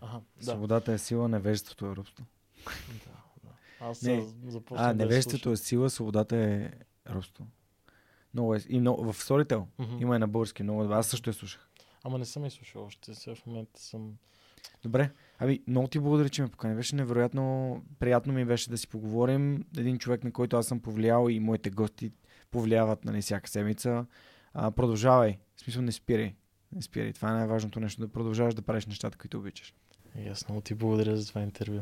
Ага, 0.00 0.20
да. 0.36 0.44
Свободата 0.44 0.92
е 0.92 0.98
сила, 0.98 1.28
невежеството 1.28 1.86
е 1.86 1.96
робство. 1.96 2.24
Да. 2.64 3.50
Аз 3.80 4.02
не. 4.02 4.26
А, 4.70 4.94
невежеството 4.94 5.48
да 5.48 5.52
е 5.52 5.56
сила, 5.56 5.90
свободата 5.90 6.36
е 6.36 6.70
робство. 7.10 7.46
Много 8.38 8.54
е. 8.54 8.60
И 8.68 8.80
много, 8.80 9.12
в 9.12 9.24
Storytel 9.24 9.64
mm-hmm. 9.80 10.02
има 10.02 10.16
и 10.16 10.18
на 10.18 10.28
български 10.28 10.62
много. 10.62 10.82
Аз 10.82 11.06
също 11.06 11.30
я 11.30 11.34
слушах. 11.34 11.68
Ама 12.04 12.18
не 12.18 12.24
съм 12.24 12.44
я 12.44 12.50
слушал 12.50 12.84
още. 12.84 13.14
Сега 13.14 13.34
в 13.34 13.46
момента 13.46 13.80
съм... 13.80 14.12
Добре. 14.82 15.10
Ами, 15.38 15.60
много 15.66 15.88
ти 15.88 15.98
благодаря, 15.98 16.28
че 16.28 16.42
ме 16.42 16.48
покани. 16.48 16.74
Беше 16.74 16.96
невероятно 16.96 17.76
приятно 17.98 18.32
ми 18.32 18.44
беше 18.44 18.70
да 18.70 18.78
си 18.78 18.88
поговорим. 18.88 19.64
Един 19.78 19.98
човек, 19.98 20.24
на 20.24 20.32
който 20.32 20.56
аз 20.56 20.66
съм 20.66 20.80
повлиял 20.80 21.28
и 21.28 21.40
моите 21.40 21.70
гости 21.70 22.12
повлияват 22.50 23.04
нали, 23.04 23.22
всяка 23.22 23.50
седмица. 23.50 24.06
А, 24.54 24.70
продължавай. 24.70 25.38
В 25.56 25.60
смисъл 25.60 25.82
не 25.82 25.92
спирай. 25.92 26.34
Не 26.72 26.82
спирай. 26.82 27.12
Това 27.12 27.30
е 27.30 27.32
най-важното 27.32 27.80
нещо. 27.80 28.00
Да 28.00 28.08
продължаваш 28.08 28.54
да 28.54 28.62
правиш 28.62 28.86
нещата, 28.86 29.18
които 29.18 29.38
обичаш. 29.38 29.74
Много 30.48 30.60
ти 30.60 30.74
благодаря 30.74 31.16
за 31.16 31.28
това 31.28 31.40
интервю. 31.40 31.80